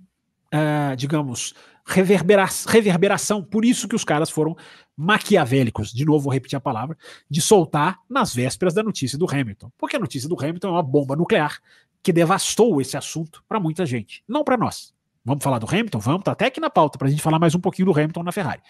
[0.54, 1.54] uh, digamos,
[1.86, 3.42] reverbera reverberação.
[3.42, 4.56] Por isso que os caras foram
[4.96, 6.96] maquiavélicos, de novo vou repetir a palavra,
[7.28, 9.70] de soltar nas vésperas da notícia do Hamilton.
[9.78, 11.58] Porque a notícia do Hamilton é uma bomba nuclear
[12.02, 14.94] que devastou esse assunto para muita gente, não para nós.
[15.24, 15.98] Vamos falar do Hamilton?
[15.98, 18.22] Vamos, tá até aqui na pauta para a gente falar mais um pouquinho do Hamilton
[18.22, 18.62] na Ferrari.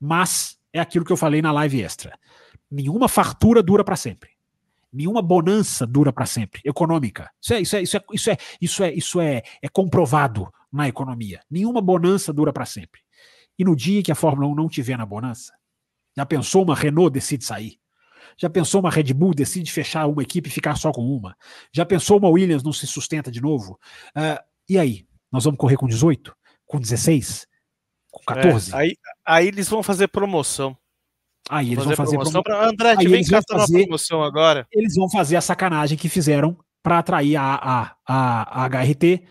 [0.00, 2.18] Mas é aquilo que eu falei na live extra.
[2.70, 4.30] Nenhuma fartura dura para sempre.
[4.92, 7.30] Nenhuma bonança dura para sempre, econômica.
[7.40, 10.88] Isso é, isso é, isso é, isso é, isso é, isso é, é comprovado na
[10.88, 11.40] economia.
[11.50, 13.00] Nenhuma bonança dura para sempre.
[13.58, 15.52] E no dia que a Fórmula 1 não tiver na bonança,
[16.16, 17.78] já pensou uma Renault decide sair?
[18.36, 21.36] Já pensou uma Red Bull decide fechar uma equipe e ficar só com uma?
[21.72, 23.78] Já pensou uma Williams não se sustenta de novo?
[24.16, 25.06] Uh, e aí?
[25.30, 26.34] Nós vamos correr com 18?
[26.66, 27.46] Com 16?
[28.10, 28.72] Com 14?
[28.72, 28.96] É, aí,
[29.30, 30.76] aí eles vão fazer promoção.
[31.48, 32.42] Aí eles vão fazer promoção.
[32.42, 32.68] Pra...
[32.68, 34.66] Andrade, vem cá fazer, promoção agora.
[34.72, 39.22] Eles vão fazer a sacanagem que fizeram para atrair a, a, a, a HRT,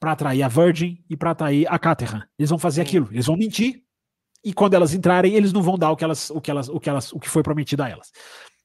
[0.00, 2.22] para atrair a Virgin e para atrair a Caterham.
[2.38, 3.08] Eles vão fazer aquilo.
[3.10, 3.82] Eles vão mentir
[4.44, 6.78] e quando elas entrarem, eles não vão dar o que elas, o que elas, o
[6.78, 8.12] que elas, o que foi prometido a elas.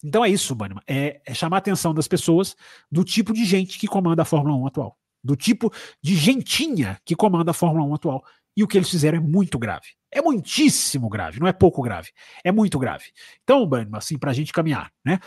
[0.03, 0.83] Então é isso, Bannerman.
[0.87, 2.55] É, é chamar a atenção das pessoas
[2.91, 7.15] do tipo de gente que comanda a Fórmula 1 atual, do tipo de gentinha que
[7.15, 8.23] comanda a Fórmula 1 atual.
[8.55, 9.87] E o que eles fizeram é muito grave.
[10.11, 12.09] É muitíssimo grave, não é pouco grave.
[12.43, 13.05] É muito grave.
[13.43, 15.19] Então, Bannerman, assim, para a gente caminhar, né?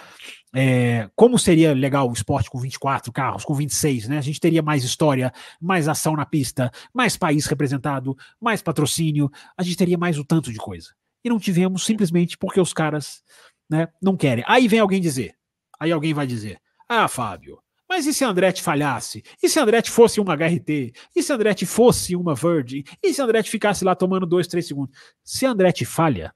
[0.55, 4.19] É, como seria legal o esporte com 24 carros, com 26, né?
[4.19, 9.29] A gente teria mais história, mais ação na pista, mais país representado, mais patrocínio,
[9.59, 10.95] a gente teria mais o tanto de coisa.
[11.25, 13.23] E não tivemos simplesmente porque os caras
[13.69, 14.45] né, não querem.
[14.47, 15.35] Aí vem alguém dizer,
[15.81, 17.59] aí alguém vai dizer, ah, Fábio,
[17.89, 19.23] mas e se Andretti falhasse?
[19.43, 20.93] E se Andretti fosse uma HRT?
[21.15, 22.83] E se Andretti fosse uma Virgin?
[23.03, 24.97] E se Andretti ficasse lá tomando dois, três segundos?
[25.23, 26.35] Se Andretti falha,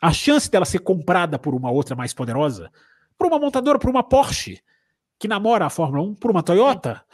[0.00, 2.70] a chance dela ser comprada por uma outra mais poderosa,
[3.18, 4.60] por uma montadora, por uma Porsche,
[5.18, 7.04] que namora a Fórmula 1, por uma Toyota,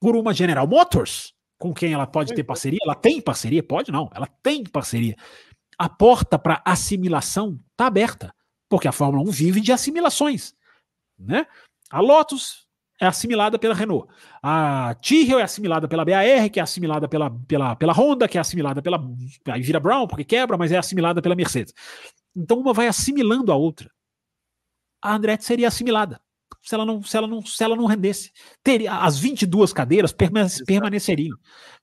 [0.00, 4.08] por uma General Motors, com quem ela pode ter parceria, ela tem parceria, pode não,
[4.14, 5.16] ela tem parceria.
[5.76, 8.34] A porta para assimilação está aberta,
[8.68, 10.54] porque a Fórmula 1 vive de assimilações,
[11.18, 11.46] né?
[11.90, 12.61] A Lotus
[13.02, 14.08] é assimilada pela Renault.
[14.40, 18.40] A Tyrrell é assimilada pela BAR, que é assimilada pela, pela, pela Honda, que é
[18.40, 19.04] assimilada pela.
[19.48, 21.74] Aí vira Brown, porque quebra, mas é assimilada pela Mercedes.
[22.34, 23.90] Então uma vai assimilando a outra.
[25.02, 26.20] A Andretti seria assimilada.
[26.62, 28.30] Se ela não, se ela não, se ela não rendesse.
[28.62, 31.36] Teria, as 22 cadeiras permaneceriam.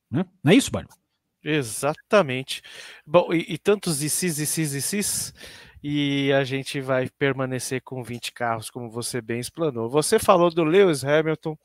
[0.10, 0.26] Né?
[0.42, 0.90] Não é isso, Barney?
[1.44, 2.62] Exatamente.
[3.06, 5.34] Bom, e, e tantos ICs, ICs, ICs
[5.69, 5.69] e
[6.34, 9.90] a gente vai permanecer com 20 carros, como você bem explanou.
[9.90, 11.58] Você falou do Lewis Hamilton,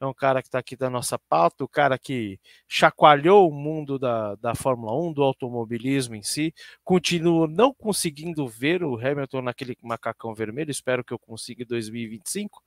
[0.00, 3.98] é um cara que está aqui da nossa pauta, o cara que chacoalhou o mundo
[3.98, 6.54] da, da Fórmula 1, do automobilismo em si.
[6.82, 12.62] Continuo não conseguindo ver o Hamilton naquele macacão vermelho, espero que eu consiga em 2025.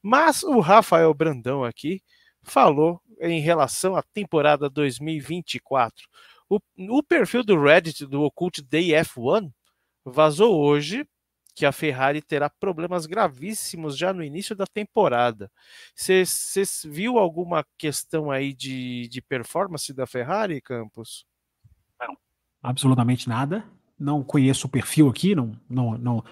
[0.00, 2.00] Mas o Rafael Brandão aqui
[2.42, 6.06] falou em relação à temporada 2024.
[6.48, 6.60] O,
[6.90, 9.50] o perfil do Reddit do Occult Day F1
[10.06, 11.06] vazou hoje
[11.56, 15.50] que a Ferrari terá problemas gravíssimos já no início da temporada.
[15.94, 16.22] Você
[16.84, 21.24] viu alguma questão aí de, de performance da Ferrari, Campos?
[21.98, 22.14] Não,
[22.62, 23.64] absolutamente nada.
[23.98, 26.24] Não conheço o perfil aqui, não, não, não,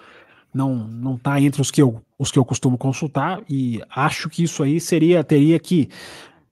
[0.53, 4.45] não, não está entre os que eu, os que eu costumo consultar e acho que
[4.45, 5.89] isso aí seria teria que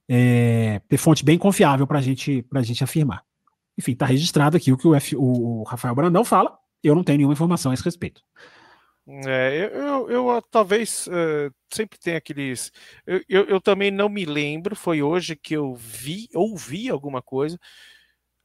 [0.09, 3.23] é, ter fonte bem confiável para gente, a gente afirmar.
[3.77, 7.17] Enfim, está registrado aqui o que o, F, o Rafael Brandão fala eu não tenho
[7.17, 8.21] nenhuma informação a esse respeito.
[9.05, 12.71] É, eu, eu, eu talvez uh, sempre tem aqueles.
[13.05, 17.59] Eu, eu, eu, também não me lembro, foi hoje que eu vi, ouvi alguma coisa.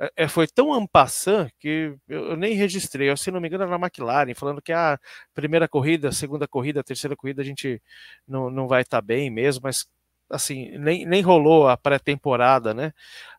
[0.01, 3.09] É, é foi tão ampassant que eu, nem registrei.
[3.11, 4.99] Eu, se não me engano, era na McLaren, falando que a ah,
[5.35, 7.81] primeira corrida, segunda corrida, terceira corrida a gente
[8.27, 9.87] não, não vai estar tá bem mesmo, mas
[10.31, 12.93] assim, nem, nem rolou a pré-temporada, né?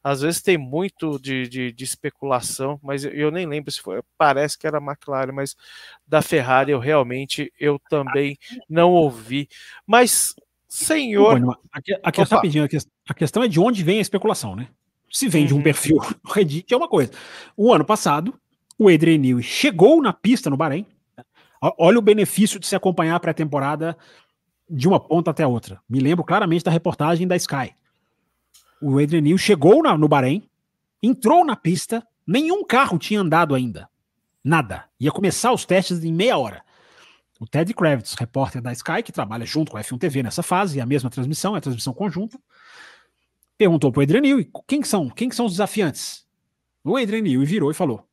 [0.03, 4.01] Às vezes tem muito de, de, de, especulação, mas eu, eu nem lembro se foi,
[4.17, 5.55] parece que era a McLaren, mas
[6.07, 8.37] da Ferrari eu realmente, eu também
[8.69, 9.47] não ouvi.
[9.85, 10.35] Mas,
[10.67, 11.39] senhor...
[11.39, 12.67] Bom, a, a, rapidinho,
[13.07, 14.67] a questão é de onde vem a especulação, né?
[15.11, 15.63] Se vem de um uhum.
[15.63, 17.11] perfil no Reddit é uma coisa.
[17.57, 18.39] O ano passado,
[18.77, 20.85] o Adrian Newey chegou na pista no Bahrein,
[21.61, 23.97] Olha o benefício de se acompanhar a pré-temporada
[24.69, 25.81] de uma ponta até a outra.
[25.89, 27.73] Me lembro claramente da reportagem da Sky.
[28.81, 30.49] O Adrian chegou na, no Bahrein,
[31.01, 33.89] entrou na pista, nenhum carro tinha andado ainda.
[34.43, 34.85] Nada.
[34.99, 36.63] Ia começar os testes em meia hora.
[37.39, 40.79] O Ted Kravitz, repórter da Sky, que trabalha junto com a F1 TV nessa fase,
[40.79, 42.37] é a mesma transmissão, é a transmissão conjunta,
[43.57, 46.25] perguntou para o Adrian Newey quem são, quem são os desafiantes.
[46.83, 48.05] O Adrian Newey virou e falou: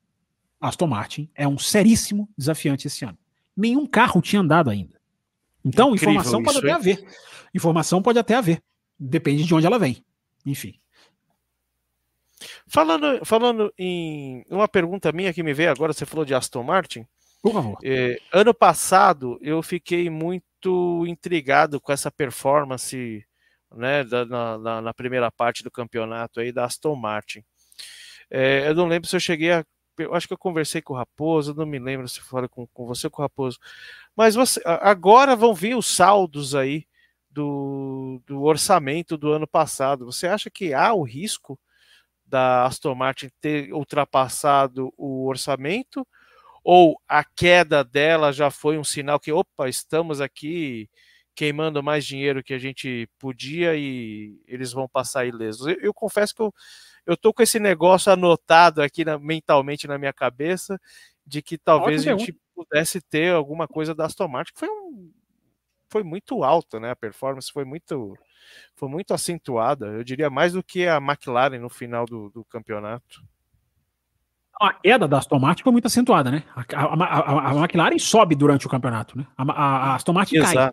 [0.61, 3.19] Aston Martin é um seríssimo desafiante esse ano.
[3.57, 4.96] Nenhum carro tinha andado ainda.
[5.67, 7.05] Então, Incrível informação pode até haver.
[7.53, 8.63] Informação pode até haver.
[8.99, 10.05] Depende de onde ela vem.
[10.47, 10.79] Enfim.
[12.69, 17.05] Falando, falando em uma pergunta minha que me veio agora, você falou de Aston Martin.
[17.43, 17.79] Por favor.
[17.83, 23.25] É, ano passado eu fiquei muito intrigado com essa performance
[23.75, 27.43] né, da, na, na, primeira parte do campeonato aí da Aston Martin.
[28.31, 29.65] É, eu não lembro se eu cheguei a.
[29.99, 32.87] Eu acho que eu conversei com o Raposo, não me lembro se falei com, com
[32.87, 33.59] você ou com o Raposo.
[34.15, 36.87] Mas você, agora vão vir os saldos aí
[37.31, 40.07] do, do orçamento do ano passado.
[40.07, 41.59] Você acha que há o risco
[42.25, 46.07] da Aston Martin ter ultrapassado o orçamento?
[46.65, 50.89] Ou a queda dela já foi um sinal que, opa, estamos aqui
[51.35, 55.67] queimando mais dinheiro que a gente podia e eles vão passar ilesos?
[55.67, 56.53] Eu, eu confesso que eu,
[57.07, 60.81] eu tô com esse negócio anotado aqui na, mentalmente na minha cabeça
[61.27, 65.13] de que talvez a gente pudesse ter alguma coisa da Aston Martin, que foi um
[65.89, 66.91] foi muito alta, né?
[66.91, 68.17] A performance foi muito
[68.75, 73.23] foi muito acentuada, eu diria mais do que a McLaren no final do, do campeonato.
[74.61, 76.43] A queda da Aston Martin foi muito acentuada, né?
[76.55, 79.27] A, a, a, a McLaren sobe durante o campeonato, né?
[79.37, 80.55] A, Aston Martin Exato.
[80.55, 80.73] cai.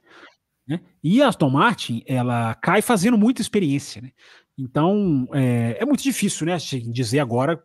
[0.65, 0.79] Né?
[1.03, 4.11] E a Aston Martin, ela cai fazendo muita experiência, né?
[4.57, 6.57] Então, é, é muito difícil, né?
[6.57, 7.63] Dizer agora,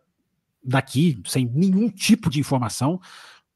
[0.63, 2.99] daqui, sem nenhum tipo de informação,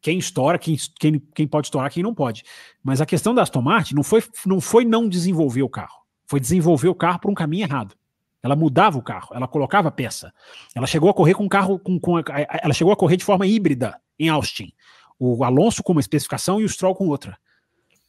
[0.01, 2.43] quem estoura, quem, quem, quem pode estourar, quem não pode.
[2.83, 6.39] Mas a questão da Aston Martin não foi, não foi não desenvolver o carro, foi
[6.39, 7.95] desenvolver o carro por um caminho errado.
[8.43, 10.33] Ela mudava o carro, ela colocava peça.
[10.75, 13.97] Ela chegou a correr com carro com, com ela chegou a correr de forma híbrida
[14.19, 14.73] em Austin.
[15.17, 17.37] O Alonso com uma especificação e o Stroll com outra.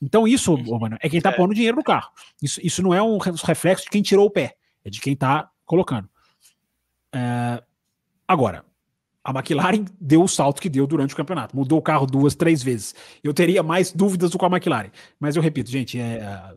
[0.03, 1.37] Então isso, mano, é quem está é.
[1.37, 2.11] pondo dinheiro no carro.
[2.43, 5.51] Isso, isso não é um reflexo de quem tirou o pé, é de quem está
[5.65, 6.09] colocando.
[7.15, 7.63] É...
[8.27, 8.65] Agora,
[9.25, 11.57] a McLaren deu o salto que deu durante o campeonato.
[11.57, 12.95] Mudou o carro duas, três vezes.
[13.23, 14.91] Eu teria mais dúvidas do que a McLaren.
[15.19, 16.55] Mas eu repito, gente, é, é,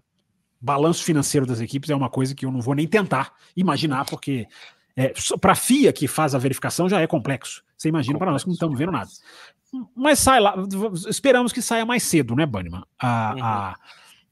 [0.60, 4.48] balanço financeiro das equipes é uma coisa que eu não vou nem tentar imaginar, porque
[4.98, 7.64] é, para a FIA que faz a verificação já é complexo.
[7.78, 9.10] Você imagina para nós que não estamos vendo nada.
[9.96, 10.56] Mas sai lá,
[11.08, 12.84] esperamos que saia mais cedo, né, Banniman?
[13.00, 13.44] A, uhum.
[13.44, 13.76] a,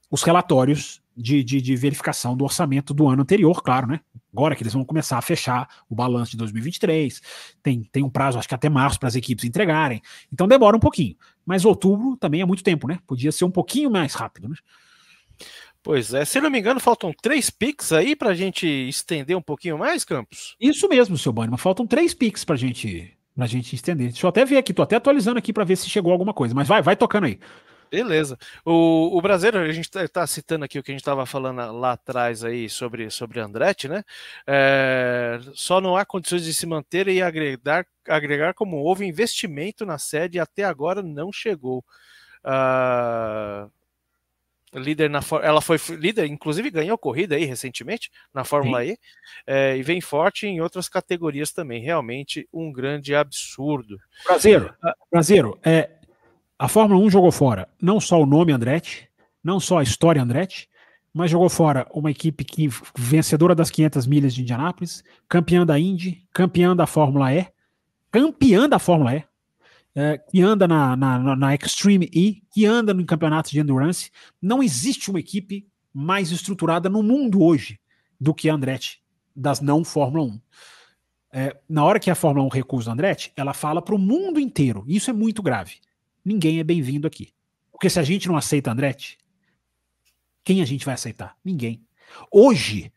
[0.09, 4.01] os relatórios de, de, de, verificação do orçamento do ano anterior, claro, né?
[4.33, 7.21] Agora que eles vão começar a fechar o balanço de 2023,
[7.63, 10.01] tem, tem um prazo, acho que até março, para as equipes entregarem.
[10.31, 11.15] Então demora um pouquinho.
[11.45, 12.99] Mas outubro também é muito tempo, né?
[13.07, 14.55] Podia ser um pouquinho mais rápido, né?
[15.81, 19.41] Pois é, se não me engano, faltam três picks aí para a gente estender um
[19.41, 20.55] pouquinho mais, Campos?
[20.59, 21.59] Isso mesmo, seu Bannerman.
[21.59, 24.07] Faltam três picks para gente, a gente estender.
[24.07, 26.55] Deixa eu até ver aqui, tô até atualizando aqui para ver se chegou alguma coisa.
[26.55, 27.39] Mas vai, vai tocando aí.
[27.89, 28.37] Beleza.
[28.63, 31.71] O, o brasileiro, a gente está tá citando aqui o que a gente estava falando
[31.79, 34.03] lá atrás aí sobre, sobre Andretti, né?
[34.45, 39.97] É, só não há condições de se manter e agregar, agregar como houve investimento na
[39.97, 41.83] sede e até agora não chegou.
[42.43, 43.69] Uh,
[44.79, 48.91] líder na ela foi líder, inclusive ganhou corrida aí recentemente na Fórmula Sim.
[48.91, 48.97] E
[49.47, 51.81] é, e vem forte em outras categorias também.
[51.81, 53.99] Realmente um grande absurdo.
[54.25, 54.75] Brasileiro,
[55.11, 55.89] brasileiro, é,
[56.57, 59.09] a Fórmula 1 jogou fora não só o nome Andretti,
[59.43, 60.69] não só a história Andretti,
[61.13, 66.25] mas jogou fora uma equipe que vencedora das 500 milhas de Indianápolis, campeã da Indy,
[66.33, 67.47] campeã da Fórmula E,
[68.11, 69.23] campeã da Fórmula E,
[69.95, 74.11] é, que anda na, na, na Extreme E, que anda em campeonatos de endurance.
[74.41, 77.79] Não existe uma equipe mais estruturada no mundo hoje
[78.19, 79.01] do que a Andretti,
[79.33, 80.41] das não Fórmula 1.
[81.31, 84.39] É, na hora que a Fórmula 1 recusa o Andretti, ela fala para o mundo
[84.39, 84.83] inteiro.
[84.87, 85.75] Isso é muito grave
[86.25, 87.29] ninguém é bem-vindo aqui.
[87.71, 89.17] Porque se a gente não aceita Andretti,
[90.43, 91.37] quem a gente vai aceitar?
[91.43, 91.81] Ninguém.
[92.31, 92.91] Hoje,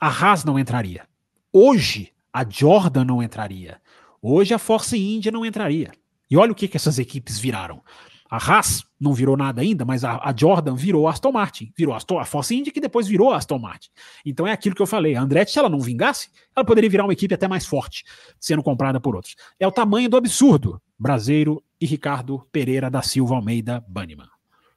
[0.00, 1.06] a Haas não entraria.
[1.52, 3.80] Hoje, a Jordan não entraria.
[4.20, 5.92] Hoje, a Force India não entraria.
[6.30, 7.82] E olha o que, que essas equipes viraram.
[8.28, 11.94] A Haas não virou nada ainda, mas a, a Jordan virou a Aston Martin, virou
[11.94, 13.90] a, a Force India que depois virou a Aston Martin.
[14.24, 17.04] Então é aquilo que eu falei, a Andretti, se ela não vingasse, ela poderia virar
[17.04, 18.04] uma equipe até mais forte,
[18.40, 19.36] sendo comprada por outros.
[19.60, 20.80] É o tamanho do absurdo.
[20.98, 24.28] Braseiro e Ricardo Pereira da Silva Almeida Banniman.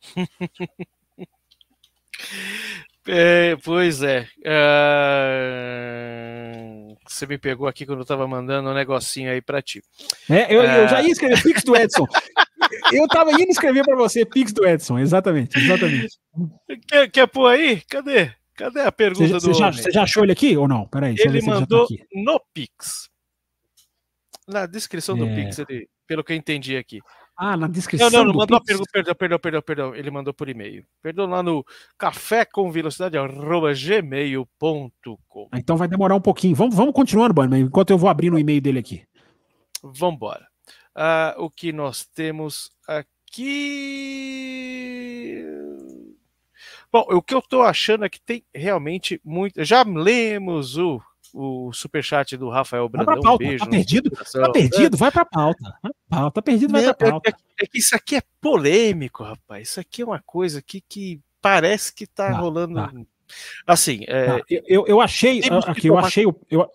[3.11, 4.27] É, pois é.
[4.45, 4.55] Uh...
[7.07, 9.81] Você me pegou aqui quando eu estava mandando um negocinho aí para ti.
[10.29, 10.63] É, eu, uh...
[10.63, 12.05] eu, já ia escrever Pix do Edson.
[12.93, 16.19] eu estava indo escrever para você Pix do Edson, exatamente, exatamente.
[16.87, 17.81] Quer, quer pôr aí?
[17.89, 18.31] Cadê?
[18.55, 20.87] Cadê a pergunta você, do você já, você já, achou ele aqui ou não?
[20.87, 23.09] Peraí, ele tá mandou tá no Pix.
[24.47, 25.35] Na descrição do é...
[25.35, 26.99] Pix, ele, pelo que eu entendi aqui.
[27.37, 28.09] Ah, na descrição.
[28.09, 29.95] Não, não, não mandou pergunta, perdão, perdão, perdão, perdão.
[29.95, 30.83] Ele mandou por e-mail.
[31.03, 31.63] Perdão lá no
[31.99, 33.15] café com velocidade
[33.75, 35.49] gmail.com.
[35.51, 36.55] Ah, então vai demorar um pouquinho.
[36.55, 39.03] Vamos, vamos continuando, Banner, enquanto eu vou abrir o e-mail dele aqui.
[39.83, 40.47] Vamos embora.
[40.97, 43.59] Uh, o que nós temos aqui.
[46.91, 49.63] Bom, o que eu estou achando é que tem realmente muito.
[49.63, 50.99] Já lemos o
[51.33, 53.05] o superchat do Rafael Brandão.
[53.13, 53.63] Vai pra pauta, um beijo.
[53.65, 54.09] tá perdido?
[54.11, 55.63] Tá perdido, vai pra pauta.
[55.81, 56.31] Vai pra pauta.
[56.35, 57.29] Tá perdido, vai Não, pra é, pauta.
[57.29, 59.69] é- é que isso aqui é polêmico, rapaz.
[59.69, 62.75] Isso aqui é uma coisa que, que parece que tá Tá, rolando.
[62.75, 62.91] tá.
[63.67, 65.41] Assim, é, eu- eu, achei.
[65.41, 66.67] Que Aqui, eu achei, o- eu,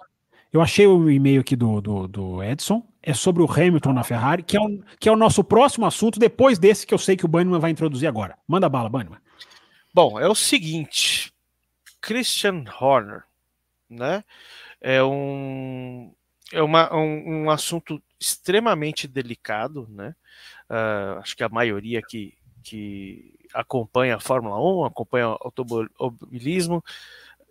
[0.53, 2.87] eu achei o e-mail aqui do, do, do Edson.
[3.03, 6.19] É sobre o Hamilton na Ferrari, que é, um, que é o nosso próximo assunto,
[6.19, 8.39] depois desse que eu sei que o Bannerman vai introduzir agora.
[8.49, 9.19] Manda bala, Bannerman.
[9.93, 11.31] Bom, é o seguinte,
[12.01, 13.25] Christian Horner,
[13.95, 14.25] né?
[14.81, 16.13] É um
[16.53, 20.15] é uma, um, um assunto extremamente delicado, né?
[20.69, 26.85] Ah, acho que a maioria que, que acompanha a Fórmula 1, acompanha o automobilismo,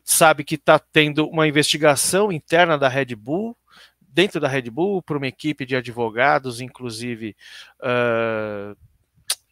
[0.03, 3.57] sabe que está tendo uma investigação interna da Red Bull,
[3.99, 7.36] dentro da Red Bull, por uma equipe de advogados, inclusive
[7.82, 8.76] ah,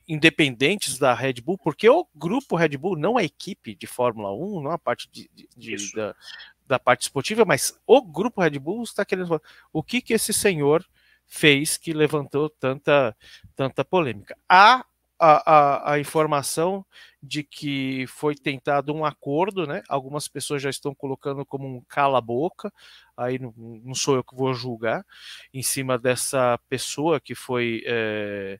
[0.07, 4.61] independentes da Red Bull, porque o grupo Red Bull não é equipe de Fórmula 1,
[4.61, 6.15] não a parte de, de- de- da,
[6.71, 9.41] da parte esportiva, mas o grupo Red Bull está querendo
[9.73, 10.85] o que que esse senhor
[11.27, 13.13] fez que levantou tanta,
[13.57, 14.37] tanta polêmica.
[14.47, 14.85] Há
[15.19, 16.85] a, a, a informação
[17.21, 19.83] de que foi tentado um acordo, né?
[19.89, 22.71] Algumas pessoas já estão colocando como um cala-boca,
[23.17, 25.05] aí não, não sou eu que vou julgar,
[25.53, 28.59] em cima dessa pessoa que foi é,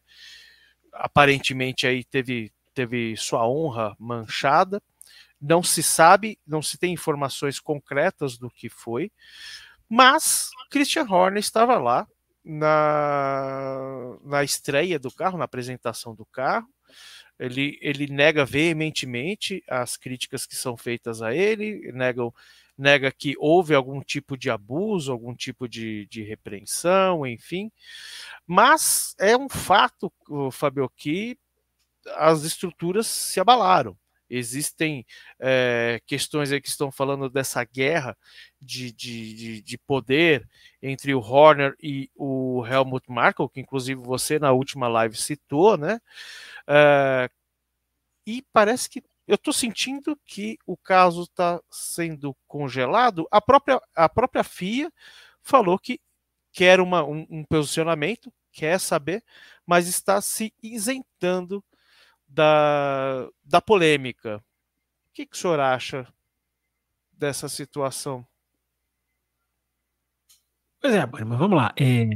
[0.91, 4.83] aparentemente aí teve, teve sua honra manchada.
[5.41, 9.11] Não se sabe, não se tem informações concretas do que foi,
[9.89, 12.07] mas Christian Horner estava lá
[12.43, 16.67] na, na estreia do carro, na apresentação do carro.
[17.39, 22.21] Ele, ele nega veementemente as críticas que são feitas a ele, nega,
[22.77, 27.71] nega que houve algum tipo de abuso, algum tipo de, de repreensão, enfim.
[28.45, 30.11] Mas é um fato,
[30.51, 31.37] Fabio, que
[32.15, 33.97] as estruturas se abalaram.
[34.33, 35.05] Existem
[35.39, 38.17] é, questões aí que estão falando dessa guerra
[38.61, 40.47] de, de, de, de poder
[40.81, 45.99] entre o Horner e o Helmut Marko, que inclusive você na última live citou, né?
[46.65, 47.29] É,
[48.25, 53.27] e parece que eu estou sentindo que o caso está sendo congelado.
[53.29, 54.91] A própria, a própria FIA
[55.41, 55.99] falou que
[56.51, 59.23] quer uma, um, um posicionamento, quer saber,
[59.65, 61.63] mas está se isentando
[62.31, 64.37] da, da polêmica.
[64.37, 66.07] O que, que o senhor acha
[67.11, 68.25] dessa situação?
[70.79, 71.73] Pois é, mas vamos lá.
[71.77, 72.07] É,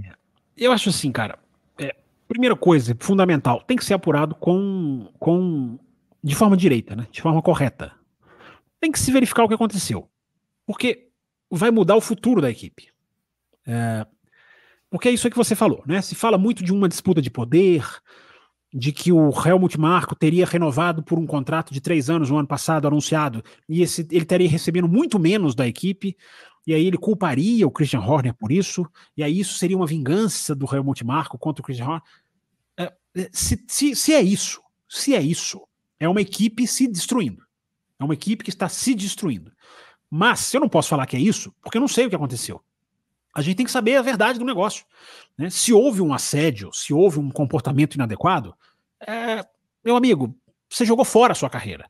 [0.58, 1.38] eu acho assim, cara.
[1.78, 1.96] é,
[2.28, 5.78] primeira coisa, fundamental, tem que ser apurado com, com
[6.24, 7.08] de forma direita, né?
[7.12, 7.94] De forma correta.
[8.80, 10.10] Tem que se verificar o que aconteceu.
[10.66, 11.10] Porque
[11.52, 12.92] vai mudar o futuro da equipe.
[13.68, 14.06] É,
[14.90, 16.02] porque é isso que você falou, né?
[16.02, 17.86] Se fala muito de uma disputa de poder,
[18.78, 22.48] de que o Helmut Marko teria renovado por um contrato de três anos no ano
[22.48, 26.18] passado, anunciado, e esse, ele estaria recebendo muito menos da equipe,
[26.68, 28.86] e aí ele culparia o Christian Horner por isso,
[29.16, 32.04] e aí isso seria uma vingança do Helmut Marko contra o Christian Horner.
[32.78, 35.62] É, é, se, se, se é isso, se é isso,
[35.98, 37.46] é uma equipe se destruindo.
[37.98, 39.54] É uma equipe que está se destruindo.
[40.12, 42.62] Mas eu não posso falar que é isso, porque eu não sei o que aconteceu.
[43.36, 44.86] A gente tem que saber a verdade do negócio.
[45.38, 45.50] Né?
[45.50, 48.56] Se houve um assédio, se houve um comportamento inadequado,
[49.06, 49.46] é,
[49.84, 50.34] meu amigo,
[50.70, 51.86] você jogou fora a sua carreira.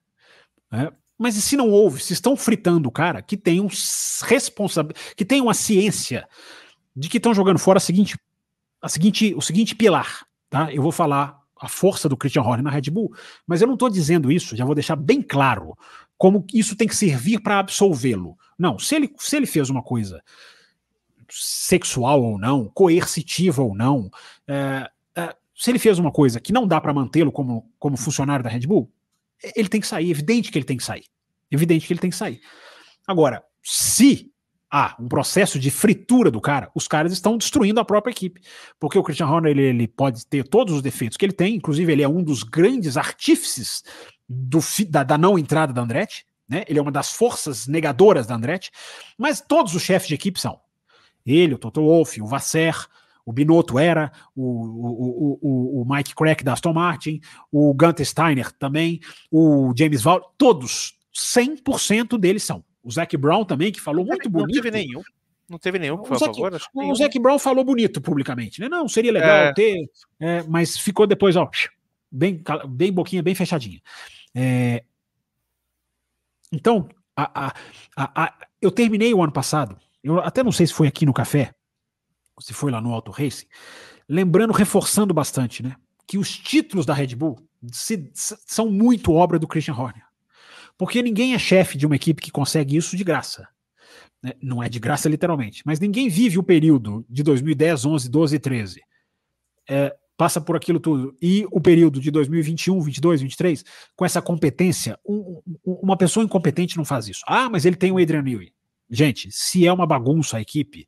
[0.72, 0.89] né?
[1.17, 3.69] Mas e se não houve, se estão fritando o cara, que tem um
[4.23, 6.27] responsável, que tem uma ciência
[6.95, 8.17] de que estão jogando fora a seguinte,
[8.81, 10.73] a seguinte, o seguinte pilar, tá?
[10.73, 13.15] Eu vou falar a força do Christian Horner na Red Bull,
[13.47, 15.77] mas eu não estou dizendo isso, já vou deixar bem claro
[16.17, 18.38] como isso tem que servir para absolvê-lo.
[18.57, 20.22] Não, se ele, se ele fez uma coisa
[21.30, 24.10] sexual ou não, coercitiva ou não,
[24.47, 28.43] é, é, se ele fez uma coisa que não dá para mantê-lo como, como funcionário
[28.43, 28.91] da Red Bull,
[29.56, 31.06] ele tem que sair, evidente que ele tem que sair.
[31.52, 32.41] Evidente que ele tem que sair.
[33.07, 34.31] Agora, se
[34.72, 38.41] há um processo de fritura do cara, os caras estão destruindo a própria equipe.
[38.80, 41.91] Porque o Christian Horner ele, ele pode ter todos os defeitos que ele tem, inclusive
[41.91, 43.84] ele é um dos grandes artífices
[44.27, 46.64] do, da, da não entrada da Andretti, né?
[46.68, 48.72] Ele é uma das forças negadoras da Andretti,
[49.18, 50.60] mas todos os chefes de equipe são.
[51.26, 52.76] Ele, o Toto Wolff, o Vasser,
[53.26, 57.19] o Binotto era, o, o, o, o, Mike Crack da Aston Martin,
[57.52, 58.99] o Gunter Steiner também,
[59.31, 62.64] o James Val, todos, 100% deles são.
[62.84, 64.61] O Zac Brown também, que falou muito não bonito.
[64.61, 65.02] Teve nenhum.
[65.49, 66.56] Não teve nenhum que O foi a Zac, favor.
[66.56, 66.95] Acho o.
[66.95, 68.69] Zac Brown falou bonito publicamente, né?
[68.69, 69.53] Não, seria legal É.
[69.53, 69.89] ter,
[70.19, 71.49] é, mas ficou depois, ó,
[72.11, 73.81] bem, bem boquinha, bem fechadinha.
[74.35, 74.84] É,
[76.52, 77.53] então, a- a-
[77.97, 81.14] a- a- eu terminei o ano passado, eu até não sei se foi aqui no
[81.14, 81.53] café,
[82.40, 83.48] se foi lá no Auto Racing,
[84.07, 85.76] lembrando, reforçando bastante, né?
[86.07, 87.40] Que os títulos da Red Bull
[87.72, 90.03] se- são muito obra do Christian Horner.
[90.77, 93.48] Porque ninguém é chefe de uma equipe que consegue isso de graça.
[94.22, 94.34] Né?
[94.41, 95.64] Não é de graça, literalmente.
[95.65, 98.82] Mas ninguém vive o período de 2010, 11, 12 e 13.
[99.68, 101.18] É, passa por aquilo tudo.
[101.22, 103.64] E o período de 2021, 22, 23,
[103.95, 107.22] com essa competência, um, um, uma pessoa incompetente não faz isso.
[107.26, 108.53] Ah, mas ele tem o Adrian Newey.
[108.90, 110.88] Gente, se é uma bagunça a equipe,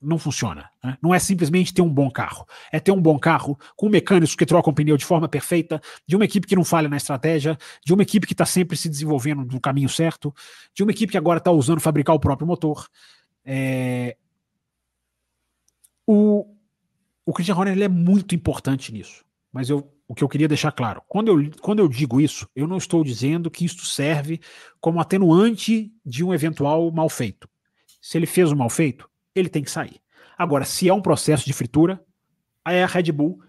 [0.00, 0.70] não funciona.
[0.82, 0.96] Né?
[1.02, 2.46] Não é simplesmente ter um bom carro.
[2.72, 6.24] É ter um bom carro com mecânicos que trocam pneu de forma perfeita, de uma
[6.24, 9.60] equipe que não falha na estratégia, de uma equipe que está sempre se desenvolvendo no
[9.60, 10.34] caminho certo,
[10.74, 12.88] de uma equipe que agora está usando fabricar o próprio motor.
[13.44, 14.16] É...
[16.06, 16.56] O,
[17.24, 19.24] o Christian Horner é muito importante nisso.
[19.52, 22.66] Mas eu, o que eu queria deixar claro, quando eu, quando eu digo isso, eu
[22.66, 24.40] não estou dizendo que isto serve
[24.80, 27.48] como atenuante de um eventual mal feito.
[28.00, 30.00] Se ele fez um mal feito, ele tem que sair.
[30.38, 32.02] Agora, se é um processo de fritura,
[32.64, 33.42] aí é a Red Bull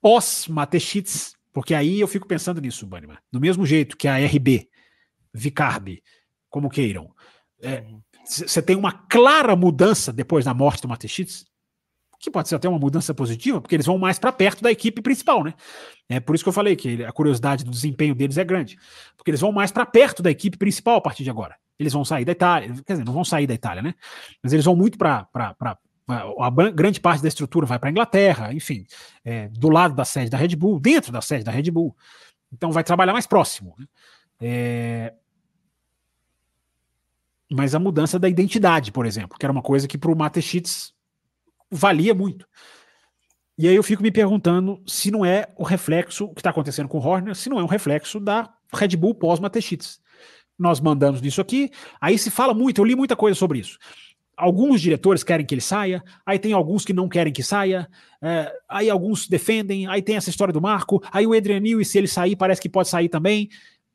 [0.00, 3.18] pós-Matechitz, porque aí eu fico pensando nisso, Banniman.
[3.30, 4.68] Do mesmo jeito que a RB,
[5.32, 6.02] Vicarb,
[6.50, 7.14] como queiram,
[8.24, 11.46] você é, tem uma clara mudança depois da morte do Matechitz,
[12.24, 15.00] que pode ser até uma mudança positiva, porque eles vão mais para perto da equipe
[15.00, 15.54] principal, né?
[16.08, 18.78] É por isso que eu falei que a curiosidade do desempenho deles é grande,
[19.16, 21.56] porque eles vão mais para perto da equipe principal a partir de agora.
[21.78, 23.94] Eles vão sair da Itália, quer dizer, não vão sair da Itália, né?
[24.42, 25.26] Mas eles vão muito para
[26.06, 28.84] a grande parte da estrutura vai para a Inglaterra, enfim,
[29.24, 31.96] é, do lado da sede da Red Bull, dentro da sede da Red Bull.
[32.52, 33.74] Então vai trabalhar mais próximo.
[33.78, 33.86] Né?
[34.40, 35.14] É...
[37.50, 40.93] Mas a mudança da identidade, por exemplo, que era uma coisa que para o Mateschitz
[41.70, 42.46] valia muito.
[43.56, 46.98] E aí eu fico me perguntando se não é o reflexo que está acontecendo com
[46.98, 50.00] o Horner, se não é um reflexo da Red Bull pós-Mateschitz.
[50.58, 51.70] Nós mandamos nisso aqui,
[52.00, 53.78] aí se fala muito, eu li muita coisa sobre isso.
[54.36, 57.88] Alguns diretores querem que ele saia, aí tem alguns que não querem que saia,
[58.20, 61.98] é, aí alguns defendem, aí tem essa história do Marco, aí o Adrian e se
[61.98, 63.48] ele sair, parece que pode sair também.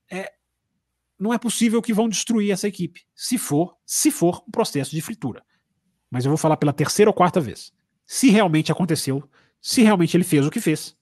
[0.10, 0.32] É,
[1.20, 5.02] não é possível que vão destruir essa equipe, se for, se for um processo de
[5.02, 5.44] fritura
[6.10, 7.72] mas eu vou falar pela terceira ou quarta vez.
[8.06, 9.24] Se realmente aconteceu,
[9.62, 10.96] se realmente ele fez o que fez,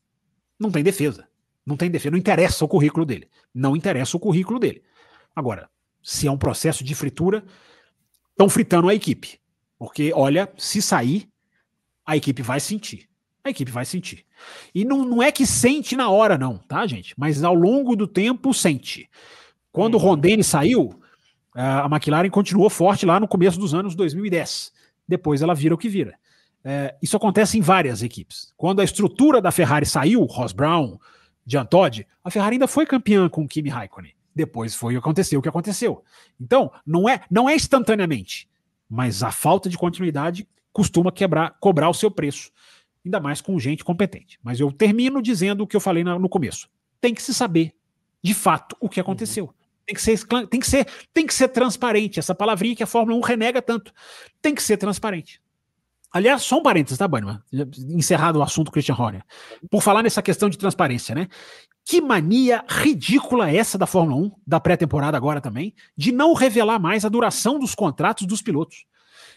[0.60, 1.28] não tem defesa.
[1.66, 3.28] Não tem defesa, não interessa o currículo dele.
[3.54, 4.82] Não interessa o currículo dele.
[5.36, 5.70] Agora,
[6.02, 7.44] se é um processo de fritura,
[8.32, 9.40] estão fritando a equipe.
[9.78, 11.30] Porque, olha, se sair,
[12.06, 13.10] a equipe vai sentir.
[13.44, 14.26] A equipe vai sentir.
[14.74, 17.14] E não, não é que sente na hora, não, tá, gente?
[17.18, 19.10] Mas ao longo do tempo sente.
[19.72, 20.04] Quando o uhum.
[20.04, 21.00] Rondene saiu,
[21.54, 24.77] a McLaren continuou forte lá no começo dos anos 2010
[25.08, 26.18] depois ela vira o que vira.
[26.64, 28.54] É, isso acontece em várias equipes.
[28.58, 30.98] Quando a estrutura da Ferrari saiu, Ross Brown,
[31.46, 34.14] Jean Todt, a Ferrari ainda foi campeã com o Kimi Raikkonen.
[34.36, 36.04] Depois foi o que aconteceu, o que aconteceu.
[36.40, 38.50] Então, não é, não é instantaneamente,
[38.90, 42.52] mas a falta de continuidade costuma quebrar, cobrar o seu preço,
[43.04, 44.38] ainda mais com gente competente.
[44.44, 46.70] Mas eu termino dizendo o que eu falei no começo.
[47.00, 47.74] Tem que se saber,
[48.22, 49.54] de fato, o que aconteceu.
[49.88, 50.20] Tem que, ser,
[50.50, 52.20] tem, que ser, tem que ser transparente.
[52.20, 53.94] Essa palavrinha que a Fórmula 1 renega tanto.
[54.42, 55.42] Tem que ser transparente.
[56.12, 57.40] Aliás, só um parênteses, tá, Bannerman?
[57.90, 59.24] Encerrado o assunto Christian Horner.
[59.72, 61.30] Por falar nessa questão de transparência, né?
[61.86, 66.80] Que mania ridícula é essa da Fórmula 1, da pré-temporada agora também, de não revelar
[66.80, 68.86] mais a duração dos contratos dos pilotos.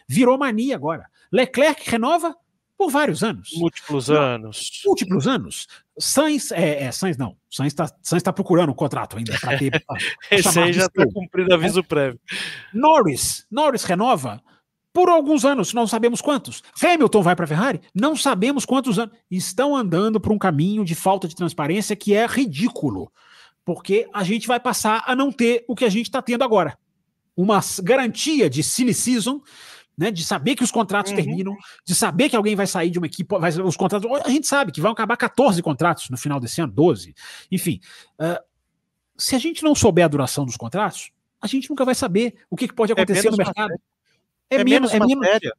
[0.08, 1.06] Virou mania agora.
[1.30, 2.34] Leclerc renova
[2.80, 3.50] por vários anos.
[3.56, 4.70] Múltiplos não, anos.
[4.86, 5.66] Múltiplos anos.
[5.98, 7.36] Sainz, é, é Sainz não.
[7.50, 9.70] Sainz está Sainz tá procurando o um contrato ainda para ter.
[9.70, 9.98] Pra, pra
[10.30, 11.82] Esse aí já está cumprido aviso é.
[11.82, 12.18] prévio.
[12.72, 14.42] Norris, Norris renova
[14.94, 16.62] por alguns anos, não sabemos quantos.
[16.82, 17.82] Hamilton vai para a Ferrari?
[17.94, 19.14] Não sabemos quantos anos.
[19.30, 23.12] Estão andando por um caminho de falta de transparência que é ridículo,
[23.62, 26.78] porque a gente vai passar a não ter o que a gente está tendo agora.
[27.36, 29.42] Uma garantia de silly season
[30.00, 31.16] né, de saber que os contratos uhum.
[31.16, 31.54] terminam,
[31.84, 34.72] de saber que alguém vai sair de uma equipe, vai, os contratos, a gente sabe
[34.72, 37.14] que vão acabar 14 contratos no final desse ano, 12,
[37.52, 37.78] enfim.
[38.18, 38.42] Uh,
[39.18, 42.56] se a gente não souber a duração dos contratos, a gente nunca vai saber o
[42.56, 43.74] que, que pode é acontecer é no mercado.
[44.48, 45.54] É, é, menos, é menos matéria.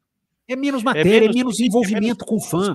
[0.47, 2.73] É menos matéria, é menos, é menos envolvimento com fã.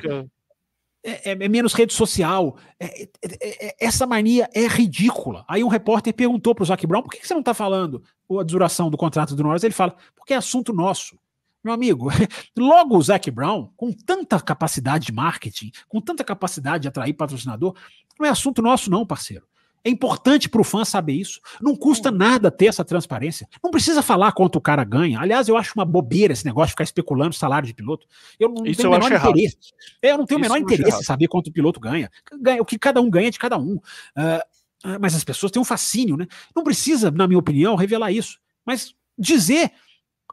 [1.02, 2.56] É, é, menos rede social.
[2.78, 5.44] É, é, essa mania é ridícula.
[5.48, 8.04] Aí um repórter perguntou para o Zac Brown por que, que você não está falando
[8.38, 9.64] a duração do contrato do Norris?
[9.64, 11.18] Ele fala, porque é assunto nosso.
[11.66, 12.10] Meu amigo,
[12.56, 17.74] logo o Zac Brown, com tanta capacidade de marketing, com tanta capacidade de atrair patrocinador,
[18.16, 19.44] não é assunto nosso, não, parceiro.
[19.82, 21.40] É importante para o fã saber isso.
[21.60, 23.48] Não custa nada ter essa transparência.
[23.62, 25.18] Não precisa falar quanto o cara ganha.
[25.18, 28.06] Aliás, eu acho uma bobeira esse negócio de ficar especulando salário de piloto.
[28.38, 29.56] Eu não isso tenho o menor interesse.
[30.00, 32.08] É, eu não tenho o menor interesse em saber quanto o piloto ganha.
[32.40, 32.62] ganha.
[32.62, 33.74] O que cada um ganha de cada um.
[33.74, 36.28] Uh, mas as pessoas têm um fascínio, né?
[36.54, 38.38] Não precisa, na minha opinião, revelar isso.
[38.64, 39.72] Mas dizer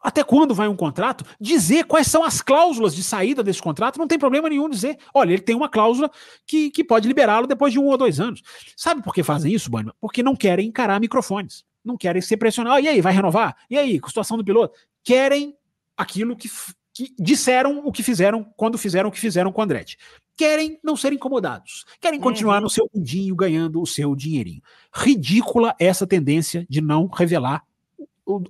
[0.04, 4.08] até quando vai um contrato, dizer quais são as cláusulas de saída desse contrato, não
[4.08, 6.12] tem problema nenhum dizer, olha, ele tem uma cláusula
[6.46, 8.42] que, que pode liberá-lo depois de um ou dois anos.
[8.76, 9.96] Sabe por que fazem isso, Bannerman?
[10.02, 11.64] Porque não querem encarar microfones.
[11.84, 12.78] Não querem ser pressionados.
[12.78, 13.58] Ah, e aí, vai renovar?
[13.70, 14.74] E aí, situação do piloto?
[15.04, 15.56] querem
[15.98, 16.50] aquilo que,
[16.94, 19.98] que disseram o que fizeram quando fizeram o que fizeram com o Andretti.
[20.36, 21.86] Querem não ser incomodados.
[22.02, 22.64] Querem continuar uhum.
[22.64, 24.62] no seu mundinho ganhando o seu dinheirinho.
[24.92, 27.64] Ridícula essa tendência de não revelar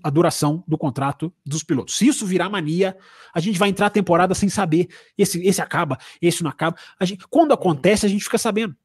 [0.03, 1.97] a duração do contrato dos pilotos.
[1.97, 2.95] Se isso virar mania,
[3.33, 4.87] a gente vai entrar a temporada sem saber.
[5.17, 6.77] Esse, esse acaba, esse não acaba.
[7.01, 8.75] Gente, quando acontece, a gente fica sabendo.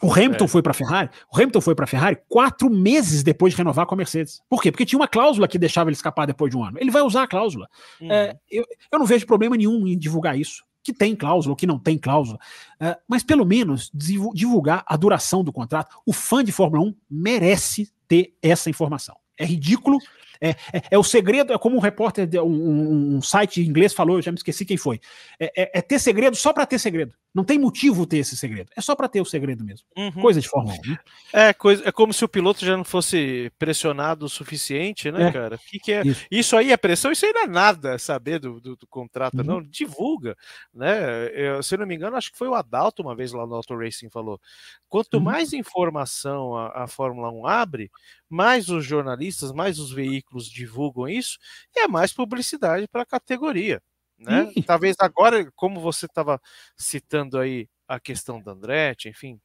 [0.00, 0.48] O Hamilton é.
[0.48, 1.10] foi para a Ferrari.
[1.32, 4.40] O Hamilton foi para a Ferrari quatro meses depois de renovar com a Mercedes.
[4.48, 4.70] Por quê?
[4.70, 6.78] Porque tinha uma cláusula que deixava ele escapar depois de um ano.
[6.80, 7.68] Ele vai usar a cláusula.
[8.00, 8.12] Uhum.
[8.12, 10.62] É, eu, eu não vejo problema nenhum em divulgar isso.
[10.84, 12.38] Que tem cláusula ou que não tem cláusula.
[12.78, 15.96] É, mas pelo menos divulgar a duração do contrato.
[16.06, 19.16] O fã de Fórmula 1 merece ter essa informação.
[19.36, 19.98] É ridículo
[20.40, 20.56] é, é,
[20.92, 24.30] é, o segredo, é como um repórter, de, um, um, site inglês falou, eu já
[24.30, 25.00] me esqueci quem foi.
[25.38, 27.14] É, é, é ter segredo só para ter segredo.
[27.38, 28.68] Não tem motivo ter esse segredo.
[28.74, 29.86] É só para ter o segredo mesmo.
[29.96, 30.10] Uhum.
[30.10, 30.90] Coisa de Fórmula 1.
[30.90, 30.98] Né?
[31.32, 35.32] É, coisa, é como se o piloto já não fosse pressionado o suficiente, né, é.
[35.32, 35.54] cara?
[35.54, 36.04] O que, que é?
[36.04, 36.26] Isso.
[36.28, 36.56] isso.
[36.56, 39.44] aí é pressão, isso aí não é nada saber do, do, do contrato, uhum.
[39.44, 39.62] não.
[39.62, 40.36] Divulga.
[40.74, 41.28] Né?
[41.32, 43.78] Eu, se não me engano, acho que foi o Adalto uma vez lá no Auto
[43.78, 44.40] Racing falou.
[44.88, 45.22] Quanto uhum.
[45.22, 47.88] mais informação a, a Fórmula 1 abre,
[48.28, 51.38] mais os jornalistas, mais os veículos divulgam isso,
[51.76, 53.80] e é mais publicidade para a categoria.
[54.18, 54.50] Né?
[54.66, 56.40] Talvez agora, como você estava
[56.76, 59.40] citando aí a questão da Andretti, enfim,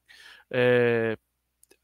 [0.51, 1.17] é,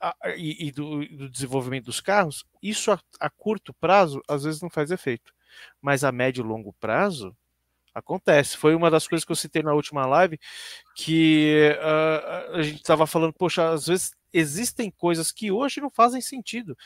[0.02, 4.62] a, e, e do, do, desenvolvimento dos carros, isso a, a, curto prazo às vezes
[4.62, 5.34] não faz efeito,
[5.82, 7.36] mas a médio e longo prazo
[7.94, 8.58] acontece.
[8.58, 10.40] Foi uma das coisas que eu citei na última live
[10.96, 16.22] que uh, a gente estava falando, poxa, às vezes existem coisas que hoje não fazem
[16.22, 16.78] sentido,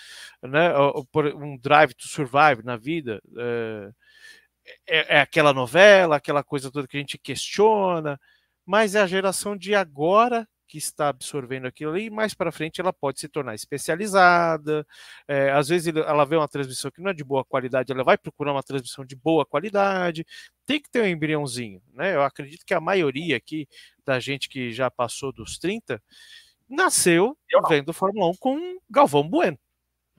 [0.42, 0.72] né?
[1.36, 3.22] Um drive to survive na vida.
[3.38, 3.92] É,
[4.88, 8.20] é, é, aquela novela, aquela coisa toda que a gente questiona,
[8.66, 12.82] mas é a geração de agora que está absorvendo aquilo ali, e mais para frente
[12.82, 14.84] ela pode se tornar especializada.
[15.28, 18.18] É, às vezes ela vê uma transmissão que não é de boa qualidade, ela vai
[18.18, 20.26] procurar uma transmissão de boa qualidade.
[20.66, 22.16] Tem que ter um embriãozinho, né?
[22.16, 23.68] Eu acredito que a maioria aqui
[24.04, 26.02] da gente que já passou dos 30
[26.68, 27.38] nasceu
[27.70, 29.60] vendo Fórmula 1 com Galvão Bueno.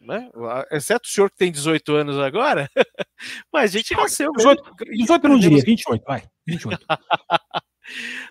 [0.05, 0.29] Né?
[0.71, 2.69] Exceto o senhor que tem 18 anos agora,
[3.53, 4.31] mas a gente nasceu.
[4.33, 6.23] 18, 18 eu não diria, 28, vai.
[6.47, 6.85] 28.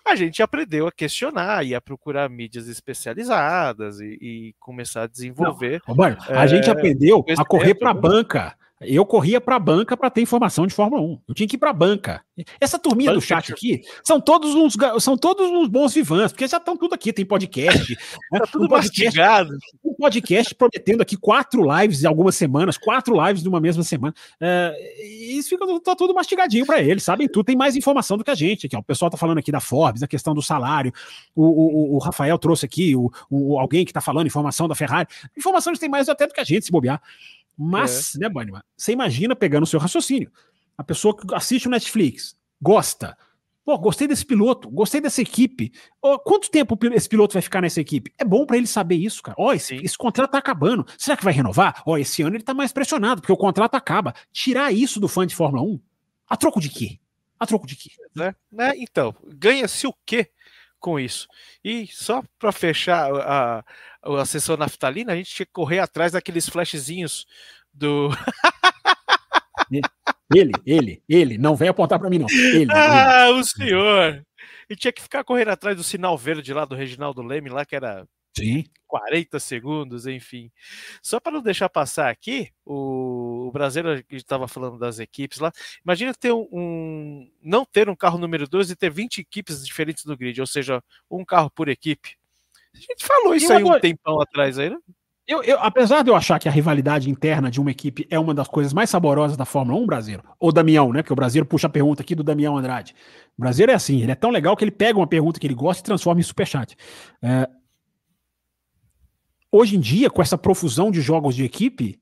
[0.06, 5.82] a gente aprendeu a questionar e a procurar mídias especializadas e, e começar a desenvolver.
[5.88, 8.56] Não, a é, gente aprendeu a correr para a banca
[8.86, 11.20] eu corria para a banca para ter informação de Fórmula 1.
[11.28, 12.24] Eu tinha que ir para a banca.
[12.60, 16.48] Essa turminha banca do chat aqui são todos uns, são todos uns bons vivantes, porque
[16.48, 17.14] já estão tudo aqui.
[17.14, 17.98] Tem podcast.
[18.32, 18.40] né?
[18.40, 19.58] tá tudo um podcast, mastigado.
[19.84, 24.14] Um podcast prometendo aqui quatro lives em algumas semanas, quatro lives numa mesma semana.
[24.40, 27.46] É, e isso fica tá tudo mastigadinho para eles, sabem tudo.
[27.46, 28.68] Tem mais informação do que a gente.
[28.68, 28.80] Aqui, ó.
[28.80, 30.92] O pessoal tá falando aqui da Forbes, a questão do salário.
[31.36, 35.08] O, o, o Rafael trouxe aqui o, o alguém que está falando informação da Ferrari.
[35.38, 37.02] Informações tem mais até do que a gente, se bobear.
[37.58, 38.20] Mas, é.
[38.20, 40.32] né, Banniman, você imagina pegando o seu raciocínio.
[40.78, 43.18] A pessoa que assiste o Netflix, gosta.
[43.66, 45.72] Pô, gostei desse piloto, gostei dessa equipe.
[46.02, 48.12] Oh, quanto tempo esse piloto vai ficar nessa equipe?
[48.18, 49.36] É bom para ele saber isso, cara.
[49.40, 50.86] Ó, oh, esse, esse, contrato tá acabando.
[50.98, 51.82] Será que vai renovar?
[51.86, 54.14] Ó, oh, esse ano ele tá mais pressionado, porque o contrato acaba.
[54.34, 55.80] Tirar isso do fã de Fórmula 1,
[56.28, 57.00] a troco de quê?
[57.40, 57.92] A troco de quê?
[58.14, 58.36] Né?
[58.52, 58.74] né?
[58.76, 60.30] Então, ganha-se o quê
[60.84, 61.28] com isso?
[61.64, 63.64] E só para fechar a,
[64.04, 67.26] a sessão naftalina, a gente tinha que correr atrás daqueles flashzinhos
[67.74, 68.10] do.
[70.36, 72.28] ele, ele, ele, não vem apontar para mim, não.
[72.30, 73.40] Ele, ah, ele.
[73.40, 74.26] o senhor!
[74.70, 77.76] E tinha que ficar correndo atrás do sinal verde lá do Reginaldo Leme, lá que
[77.76, 78.06] era
[78.36, 78.66] Sim.
[78.88, 80.52] 40 segundos, enfim.
[81.02, 85.52] Só para não deixar passar aqui, o, o brasileiro que estava falando das equipes lá,
[85.84, 90.06] imagina ter um, um, não ter um carro número 2 e ter 20 equipes diferentes
[90.06, 92.16] no grid, ou seja, um carro por equipe.
[92.76, 94.78] A gente falou isso aí um tempão atrás aí, né?
[95.26, 98.34] Eu, eu, apesar de eu achar que a rivalidade interna de uma equipe é uma
[98.34, 101.02] das coisas mais saborosas da Fórmula 1, Brasileiro, ou Damião, né?
[101.02, 102.94] Porque o Brasileiro puxa a pergunta aqui do Damião Andrade.
[103.38, 105.54] O Brasileiro é assim, ele é tão legal que ele pega uma pergunta que ele
[105.54, 106.76] gosta e transforma em superchat.
[107.22, 107.48] É...
[109.56, 112.02] Hoje em dia, com essa profusão de jogos de equipe,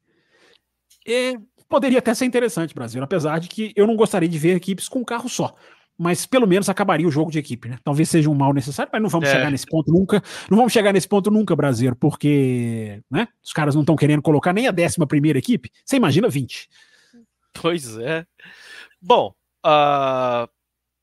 [1.05, 1.33] é...
[1.67, 4.99] poderia até ser interessante, Brasileiro, apesar de que eu não gostaria de ver equipes com
[4.99, 5.53] um carro só
[5.97, 7.77] mas pelo menos acabaria o jogo de equipe, né?
[7.83, 9.33] Talvez seja um mal necessário, mas não vamos é.
[9.33, 10.19] chegar nesse ponto nunca.
[10.49, 14.51] Não vamos chegar nesse ponto nunca, brasileiro, porque né, os caras não estão querendo colocar
[14.51, 15.69] nem a décima primeira equipe.
[15.85, 16.67] Você imagina 20.
[17.53, 18.25] Pois é.
[18.99, 20.49] Bom, uh,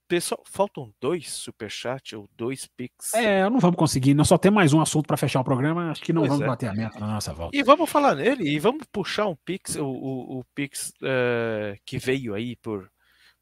[0.09, 3.12] pessoal, faltam dois superchats ou dois pix.
[3.14, 4.14] É, não vamos conseguir.
[4.14, 5.90] Nós só temos mais um assunto para fechar o programa.
[5.90, 6.48] Acho que não pois vamos é.
[6.48, 7.56] bater a meta na nossa volta.
[7.56, 11.98] E vamos falar nele e vamos puxar um pix, o, o, o pix uh, que
[11.98, 12.90] veio aí por,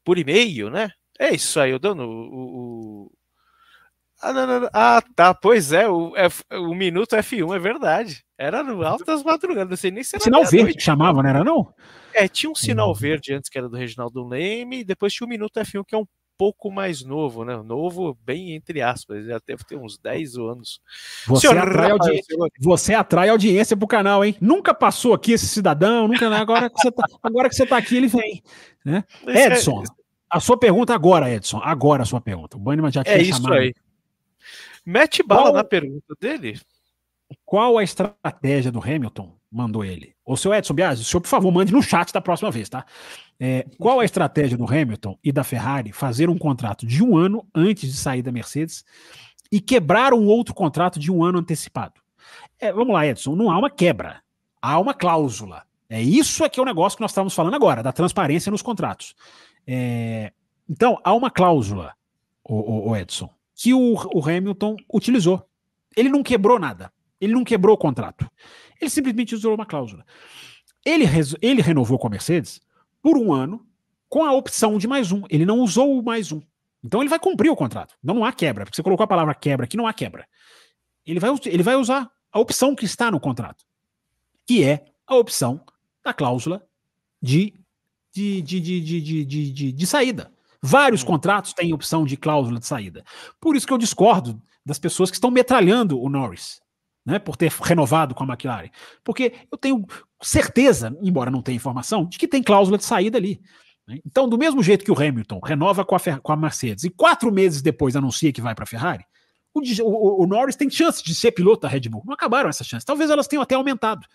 [0.03, 0.91] por e-mail, né?
[1.17, 2.03] É isso aí, o dono.
[2.03, 3.11] O, o...
[4.21, 5.33] Ah, não, não, ah, tá.
[5.33, 8.23] Pois é, o, F, o minuto F1 é verdade.
[8.37, 11.43] Era no altas madrugadas, não sei nem se era Sinal verde que chamava, não era
[11.43, 11.73] não?
[12.13, 15.29] É, tinha um sinal verde antes que era do Reginaldo Leme, e depois tinha o
[15.29, 16.05] Minuto F1 que é um
[16.37, 17.57] pouco mais novo, né?
[17.63, 20.81] Novo, bem entre aspas, já deve ter uns 10 anos.
[21.25, 24.35] Você, Senhor, atrai, audiência, você atrai audiência pro canal, hein?
[24.39, 26.27] Nunca passou aqui esse cidadão, nunca.
[26.35, 28.43] Agora que você tá, agora que você tá aqui, ele vem.
[28.85, 29.03] Né?
[29.25, 29.83] É Edson,
[30.29, 31.59] a sua pergunta agora, Edson.
[31.63, 32.57] Agora a sua pergunta.
[32.57, 33.53] O Banniman já tinha é isso chamado.
[33.53, 33.73] aí.
[34.85, 35.53] Mete bala Qual...
[35.53, 36.59] na pergunta dele.
[37.45, 39.36] Qual a estratégia do Hamilton?
[39.51, 40.13] Mandou ele.
[40.25, 42.85] Ô, seu Edson Biasi, o senhor, por favor, mande no chat da próxima vez, tá?
[43.39, 47.45] É, qual a estratégia do Hamilton e da Ferrari fazer um contrato de um ano
[47.55, 48.83] antes de sair da Mercedes
[49.51, 52.01] e quebrar um outro contrato de um ano antecipado?
[52.59, 54.21] É, vamos lá, Edson, não há uma quebra,
[54.61, 55.63] há uma cláusula.
[55.89, 59.15] É isso aqui é o negócio que nós estamos falando agora, da transparência nos contratos.
[59.65, 60.33] É,
[60.69, 61.93] então, há uma cláusula,
[62.43, 65.47] o, o, o Edson, que o, o Hamilton utilizou.
[65.95, 66.91] Ele não quebrou nada.
[67.19, 68.29] Ele não quebrou o contrato.
[68.79, 70.05] Ele simplesmente usou uma cláusula.
[70.85, 71.05] Ele,
[71.41, 72.61] ele renovou com a Mercedes
[73.01, 73.65] por um ano
[74.09, 75.23] com a opção de mais um.
[75.29, 76.41] Ele não usou o mais um.
[76.83, 77.95] Então ele vai cumprir o contrato.
[78.01, 80.27] Não, não há quebra, porque você colocou a palavra quebra aqui, não há quebra.
[81.05, 83.65] Ele vai, ele vai usar a opção que está no contrato,
[84.45, 85.61] que é a opção
[86.03, 86.65] da cláusula
[87.21, 87.53] de,
[88.13, 90.31] de, de, de, de, de, de, de saída.
[90.61, 91.07] Vários hum.
[91.07, 93.03] contratos têm opção de cláusula de saída.
[93.39, 96.61] Por isso que eu discordo das pessoas que estão metralhando o Norris
[97.07, 98.69] né, por ter renovado com a McLaren.
[99.01, 99.85] Porque eu tenho
[100.21, 103.39] certeza, embora não tenha informação, de que tem cláusula de saída ali.
[103.87, 103.99] Né?
[104.05, 107.31] Então, do mesmo jeito que o Hamilton renova com a, com a Mercedes e quatro
[107.31, 109.05] meses depois anuncia que vai para a Ferrari,
[109.53, 112.03] o, o, o, Norris tem chance de ser piloto da Red Bull.
[112.05, 112.83] Não acabaram essas chances.
[112.83, 114.05] Talvez elas tenham até aumentado.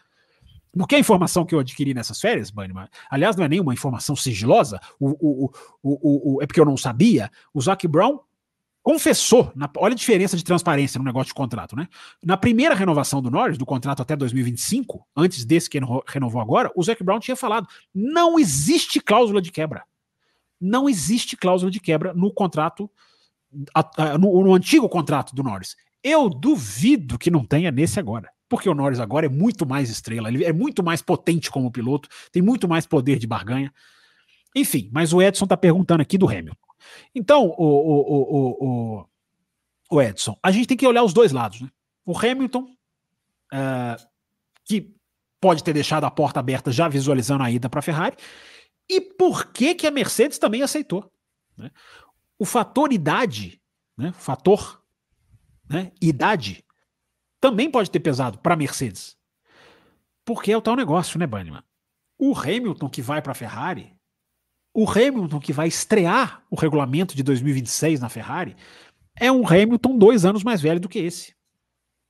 [0.70, 4.78] Porque a informação que eu adquiri nessas férias, Bunnyman, aliás, não é nenhuma informação sigilosa,
[5.00, 5.50] o,
[6.42, 8.20] é porque eu não sabia, o Zac Brown
[8.82, 11.88] confessou, na, olha a diferença de transparência no negócio de contrato, né?
[12.22, 15.78] Na primeira renovação do Norris, do contrato até 2025, antes desse que
[16.08, 19.84] renovou agora, o Zac Brown tinha falado: não existe cláusula de quebra.
[20.60, 22.90] Não existe cláusula de quebra no contrato,
[24.18, 25.76] no, no antigo contrato do Norris.
[26.02, 28.30] Eu duvido que não tenha nesse agora.
[28.48, 32.06] Porque o Norris agora é muito mais estrela, ele é muito mais potente como piloto,
[32.30, 33.72] tem muito mais poder de barganha.
[34.54, 36.71] Enfim, mas o Edson está perguntando aqui do Hamilton.
[37.14, 39.06] Então, o, o, o,
[39.90, 41.60] o, Edson, a gente tem que olhar os dois lados.
[41.60, 41.68] Né?
[42.04, 42.62] O Hamilton,
[43.52, 44.08] uh,
[44.64, 44.94] que
[45.40, 48.16] pode ter deixado a porta aberta já visualizando a ida para a Ferrari,
[48.88, 51.10] e por que, que a Mercedes também aceitou.
[51.56, 51.70] Né?
[52.38, 53.60] O fator idade,
[53.96, 54.12] né?
[54.12, 54.82] fator
[55.68, 55.92] né?
[56.00, 56.64] idade,
[57.40, 59.16] também pode ter pesado para a Mercedes.
[60.24, 61.64] Porque é o tal negócio, né, Banniman?
[62.18, 63.92] O Hamilton que vai para a Ferrari
[64.74, 68.56] o Hamilton que vai estrear o regulamento de 2026 na Ferrari
[69.18, 71.34] é um Hamilton dois anos mais velho do que esse.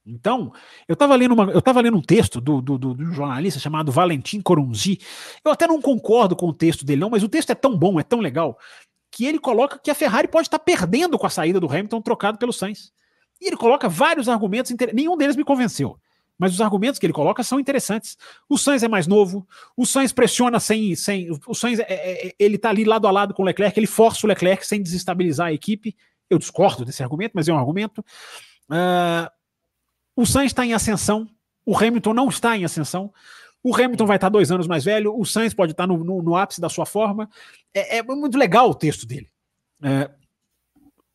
[0.05, 0.53] Então,
[0.89, 1.35] eu estava lendo,
[1.81, 4.99] lendo um texto do, do, do, do, jornalista chamado Valentim Corunzi.
[5.45, 8.01] Eu até não concordo com o texto dele, não, mas o texto é tão bom,
[8.01, 8.59] é tão legal,
[9.13, 12.03] que ele coloca que a Ferrari pode estar tá perdendo com a saída do Hamilton
[12.03, 12.93] trocado pelo Sainz.
[13.41, 15.97] E ele coloca vários argumentos, nenhum deles me convenceu
[16.43, 18.19] mas os argumentos que ele coloca são interessantes.
[18.48, 19.47] O Sainz é mais novo,
[19.77, 20.97] o Sainz pressiona sem.
[20.97, 23.78] sem o Sainz é, é, é ele está ali lado a lado com o Leclerc,
[23.78, 25.97] ele força o Leclerc sem desestabilizar a equipe.
[26.28, 28.05] Eu discordo desse argumento, mas é um argumento.
[28.69, 29.31] Uh,
[30.16, 31.28] o Sainz está em ascensão,
[31.64, 33.12] o Hamilton não está em ascensão.
[33.62, 36.35] O Hamilton vai estar dois anos mais velho, o Sainz pode estar no, no, no
[36.35, 37.31] ápice da sua forma.
[37.73, 39.31] É, é, muito legal o texto dele.
[39.81, 40.10] É,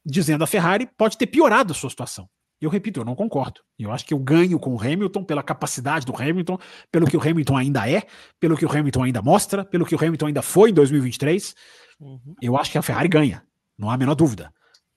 [0.05, 2.29] dizendo a Ferrari pode ter piorado a sua situação.
[2.59, 3.61] Eu repito, eu não concordo.
[3.77, 6.57] Eu acho que eu ganho com o Hamilton pela capacidade do Hamilton,
[6.91, 8.03] pelo que o Hamilton ainda é,
[8.39, 11.55] pelo que o Hamilton ainda mostra, pelo que o Hamilton ainda foi em 2023.
[11.99, 12.35] Uhum.
[12.41, 13.43] Eu acho que a Ferrari ganha,
[13.77, 14.51] não há a menor dúvida.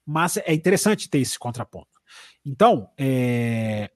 [0.05, 2.01] Mas é interessante ter esse contraponto.
[2.43, 3.91] Então, é...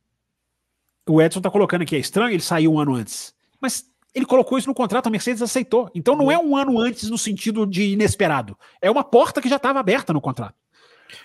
[1.10, 3.34] o Edson está colocando aqui, é estranho, ele saiu um ano antes.
[3.60, 3.84] Mas
[4.14, 5.92] ele colocou isso no contrato, a Mercedes aceitou.
[5.94, 8.58] Então não é um ano antes no sentido de inesperado.
[8.82, 10.56] É uma porta que já estava aberta no contrato.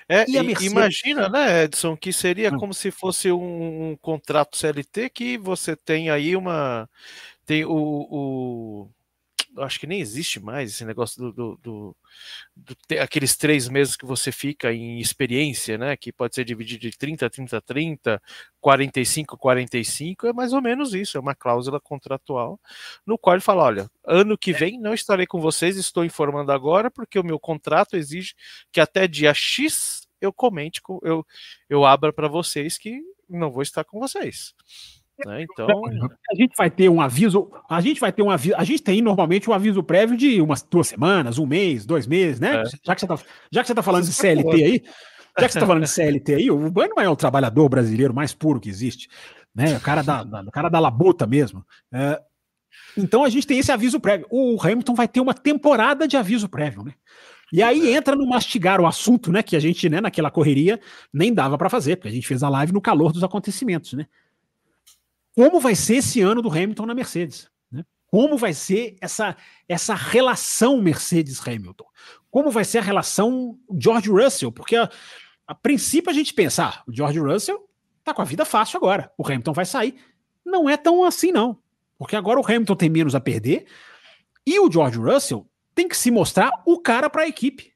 [0.09, 0.63] É, Mercedes...
[0.65, 2.59] imagina, né, Edson, que seria hum.
[2.59, 6.89] como se fosse um, um, contrato CLT que você tem aí uma.
[7.47, 8.91] Tem o, o
[9.59, 11.97] acho que nem existe mais esse negócio do, do, do,
[12.57, 15.97] do, aqueles três meses que você fica em experiência, né?
[15.97, 18.23] Que pode ser dividido de 30, 30, 30,
[18.61, 22.61] 45, 45, é mais ou menos isso, é uma cláusula contratual,
[23.07, 26.91] no qual ele fala: olha, ano que vem não estarei com vocês, estou informando agora,
[26.91, 28.35] porque o meu contrato exige
[28.73, 31.27] que até dia X eu comente, eu,
[31.69, 34.55] eu abra para vocês que não vou estar com vocês.
[35.27, 35.43] Né?
[35.43, 35.83] Então.
[36.31, 37.51] A gente vai ter um aviso.
[37.69, 38.55] A gente vai ter um aviso.
[38.57, 42.41] A gente tem normalmente um aviso prévio de umas duas semanas, um mês, dois meses,
[42.41, 42.63] né?
[42.63, 42.65] É.
[42.85, 43.19] Já, que você tá,
[43.53, 44.83] já que você tá falando de CLT aí,
[45.39, 48.35] já que você tá falando de CLT aí, o Bannerman é o trabalhador brasileiro mais
[48.35, 49.09] puro que existe.
[49.55, 49.77] né?
[49.77, 51.65] O cara da, da, o cara da labuta mesmo.
[51.93, 52.21] É,
[52.97, 54.27] então a gente tem esse aviso prévio.
[54.31, 56.95] O Hamilton vai ter uma temporada de aviso prévio, né?
[57.53, 59.43] E aí entra no mastigar o assunto, né?
[59.43, 60.81] Que a gente, né, naquela correria,
[61.13, 64.07] nem dava para fazer, porque a gente fez a live no calor dos acontecimentos, né?
[65.35, 67.51] Como vai ser esse ano do Hamilton na Mercedes?
[67.71, 67.85] Né?
[68.07, 69.37] Como vai ser essa,
[69.69, 71.87] essa relação Mercedes-Hamilton?
[72.31, 74.53] Como vai ser a relação George Russell?
[74.53, 74.89] Porque a,
[75.47, 77.69] a princípio a gente pensa, ah, o George Russell
[78.05, 79.97] tá com a vida fácil agora, o Hamilton vai sair.
[80.45, 81.59] Não é tão assim, não.
[81.99, 83.67] Porque agora o Hamilton tem menos a perder
[84.47, 87.73] e o George Russell tem que se mostrar o cara para a equipe.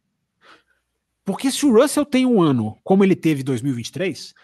[1.24, 4.34] Porque se o Russell tem um ano como ele teve em 2023,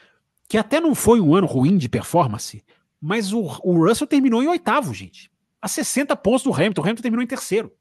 [0.49, 2.65] que até não foi um ano ruim de performance,
[3.01, 5.31] mas o, o Russell terminou em oitavo, gente.
[5.61, 6.81] A 60 pontos do Hamilton.
[6.81, 7.73] O Hamilton terminou em terceiro.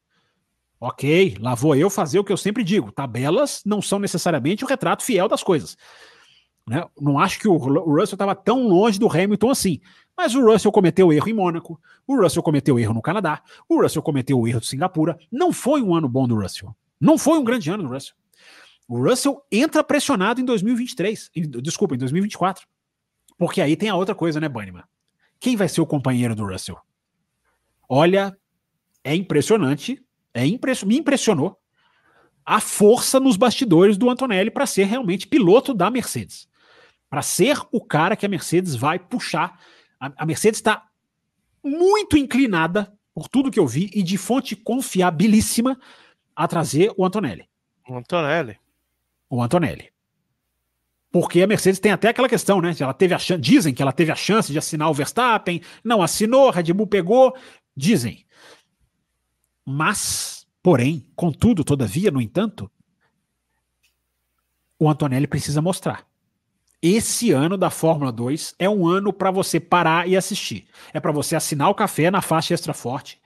[0.79, 4.67] Ok, lá vou eu fazer o que eu sempre digo: tabelas não são necessariamente o
[4.67, 5.77] retrato fiel das coisas.
[6.65, 6.85] Né?
[6.99, 9.81] Não acho que o, Russell estava tão longe do Hamilton assim.
[10.15, 14.01] Mas o Russell cometeu erro em Mônaco, o Russell cometeu erro no Canadá, o Russell
[14.01, 15.17] cometeu o erro de Singapura.
[15.31, 16.75] Não foi um ano bom do Russell.
[16.99, 18.15] Não foi um grande ano do Russell.
[18.87, 21.31] O Russell entra pressionado em 2023.
[21.35, 22.67] Em, desculpa, em 2024.
[23.37, 24.83] Porque aí tem a outra coisa, né, Banniman?
[25.39, 26.77] Quem vai ser o companheiro do Russell?
[27.87, 28.37] Olha,
[29.03, 30.03] é impressionante.
[30.33, 30.83] É impress...
[30.83, 31.57] Me impressionou
[32.45, 36.47] a força nos bastidores do Antonelli para ser realmente piloto da Mercedes.
[37.09, 39.59] Para ser o cara que a Mercedes vai puxar
[39.99, 40.87] a, a Mercedes está
[41.63, 45.77] muito inclinada, por tudo que eu vi, e de fonte confiabilíssima,
[46.35, 47.49] a trazer o Antonelli.
[47.87, 48.57] O Antonelli.
[49.29, 49.91] O Antonelli.
[51.11, 52.75] Porque a Mercedes tem até aquela questão, né?
[52.79, 56.01] Ela teve a chance, dizem que ela teve a chance de assinar o Verstappen, não
[56.01, 57.35] assinou, Red Bull pegou,
[57.75, 58.25] dizem.
[59.65, 62.69] Mas, porém, contudo, todavia, no entanto,
[64.77, 66.09] o Antonelli precisa mostrar
[66.81, 70.65] esse ano da Fórmula 2 é um ano para você parar e assistir.
[70.93, 73.19] É para você assinar o café na faixa extra forte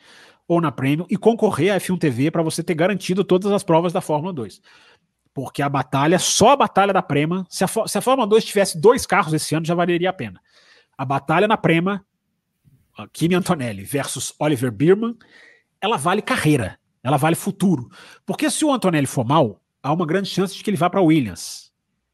[0.48, 3.94] ou na Premium e concorrer à F1 TV para você ter garantido todas as provas
[3.94, 4.62] da Fórmula 2.
[5.34, 8.80] Porque a batalha, só a batalha da Prema, se a, se a Fórmula 2 tivesse
[8.80, 10.40] dois carros esse ano, já valeria a pena.
[10.98, 12.06] A batalha na Prema,
[13.12, 15.18] Kimi Antonelli versus Oliver Bierman,
[15.82, 17.90] ela vale carreira, ela vale futuro.
[18.26, 21.02] Porque se o Antonelli for mal, há uma grande chance de que ele vá para
[21.02, 21.74] Williams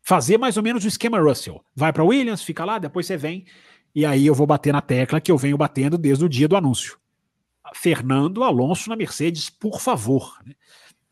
[0.09, 1.63] fazer mais ou menos o esquema Russell.
[1.75, 3.45] Vai para Williams, fica lá, depois você vem,
[3.93, 6.57] e aí eu vou bater na tecla que eu venho batendo desde o dia do
[6.57, 6.97] anúncio.
[7.75, 10.39] Fernando Alonso na Mercedes, por favor.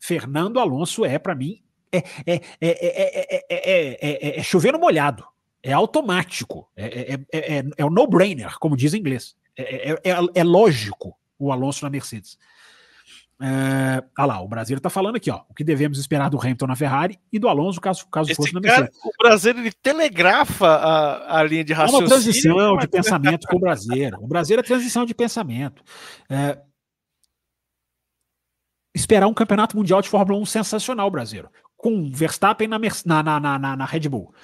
[0.00, 1.62] Fernando Alonso é, para mim,
[1.92, 5.24] é, é, é, é, chover no molhado.
[5.62, 6.68] É automático.
[6.76, 9.34] É, é, é, o no-brainer, como diz em inglês.
[9.56, 12.38] é lógico o Alonso na Mercedes.
[13.40, 16.66] É, ah lá, o Brasil está falando aqui, ó, o que devemos esperar do Hamilton
[16.66, 18.98] na Ferrari e do Alonso caso, caso fosse na Mercedes.
[19.04, 22.02] o Brasil ele telegrafa a, a linha de raciocínio.
[22.02, 24.10] É uma transição de pensamento com o Brasil.
[24.20, 25.84] O Brasil é transição de pensamento.
[26.28, 26.58] É,
[28.92, 31.44] esperar um campeonato mundial de Fórmula 1 sensacional, Brasil.
[31.78, 34.34] Com Verstappen na, na, na, na, na Red Bull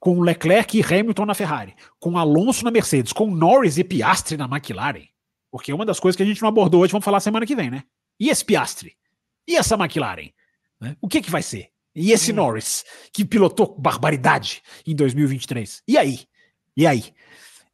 [0.00, 4.46] com Leclerc e Hamilton na Ferrari, com Alonso na Mercedes, com Norris e Piastri na
[4.46, 5.06] McLaren.
[5.52, 7.70] Porque uma das coisas que a gente não abordou hoje, vamos falar semana que vem,
[7.70, 7.84] né?
[8.18, 8.96] E esse Piastre?
[9.46, 10.30] E essa McLaren?
[10.80, 10.96] Né?
[11.02, 11.68] O que, que vai ser?
[11.94, 12.36] E esse hum.
[12.36, 15.82] Norris, que pilotou barbaridade em 2023?
[15.86, 16.20] E aí?
[16.74, 17.12] E aí?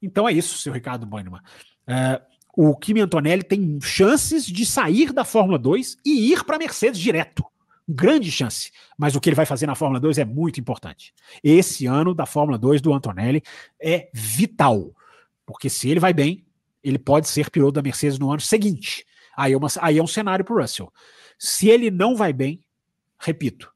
[0.03, 1.41] Então é isso, seu Ricardo Bannerman.
[1.87, 2.21] É,
[2.57, 6.99] o Kimi Antonelli tem chances de sair da Fórmula 2 e ir para a Mercedes
[6.99, 7.45] direto.
[7.89, 8.73] Grande chance.
[8.99, 11.15] Mas o que ele vai fazer na Fórmula 2 é muito importante.
[11.43, 13.43] Esse ano da Fórmula 2 do Antonelli
[13.81, 14.93] é vital.
[15.45, 16.45] Porque se ele vai bem,
[16.83, 19.05] ele pode ser piloto da Mercedes no ano seguinte.
[19.37, 20.93] Aí é, uma, aí é um cenário para Russell.
[21.39, 22.61] Se ele não vai bem,
[23.21, 23.71] repito,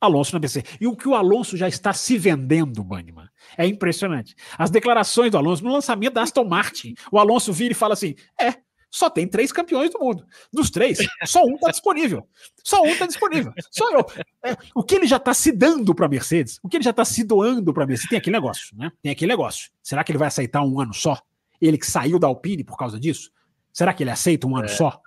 [0.00, 0.62] Alonso na BC.
[0.80, 4.34] E o que o Alonso já está se vendendo, Banniman, é impressionante.
[4.58, 8.14] As declarações do Alonso no lançamento da Aston Martin, o Alonso vira e fala assim:
[8.40, 8.54] é,
[8.90, 10.24] só tem três campeões do mundo.
[10.52, 12.26] Dos três, só um está disponível.
[12.64, 13.52] Só um está disponível.
[13.70, 14.06] Só eu.
[14.44, 16.90] É, o que ele já está se dando para a Mercedes, o que ele já
[16.90, 18.90] está se doando para a Mercedes, tem aquele negócio, né?
[19.02, 19.70] Tem aquele negócio.
[19.82, 21.20] Será que ele vai aceitar um ano só?
[21.60, 23.30] Ele que saiu da Alpine por causa disso?
[23.72, 24.68] Será que ele aceita um ano é.
[24.68, 25.00] só?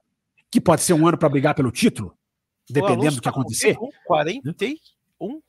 [0.51, 2.15] Que pode ser um ano para brigar pelo título?
[2.69, 3.76] Dependendo do que tá acontecer?
[4.06, 5.41] 41?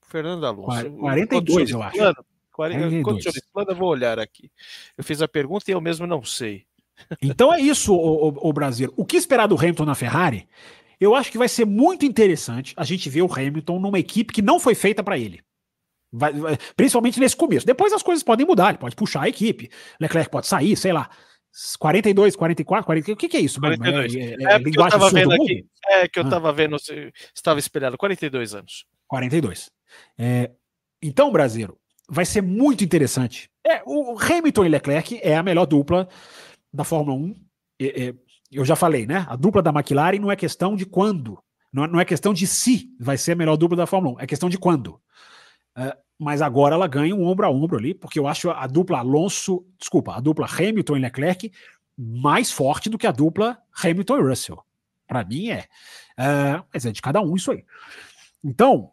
[0.00, 0.90] Fernando Alonso.
[0.90, 1.96] 42, eu acho.
[1.96, 3.40] Plano, 40, 42.
[3.52, 4.50] Plano, eu vou olhar aqui.
[4.98, 6.66] Eu fiz a pergunta e eu mesmo não sei.
[7.20, 8.92] Então é isso, o, o, o Brasil.
[8.96, 10.48] O que esperar do Hamilton na Ferrari?
[11.00, 14.40] Eu acho que vai ser muito interessante a gente ver o Hamilton numa equipe que
[14.40, 15.42] não foi feita para ele.
[16.12, 17.66] Vai, vai, principalmente nesse começo.
[17.66, 19.70] Depois as coisas podem mudar, ele pode puxar a equipe.
[19.98, 21.10] Leclerc pode sair, sei lá.
[21.78, 23.60] 42, 44, 40, o que, que é isso?
[23.60, 24.14] 42.
[24.14, 25.66] É, é, é, é que eu tava vendo aqui.
[25.86, 26.30] É que eu ah.
[26.30, 26.76] tava vendo,
[27.34, 28.86] estava esperando 42 anos.
[29.06, 29.70] 42.
[30.18, 30.50] É,
[31.02, 31.76] então, Brasileiro,
[32.08, 33.50] vai ser muito interessante.
[33.66, 36.08] É, o Hamilton e Leclerc é a melhor dupla
[36.72, 37.36] da Fórmula 1.
[37.80, 38.14] É, é,
[38.50, 39.26] eu já falei, né?
[39.28, 41.38] A dupla da McLaren não é questão de quando,
[41.72, 44.26] não, não é questão de se vai ser a melhor dupla da Fórmula 1, é
[44.26, 45.00] questão de quando.
[45.76, 48.98] Uh, mas agora ela ganha um ombro a ombro ali, porque eu acho a dupla
[48.98, 51.52] Alonso, desculpa, a dupla Hamilton e Leclerc
[51.98, 54.62] mais forte do que a dupla Hamilton e Russell.
[55.06, 55.66] Para mim é.
[56.18, 57.64] Uh, mas é de cada um isso aí.
[58.44, 58.90] Então,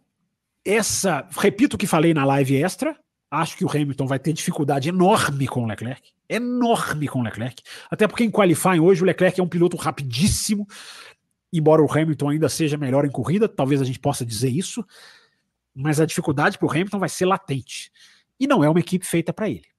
[0.65, 1.27] essa.
[1.37, 2.97] Repito o que falei na live extra.
[3.31, 6.01] Acho que o Hamilton vai ter dificuldade enorme com o Leclerc.
[6.27, 7.61] Enorme com o Leclerc.
[7.89, 10.67] Até porque em qualifying hoje o Leclerc é um piloto rapidíssimo.
[11.51, 14.83] Embora o Hamilton ainda seja melhor em corrida, talvez a gente possa dizer isso.
[15.75, 17.91] Mas a dificuldade para o Hamilton vai ser latente.
[18.39, 19.69] E não é uma equipe feita para ele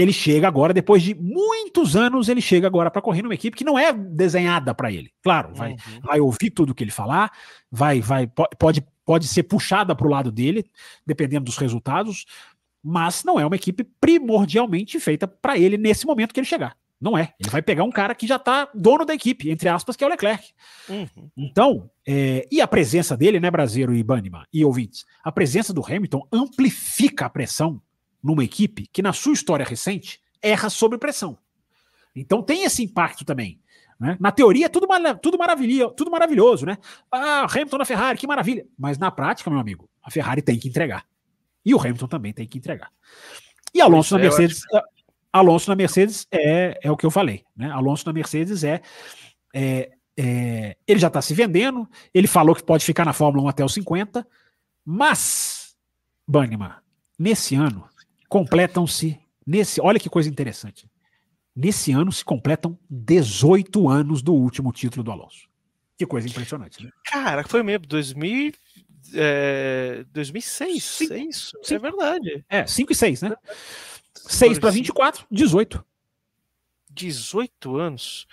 [0.00, 3.64] ele chega agora, depois de muitos anos, ele chega agora para correr numa equipe que
[3.64, 5.10] não é desenhada para ele.
[5.20, 6.00] Claro, vai, uhum.
[6.04, 7.32] vai ouvir tudo que ele falar,
[7.68, 8.28] vai, vai,
[8.58, 10.64] pode, pode ser puxada para o lado dele,
[11.04, 12.26] dependendo dos resultados,
[12.82, 16.76] mas não é uma equipe primordialmente feita para ele nesse momento que ele chegar.
[17.00, 17.32] Não é.
[17.38, 20.06] Ele vai pegar um cara que já está dono da equipe, entre aspas, que é
[20.06, 20.52] o Leclerc.
[20.88, 21.30] Uhum.
[21.36, 25.84] Então, é, e a presença dele, né, Brasileiro e Banniman e ouvintes, a presença do
[25.84, 27.80] Hamilton amplifica a pressão
[28.22, 31.38] numa equipe que, na sua história recente, erra sob pressão.
[32.16, 33.60] Então tem esse impacto também.
[33.98, 34.16] Né?
[34.20, 34.88] Na teoria é tudo,
[35.22, 36.78] tudo, maravilha, tudo maravilhoso, né?
[37.10, 38.66] Ah, Hamilton na Ferrari, que maravilha.
[38.78, 41.04] Mas na prática, meu amigo, a Ferrari tem que entregar.
[41.64, 42.90] E o Hamilton também tem que entregar.
[43.74, 44.62] E Alonso na Mercedes.
[44.72, 44.84] Acho...
[45.32, 47.44] Alonso na Mercedes é, é o que eu falei.
[47.56, 47.70] Né?
[47.70, 48.80] Alonso na Mercedes é,
[49.54, 53.48] é, é ele já está se vendendo, ele falou que pode ficar na Fórmula 1
[53.48, 54.26] até os 50,
[54.84, 55.76] mas,
[56.26, 56.76] Banniman,
[57.18, 57.86] nesse ano,
[58.28, 60.90] completam-se nesse, olha que coisa interessante.
[61.54, 65.48] Nesse ano se completam 18 anos do último título do Alonso.
[65.96, 66.90] Que coisa impressionante, né?
[67.04, 68.52] Cara, foi mesmo 2000,
[69.14, 71.56] é, 2006, cinco, é isso?
[71.56, 72.44] É cinco, é verdade.
[72.48, 73.36] É, 5 e 6, né?
[74.14, 75.84] 6 para 24, 18.
[76.98, 78.26] 18 anos.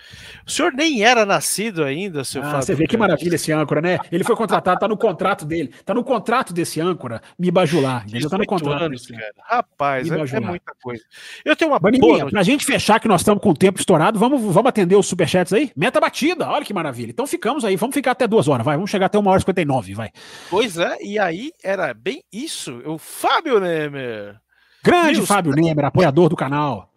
[0.46, 2.62] O senhor nem era nascido ainda, seu ah, Fábio.
[2.62, 3.98] Você vê que maravilha esse âncora, né?
[4.10, 5.72] Ele foi contratado, tá no contrato dele.
[5.84, 8.04] Tá no contrato desse âncora me bajular.
[8.06, 8.28] Entendeu?
[8.28, 9.32] Tá no contrato anos, cara.
[9.44, 11.02] Rapaz, é, é, muita coisa.
[11.44, 14.18] Eu tenho uma Baninha, boa pra gente fechar que nós estamos com o tempo estourado,
[14.18, 15.70] vamos, vamos atender os superchats aí?
[15.76, 17.10] Meta batida, olha que maravilha.
[17.10, 18.76] Então ficamos aí, vamos ficar até duas horas, vai.
[18.76, 20.10] Vamos chegar até uma hora e 59, vai.
[20.50, 22.82] Pois é, e aí era bem isso.
[22.84, 24.40] O Fábio Nemer.
[24.82, 26.92] Grande Fábio Nemer, apoiador do canal.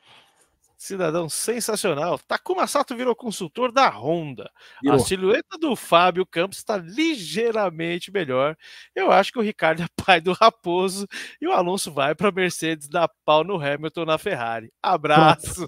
[0.79, 2.17] Cidadão sensacional.
[2.19, 4.49] Takuma Sato virou consultor da Honda.
[4.81, 4.95] Virou.
[4.95, 8.55] A silhueta do Fábio Campos está ligeiramente melhor.
[8.95, 11.05] Eu acho que o Ricardo é pai do Raposo
[11.41, 14.71] e o Alonso vai para a Mercedes dar pau no Hamilton na Ferrari.
[14.81, 15.67] Abraços.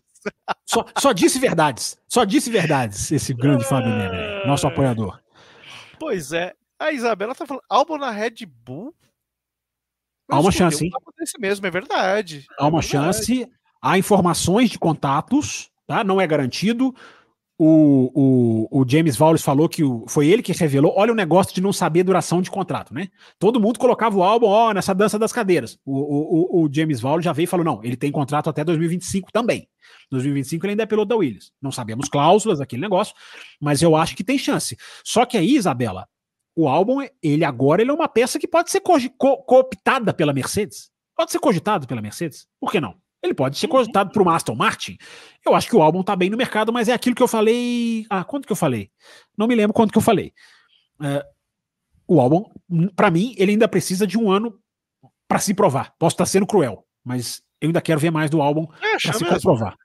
[0.65, 1.97] Só, só, disse verdades.
[2.07, 5.19] Só disse verdades esse grande Fábio Nene, nosso apoiador.
[5.99, 6.53] Pois é.
[6.79, 8.95] A Isabela tá falando, álbum na Red Bull?
[10.29, 10.91] Há uma chance, hein?
[11.19, 12.45] Desse mesmo, é verdade.
[12.57, 13.17] Há uma é verdade.
[13.17, 13.51] chance.
[13.82, 16.03] Há informações de contatos, tá?
[16.03, 16.94] Não é garantido.
[17.64, 20.94] O, o, o James Wallace falou que o, foi ele que revelou.
[20.98, 23.10] Olha o negócio de não saber duração de contrato, né?
[23.38, 25.78] Todo mundo colocava o álbum, ó, nessa dança das cadeiras.
[25.86, 29.32] O, o, o James Wallace já veio e falou: não, ele tem contrato até 2025
[29.32, 29.68] também.
[30.10, 31.52] 2025 ele ainda é piloto da Williams.
[31.62, 33.14] Não sabemos cláusulas daquele negócio,
[33.60, 34.76] mas eu acho que tem chance.
[35.03, 36.08] Só que aí, Isabela,
[36.56, 40.34] o álbum, ele agora ele é uma peça que pode ser co co cooptada pela
[40.34, 40.90] Mercedes.
[41.16, 42.48] Pode ser cogitado pela Mercedes.
[42.60, 42.95] Por que não?
[43.23, 44.98] Ele pode ser cogitado para o Aston Martin.
[45.45, 48.06] Eu acho que o álbum está bem no mercado, mas é aquilo que eu falei.
[48.10, 48.89] Ah, quanto que eu falei?
[49.38, 50.34] Não me lembro quanto que eu falei.
[50.99, 51.23] Uh,
[52.07, 52.43] o álbum,
[52.95, 54.60] para mim, ele ainda precisa de um ano
[55.27, 55.93] para se provar.
[55.98, 59.26] Posso estar sendo cruel, mas eu ainda quero ver mais do álbum é, para se
[59.26, 59.77] comprovar.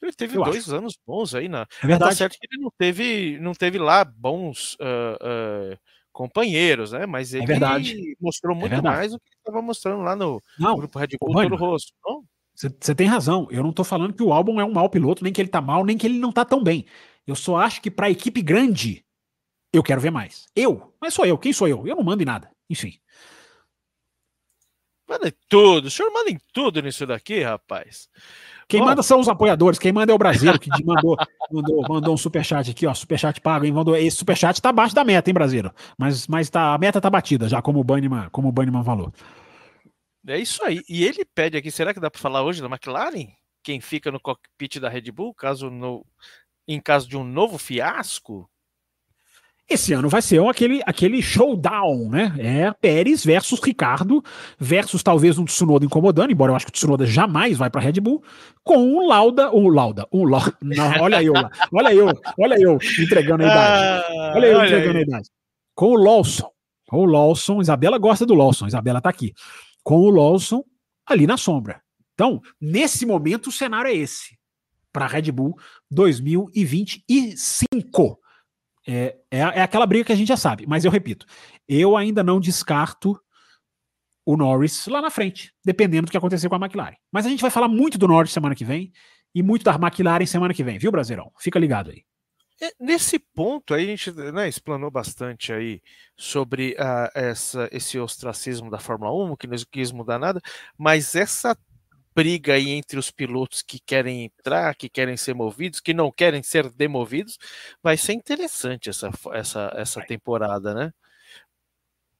[0.00, 0.76] Ele teve eu dois acho.
[0.76, 1.66] anos bons aí na.
[1.82, 2.10] É verdade.
[2.12, 5.78] Tá certo que ele não teve, não teve lá bons uh, uh,
[6.12, 7.06] companheiros, né?
[7.06, 10.40] Mas é ele é mostrou muito é mais do que ele estava mostrando lá no
[10.58, 11.92] não, grupo Red Bull todo rosto.
[12.04, 12.24] Não?
[12.58, 13.46] Você tem razão.
[13.50, 15.60] Eu não tô falando que o álbum é um mau piloto, nem que ele tá
[15.60, 16.84] mal, nem que ele não tá tão bem.
[17.24, 19.04] Eu só acho que pra equipe grande,
[19.72, 20.46] eu quero ver mais.
[20.56, 20.92] Eu?
[21.00, 21.38] Mas sou eu.
[21.38, 21.86] Quem sou eu?
[21.86, 22.50] Eu não mando em nada.
[22.68, 22.98] Enfim.
[25.08, 25.86] Manda em tudo.
[25.86, 28.08] O senhor manda em tudo nisso daqui, rapaz.
[28.66, 29.78] Quem Bom, manda são os apoiadores.
[29.78, 31.16] Quem manda é o Brasil, que mandou,
[31.50, 32.92] mandou, mandou um superchat aqui, ó.
[32.92, 33.72] Superchat pago, hein?
[33.72, 35.72] Mandou, esse superchat tá abaixo da meta, hein, Brasileiro?
[35.96, 39.12] Mas, mas tá, a meta tá batida, já como o Banniman, como o Banniman falou.
[40.26, 40.82] É isso aí.
[40.88, 43.28] E ele pede aqui, será que dá para falar hoje da McLaren?
[43.62, 46.04] Quem fica no cockpit da Red Bull, caso no,
[46.66, 48.48] em caso de um novo fiasco?
[49.68, 52.34] Esse ano vai ser aquele, aquele showdown, né?
[52.38, 54.24] É Pérez versus Ricardo,
[54.58, 58.00] versus talvez um Tsunoda incomodando, embora eu acho que o Tsunoda jamais vai para Red
[58.00, 58.22] Bull,
[58.64, 60.56] com um Lauda, um Lauda, um Lauda.
[60.62, 62.06] Não, olha eu lá, olha eu,
[62.38, 64.06] olha eu entregando a idade.
[64.08, 65.04] Ah, olha eu olha entregando aí.
[65.04, 65.28] a idade.
[65.74, 66.50] Com o Lawson.
[66.88, 69.34] Com o Lawson, Isabela gosta do Lawson, Isabela tá aqui
[69.82, 70.62] com o Lawson
[71.06, 71.82] ali na sombra.
[72.14, 74.38] Então, nesse momento, o cenário é esse
[74.92, 75.56] para a Red Bull
[75.90, 78.18] 2025.
[78.86, 81.26] É, é, é aquela briga que a gente já sabe, mas eu repito,
[81.68, 83.20] eu ainda não descarto
[84.24, 86.96] o Norris lá na frente, dependendo do que acontecer com a McLaren.
[87.12, 88.92] Mas a gente vai falar muito do Norris semana que vem
[89.34, 91.32] e muito da McLaren semana que vem, viu, Brasileirão?
[91.38, 92.04] Fica ligado aí.
[92.60, 95.80] É, nesse ponto aí a gente né, explanou bastante aí
[96.16, 100.40] sobre uh, essa, esse ostracismo da Fórmula 1, que não quis mudar nada,
[100.76, 101.56] mas essa
[102.18, 106.42] briga aí entre os pilotos que querem entrar, que querem ser movidos, que não querem
[106.42, 107.38] ser demovidos,
[107.80, 110.92] vai ser interessante essa, essa, essa temporada, né?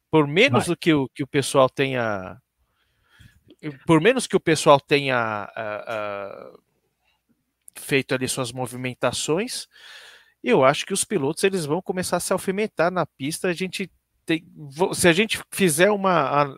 [0.09, 2.41] Por menos do que o, que o pessoal tenha.
[3.87, 6.63] Por menos que o pessoal tenha uh, uh,
[7.75, 9.67] feito ali suas movimentações,
[10.43, 13.49] eu acho que os pilotos eles vão começar a se alfinetar na pista.
[13.49, 13.91] A gente
[14.25, 14.45] tem,
[14.95, 16.55] se a gente fizer uma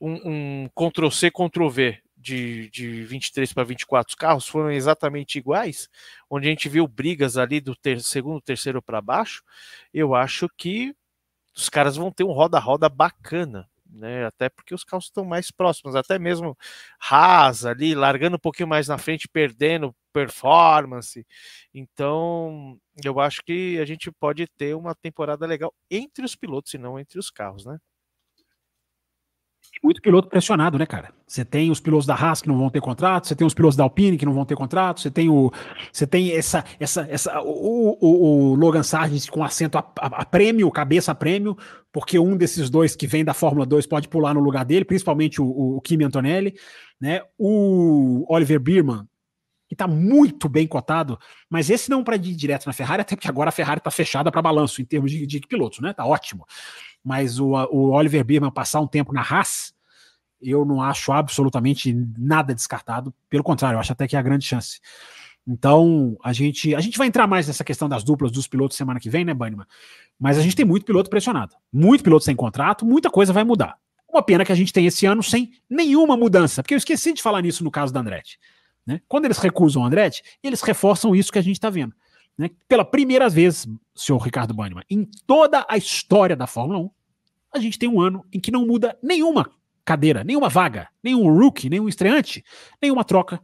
[0.00, 5.88] um, um Ctrl-C, Ctrl-V de, de 23 para 24 carros foram exatamente iguais,
[6.30, 9.42] onde a gente viu brigas ali do ter, segundo, terceiro para baixo,
[9.92, 10.94] eu acho que
[11.54, 14.26] os caras vão ter um roda-roda bacana, né?
[14.26, 16.56] Até porque os carros estão mais próximos, até mesmo
[17.10, 21.26] Haas ali, largando um pouquinho mais na frente, perdendo performance.
[21.74, 26.78] Então, eu acho que a gente pode ter uma temporada legal entre os pilotos e
[26.78, 27.78] não entre os carros, né?
[29.82, 31.12] Muito piloto pressionado, né, cara?
[31.26, 33.76] Você tem os pilotos da Haas que não vão ter contrato, você tem os pilotos
[33.76, 35.50] da Alpine que não vão ter contrato, você tem o,
[35.92, 40.24] você tem essa, essa, essa, o, o, o Logan Sargent com assento a, a, a,
[40.24, 41.56] prêmio, cabeça a prêmio,
[41.92, 45.40] porque um desses dois que vem da Fórmula 2 pode pular no lugar dele, principalmente
[45.40, 46.54] o, o Kimi Antonelli,
[47.00, 47.22] né?
[47.38, 49.06] O Oliver Bierman
[49.68, 51.18] que está muito bem cotado,
[51.48, 54.30] mas esse não para ir direto na Ferrari, até porque agora a Ferrari está fechada
[54.30, 55.94] para balanço em termos de, de pilotos, né?
[55.94, 56.44] Tá ótimo
[57.04, 59.74] mas o, o Oliver Bierman passar um tempo na Haas,
[60.40, 63.14] eu não acho absolutamente nada descartado.
[63.28, 64.80] Pelo contrário, eu acho até que é a grande chance.
[65.46, 69.00] Então, a gente, a gente vai entrar mais nessa questão das duplas dos pilotos semana
[69.00, 69.66] que vem, né, Banniman?
[70.18, 71.56] Mas a gente tem muito piloto pressionado.
[71.72, 73.76] Muito piloto sem contrato, muita coisa vai mudar.
[74.08, 77.22] Uma pena que a gente tem esse ano sem nenhuma mudança, porque eu esqueci de
[77.22, 78.38] falar nisso no caso da Andretti.
[78.86, 79.00] Né?
[79.08, 81.94] Quando eles recusam o Andretti, eles reforçam isso que a gente está vendo.
[82.36, 82.50] Né?
[82.68, 86.90] Pela primeira vez, senhor Ricardo Banniman, em toda a história da Fórmula 1,
[87.54, 89.50] a gente tem um ano em que não muda nenhuma
[89.84, 92.44] cadeira, nenhuma vaga, nenhum rookie, nenhum estreante,
[92.80, 93.40] nenhuma troca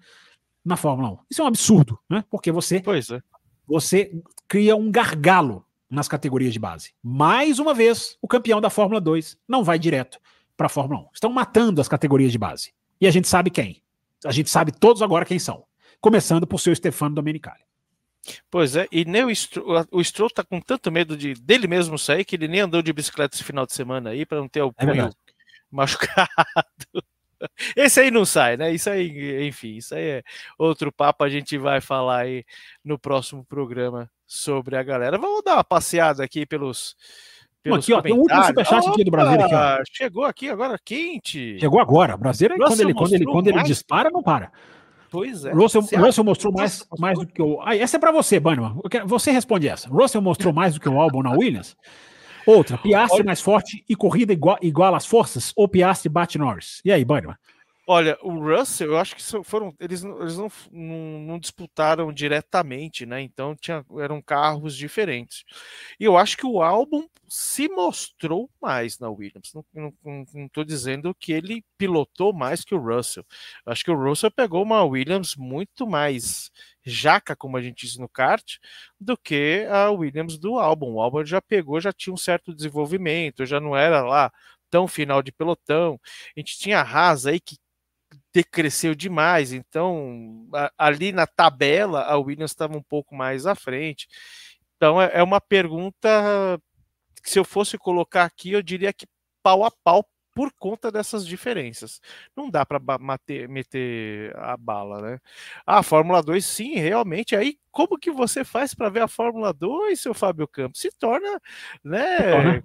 [0.65, 1.19] na Fórmula 1.
[1.31, 2.25] Isso é um absurdo, né?
[2.31, 3.23] Porque você, é.
[3.67, 6.93] você cria um gargalo nas categorias de base.
[7.03, 10.19] Mais uma vez, o campeão da Fórmula 2 não vai direto
[10.57, 11.07] para a Fórmula 1.
[11.15, 12.73] Estão matando as categorias de base.
[13.01, 13.83] E a gente sabe quem.
[14.25, 15.65] A gente sabe todos agora quem são.
[16.01, 17.61] Começando por seu Stefano Domenicali.
[18.51, 21.99] Pois é, e nem o, Stroll, o Stroll tá com tanto medo de dele mesmo
[21.99, 24.63] sair que ele nem andou de bicicleta esse final de semana aí para não ter
[24.63, 25.11] o é punho
[25.71, 26.29] machucado.
[27.77, 28.73] Esse aí não sai, né?
[28.73, 30.23] Isso aí, enfim, isso aí é
[30.59, 31.25] outro papo.
[31.25, 32.45] A gente vai falar aí
[32.85, 35.19] no próximo programa sobre a galera.
[35.19, 36.97] Vamos dar uma passeada aqui pelos.
[37.63, 39.41] pelos aqui, ó, tem um último superchat aqui do Brasil.
[39.41, 39.79] Aqui, ó.
[39.93, 41.59] Chegou aqui agora quente.
[41.61, 42.17] Chegou agora.
[42.17, 44.51] O Brasil, quando ele, quando ele, quando ele dispara, não para.
[45.11, 45.53] Pois é.
[45.53, 47.61] Russell, Russell mostrou mais, mais do que o.
[47.63, 48.81] Ah, essa é para você, Bannerman.
[49.07, 49.89] Você responde essa.
[49.89, 51.77] Russell mostrou mais do que o álbum na Williams?
[52.47, 55.53] Outra, Piastri mais forte e corrida igual, igual às forças?
[55.55, 56.81] Ou Piastri bate Norris?
[56.85, 57.37] E aí, Bannerman?
[57.91, 59.75] Olha, o Russell, eu acho que foram.
[59.81, 63.23] Eles, eles não, não, não, disputaram diretamente, né?
[63.23, 65.43] Então tinha, eram carros diferentes.
[65.99, 69.55] E eu acho que o álbum se mostrou mais na Williams.
[69.73, 69.95] Não
[70.45, 73.25] estou dizendo que ele pilotou mais que o Russell.
[73.65, 76.51] Eu acho que o Russell pegou uma Williams muito mais
[76.85, 78.59] jaca, como a gente diz no kart,
[79.01, 80.93] do que a Williams do álbum.
[80.97, 84.31] O álbum já pegou, já tinha um certo desenvolvimento, já não era lá
[84.71, 85.99] tão final de pelotão.
[86.37, 87.57] A gente tinha a Haas aí que
[88.39, 94.07] decresceu demais, então a, ali na tabela a Williams estava um pouco mais à frente.
[94.77, 96.61] Então é, é uma pergunta
[97.21, 99.07] que se eu fosse colocar aqui, eu diria que
[99.43, 102.01] pau a pau por conta dessas diferenças.
[102.37, 102.79] Não dá para
[103.49, 105.19] meter a bala, né?
[105.67, 107.35] A Fórmula 2, sim, realmente.
[107.35, 110.81] Aí, como que você faz para ver a Fórmula 2, seu Fábio Campos?
[110.81, 111.41] Se torna,
[111.83, 112.19] né?
[112.19, 112.63] Se torna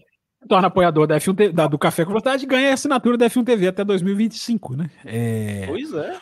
[0.48, 3.46] torna apoiador da F1 da, do Café com Vontade e ganha a assinatura da F1
[3.46, 4.90] TV até 2025, né?
[5.06, 5.66] É...
[5.68, 6.18] Pois é.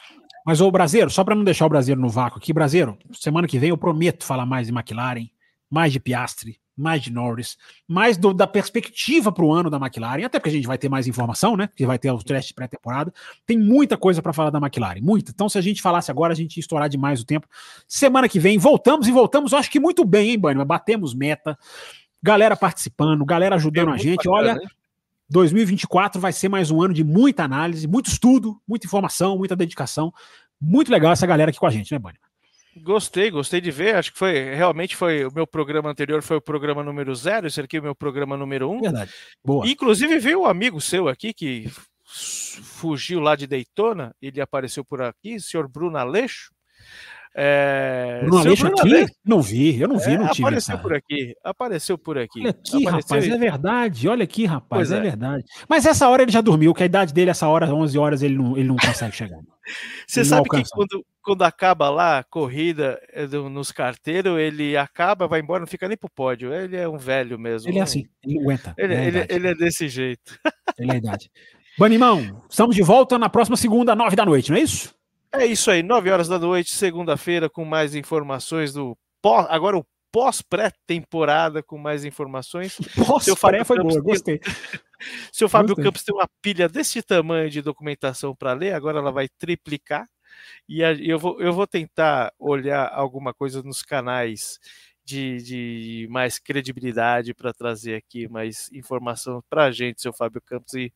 [0.45, 3.59] Mas o Brasileiro, só para não deixar o Brasileiro no vácuo aqui, Brasileiro, semana que
[3.59, 5.27] vem eu prometo falar mais de McLaren,
[5.69, 7.57] mais de Piastri, mais de Norris,
[7.87, 10.89] mais do, da perspectiva para o ano da McLaren, até porque a gente vai ter
[10.89, 11.69] mais informação, né?
[11.75, 13.13] Que vai ter os testes pré-temporada.
[13.45, 15.31] Tem muita coisa para falar da McLaren, muita.
[15.31, 17.47] Então, se a gente falasse agora, a gente ia estourar demais o tempo.
[17.87, 20.65] Semana que vem, voltamos e voltamos, eu acho que muito bem, hein, Bunny?
[20.65, 21.57] Batemos meta
[22.21, 24.27] galera participando, galera ajudando a gente.
[24.27, 24.59] Olha,
[25.29, 30.13] 2024 vai ser mais um ano de muita análise, muito estudo, muita informação, muita dedicação.
[30.59, 32.17] Muito legal essa galera aqui com a gente, né, Bani?
[32.77, 33.95] Gostei, gostei de ver.
[33.95, 37.59] Acho que foi realmente foi o meu programa anterior foi o programa número zero, esse
[37.59, 38.81] aqui é o meu programa número um.
[38.81, 39.11] Verdade.
[39.43, 39.67] Boa.
[39.67, 41.69] Inclusive veio um amigo seu aqui que
[42.05, 46.51] fugiu lá de Daytona, ele apareceu por aqui, senhor Bruno Aleixo.
[47.33, 49.05] É, Bruno Aleixo aqui?
[49.25, 50.47] Não vi, eu não vi, é, não tive.
[50.47, 52.41] Apareceu por aqui, apareceu por aqui.
[52.41, 54.09] Olha aqui, rapaz, é verdade.
[54.09, 54.97] Olha aqui, rapaz, é.
[54.97, 55.01] é.
[55.01, 55.43] verdade.
[55.69, 58.35] Mas essa hora ele já dormiu, que a idade dele, essa hora, 11 horas, ele
[58.35, 59.39] não, ele não consegue chegar.
[60.05, 65.39] Você sabe que quando, quando acaba lá a corrida é, nos carteiros, ele acaba, vai
[65.39, 66.53] embora, não fica nem pro pódio.
[66.53, 67.69] Ele é um velho mesmo.
[67.69, 68.73] Ele é assim, ele aguenta.
[68.77, 70.37] Ele é, ele, ele é desse jeito.
[70.77, 71.31] Ele é a idade.
[71.77, 74.93] Banimão, estamos de volta na próxima segunda, nove da noite, não é isso?
[75.33, 79.85] É isso aí, 9 horas da noite, segunda-feira, com mais informações do pós, agora o
[80.11, 82.77] pós-pré-temporada com mais informações.
[82.95, 84.41] Pós-pré foi boa, gostei.
[85.31, 85.85] Seu Fábio gostei.
[85.85, 90.05] Campos tem uma pilha desse tamanho de documentação para ler, agora ela vai triplicar.
[90.67, 94.59] E eu vou, eu vou tentar olhar alguma coisa nos canais
[95.03, 100.73] de, de mais credibilidade para trazer aqui mais informação para a gente, seu Fábio Campos.
[100.73, 100.93] E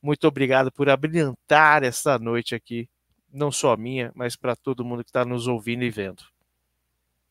[0.00, 2.88] muito obrigado por abrilhantar essa noite aqui
[3.32, 6.22] não só minha, mas para todo mundo que está nos ouvindo e vendo.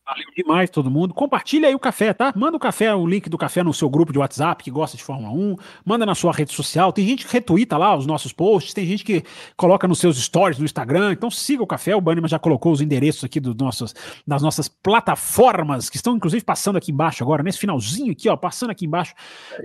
[0.08, 1.16] Valeu demais todo mundo.
[1.16, 2.32] Compartilha aí o café, tá?
[2.36, 5.04] Manda o café, o link do café no seu grupo de WhatsApp que gosta de
[5.04, 5.56] Fórmula 1.
[5.84, 6.94] Manda na sua rede social.
[6.94, 8.72] Tem gente que retuita lá os nossos posts.
[8.72, 9.24] Tem gente que
[9.58, 11.12] coloca nos seus stories no Instagram.
[11.12, 11.96] Então siga o café.
[11.96, 13.96] O Bannerman já colocou os endereços aqui dos nossos,
[14.28, 18.70] das nossas plataformas que estão inclusive passando aqui embaixo agora, nesse finalzinho aqui, ó, passando
[18.70, 19.16] aqui embaixo.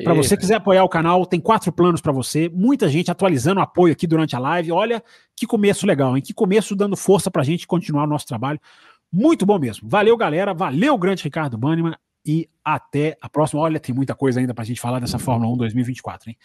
[0.02, 2.48] Para você quiser apoiar o canal, tem quatro planos para você.
[2.48, 4.72] Muita gente atualizando o apoio aqui durante a live.
[4.72, 5.04] Olha
[5.36, 6.22] que começo legal, hein?
[6.22, 8.58] Que começo dando força para a gente continuar o nosso trabalho.
[9.12, 9.88] Muito bom mesmo.
[9.88, 10.54] Valeu, galera.
[10.54, 11.94] Valeu, grande Ricardo Banniman.
[12.24, 13.60] E até a próxima.
[13.62, 16.36] Olha, tem muita coisa ainda para a gente falar dessa Fórmula 1 2024, hein?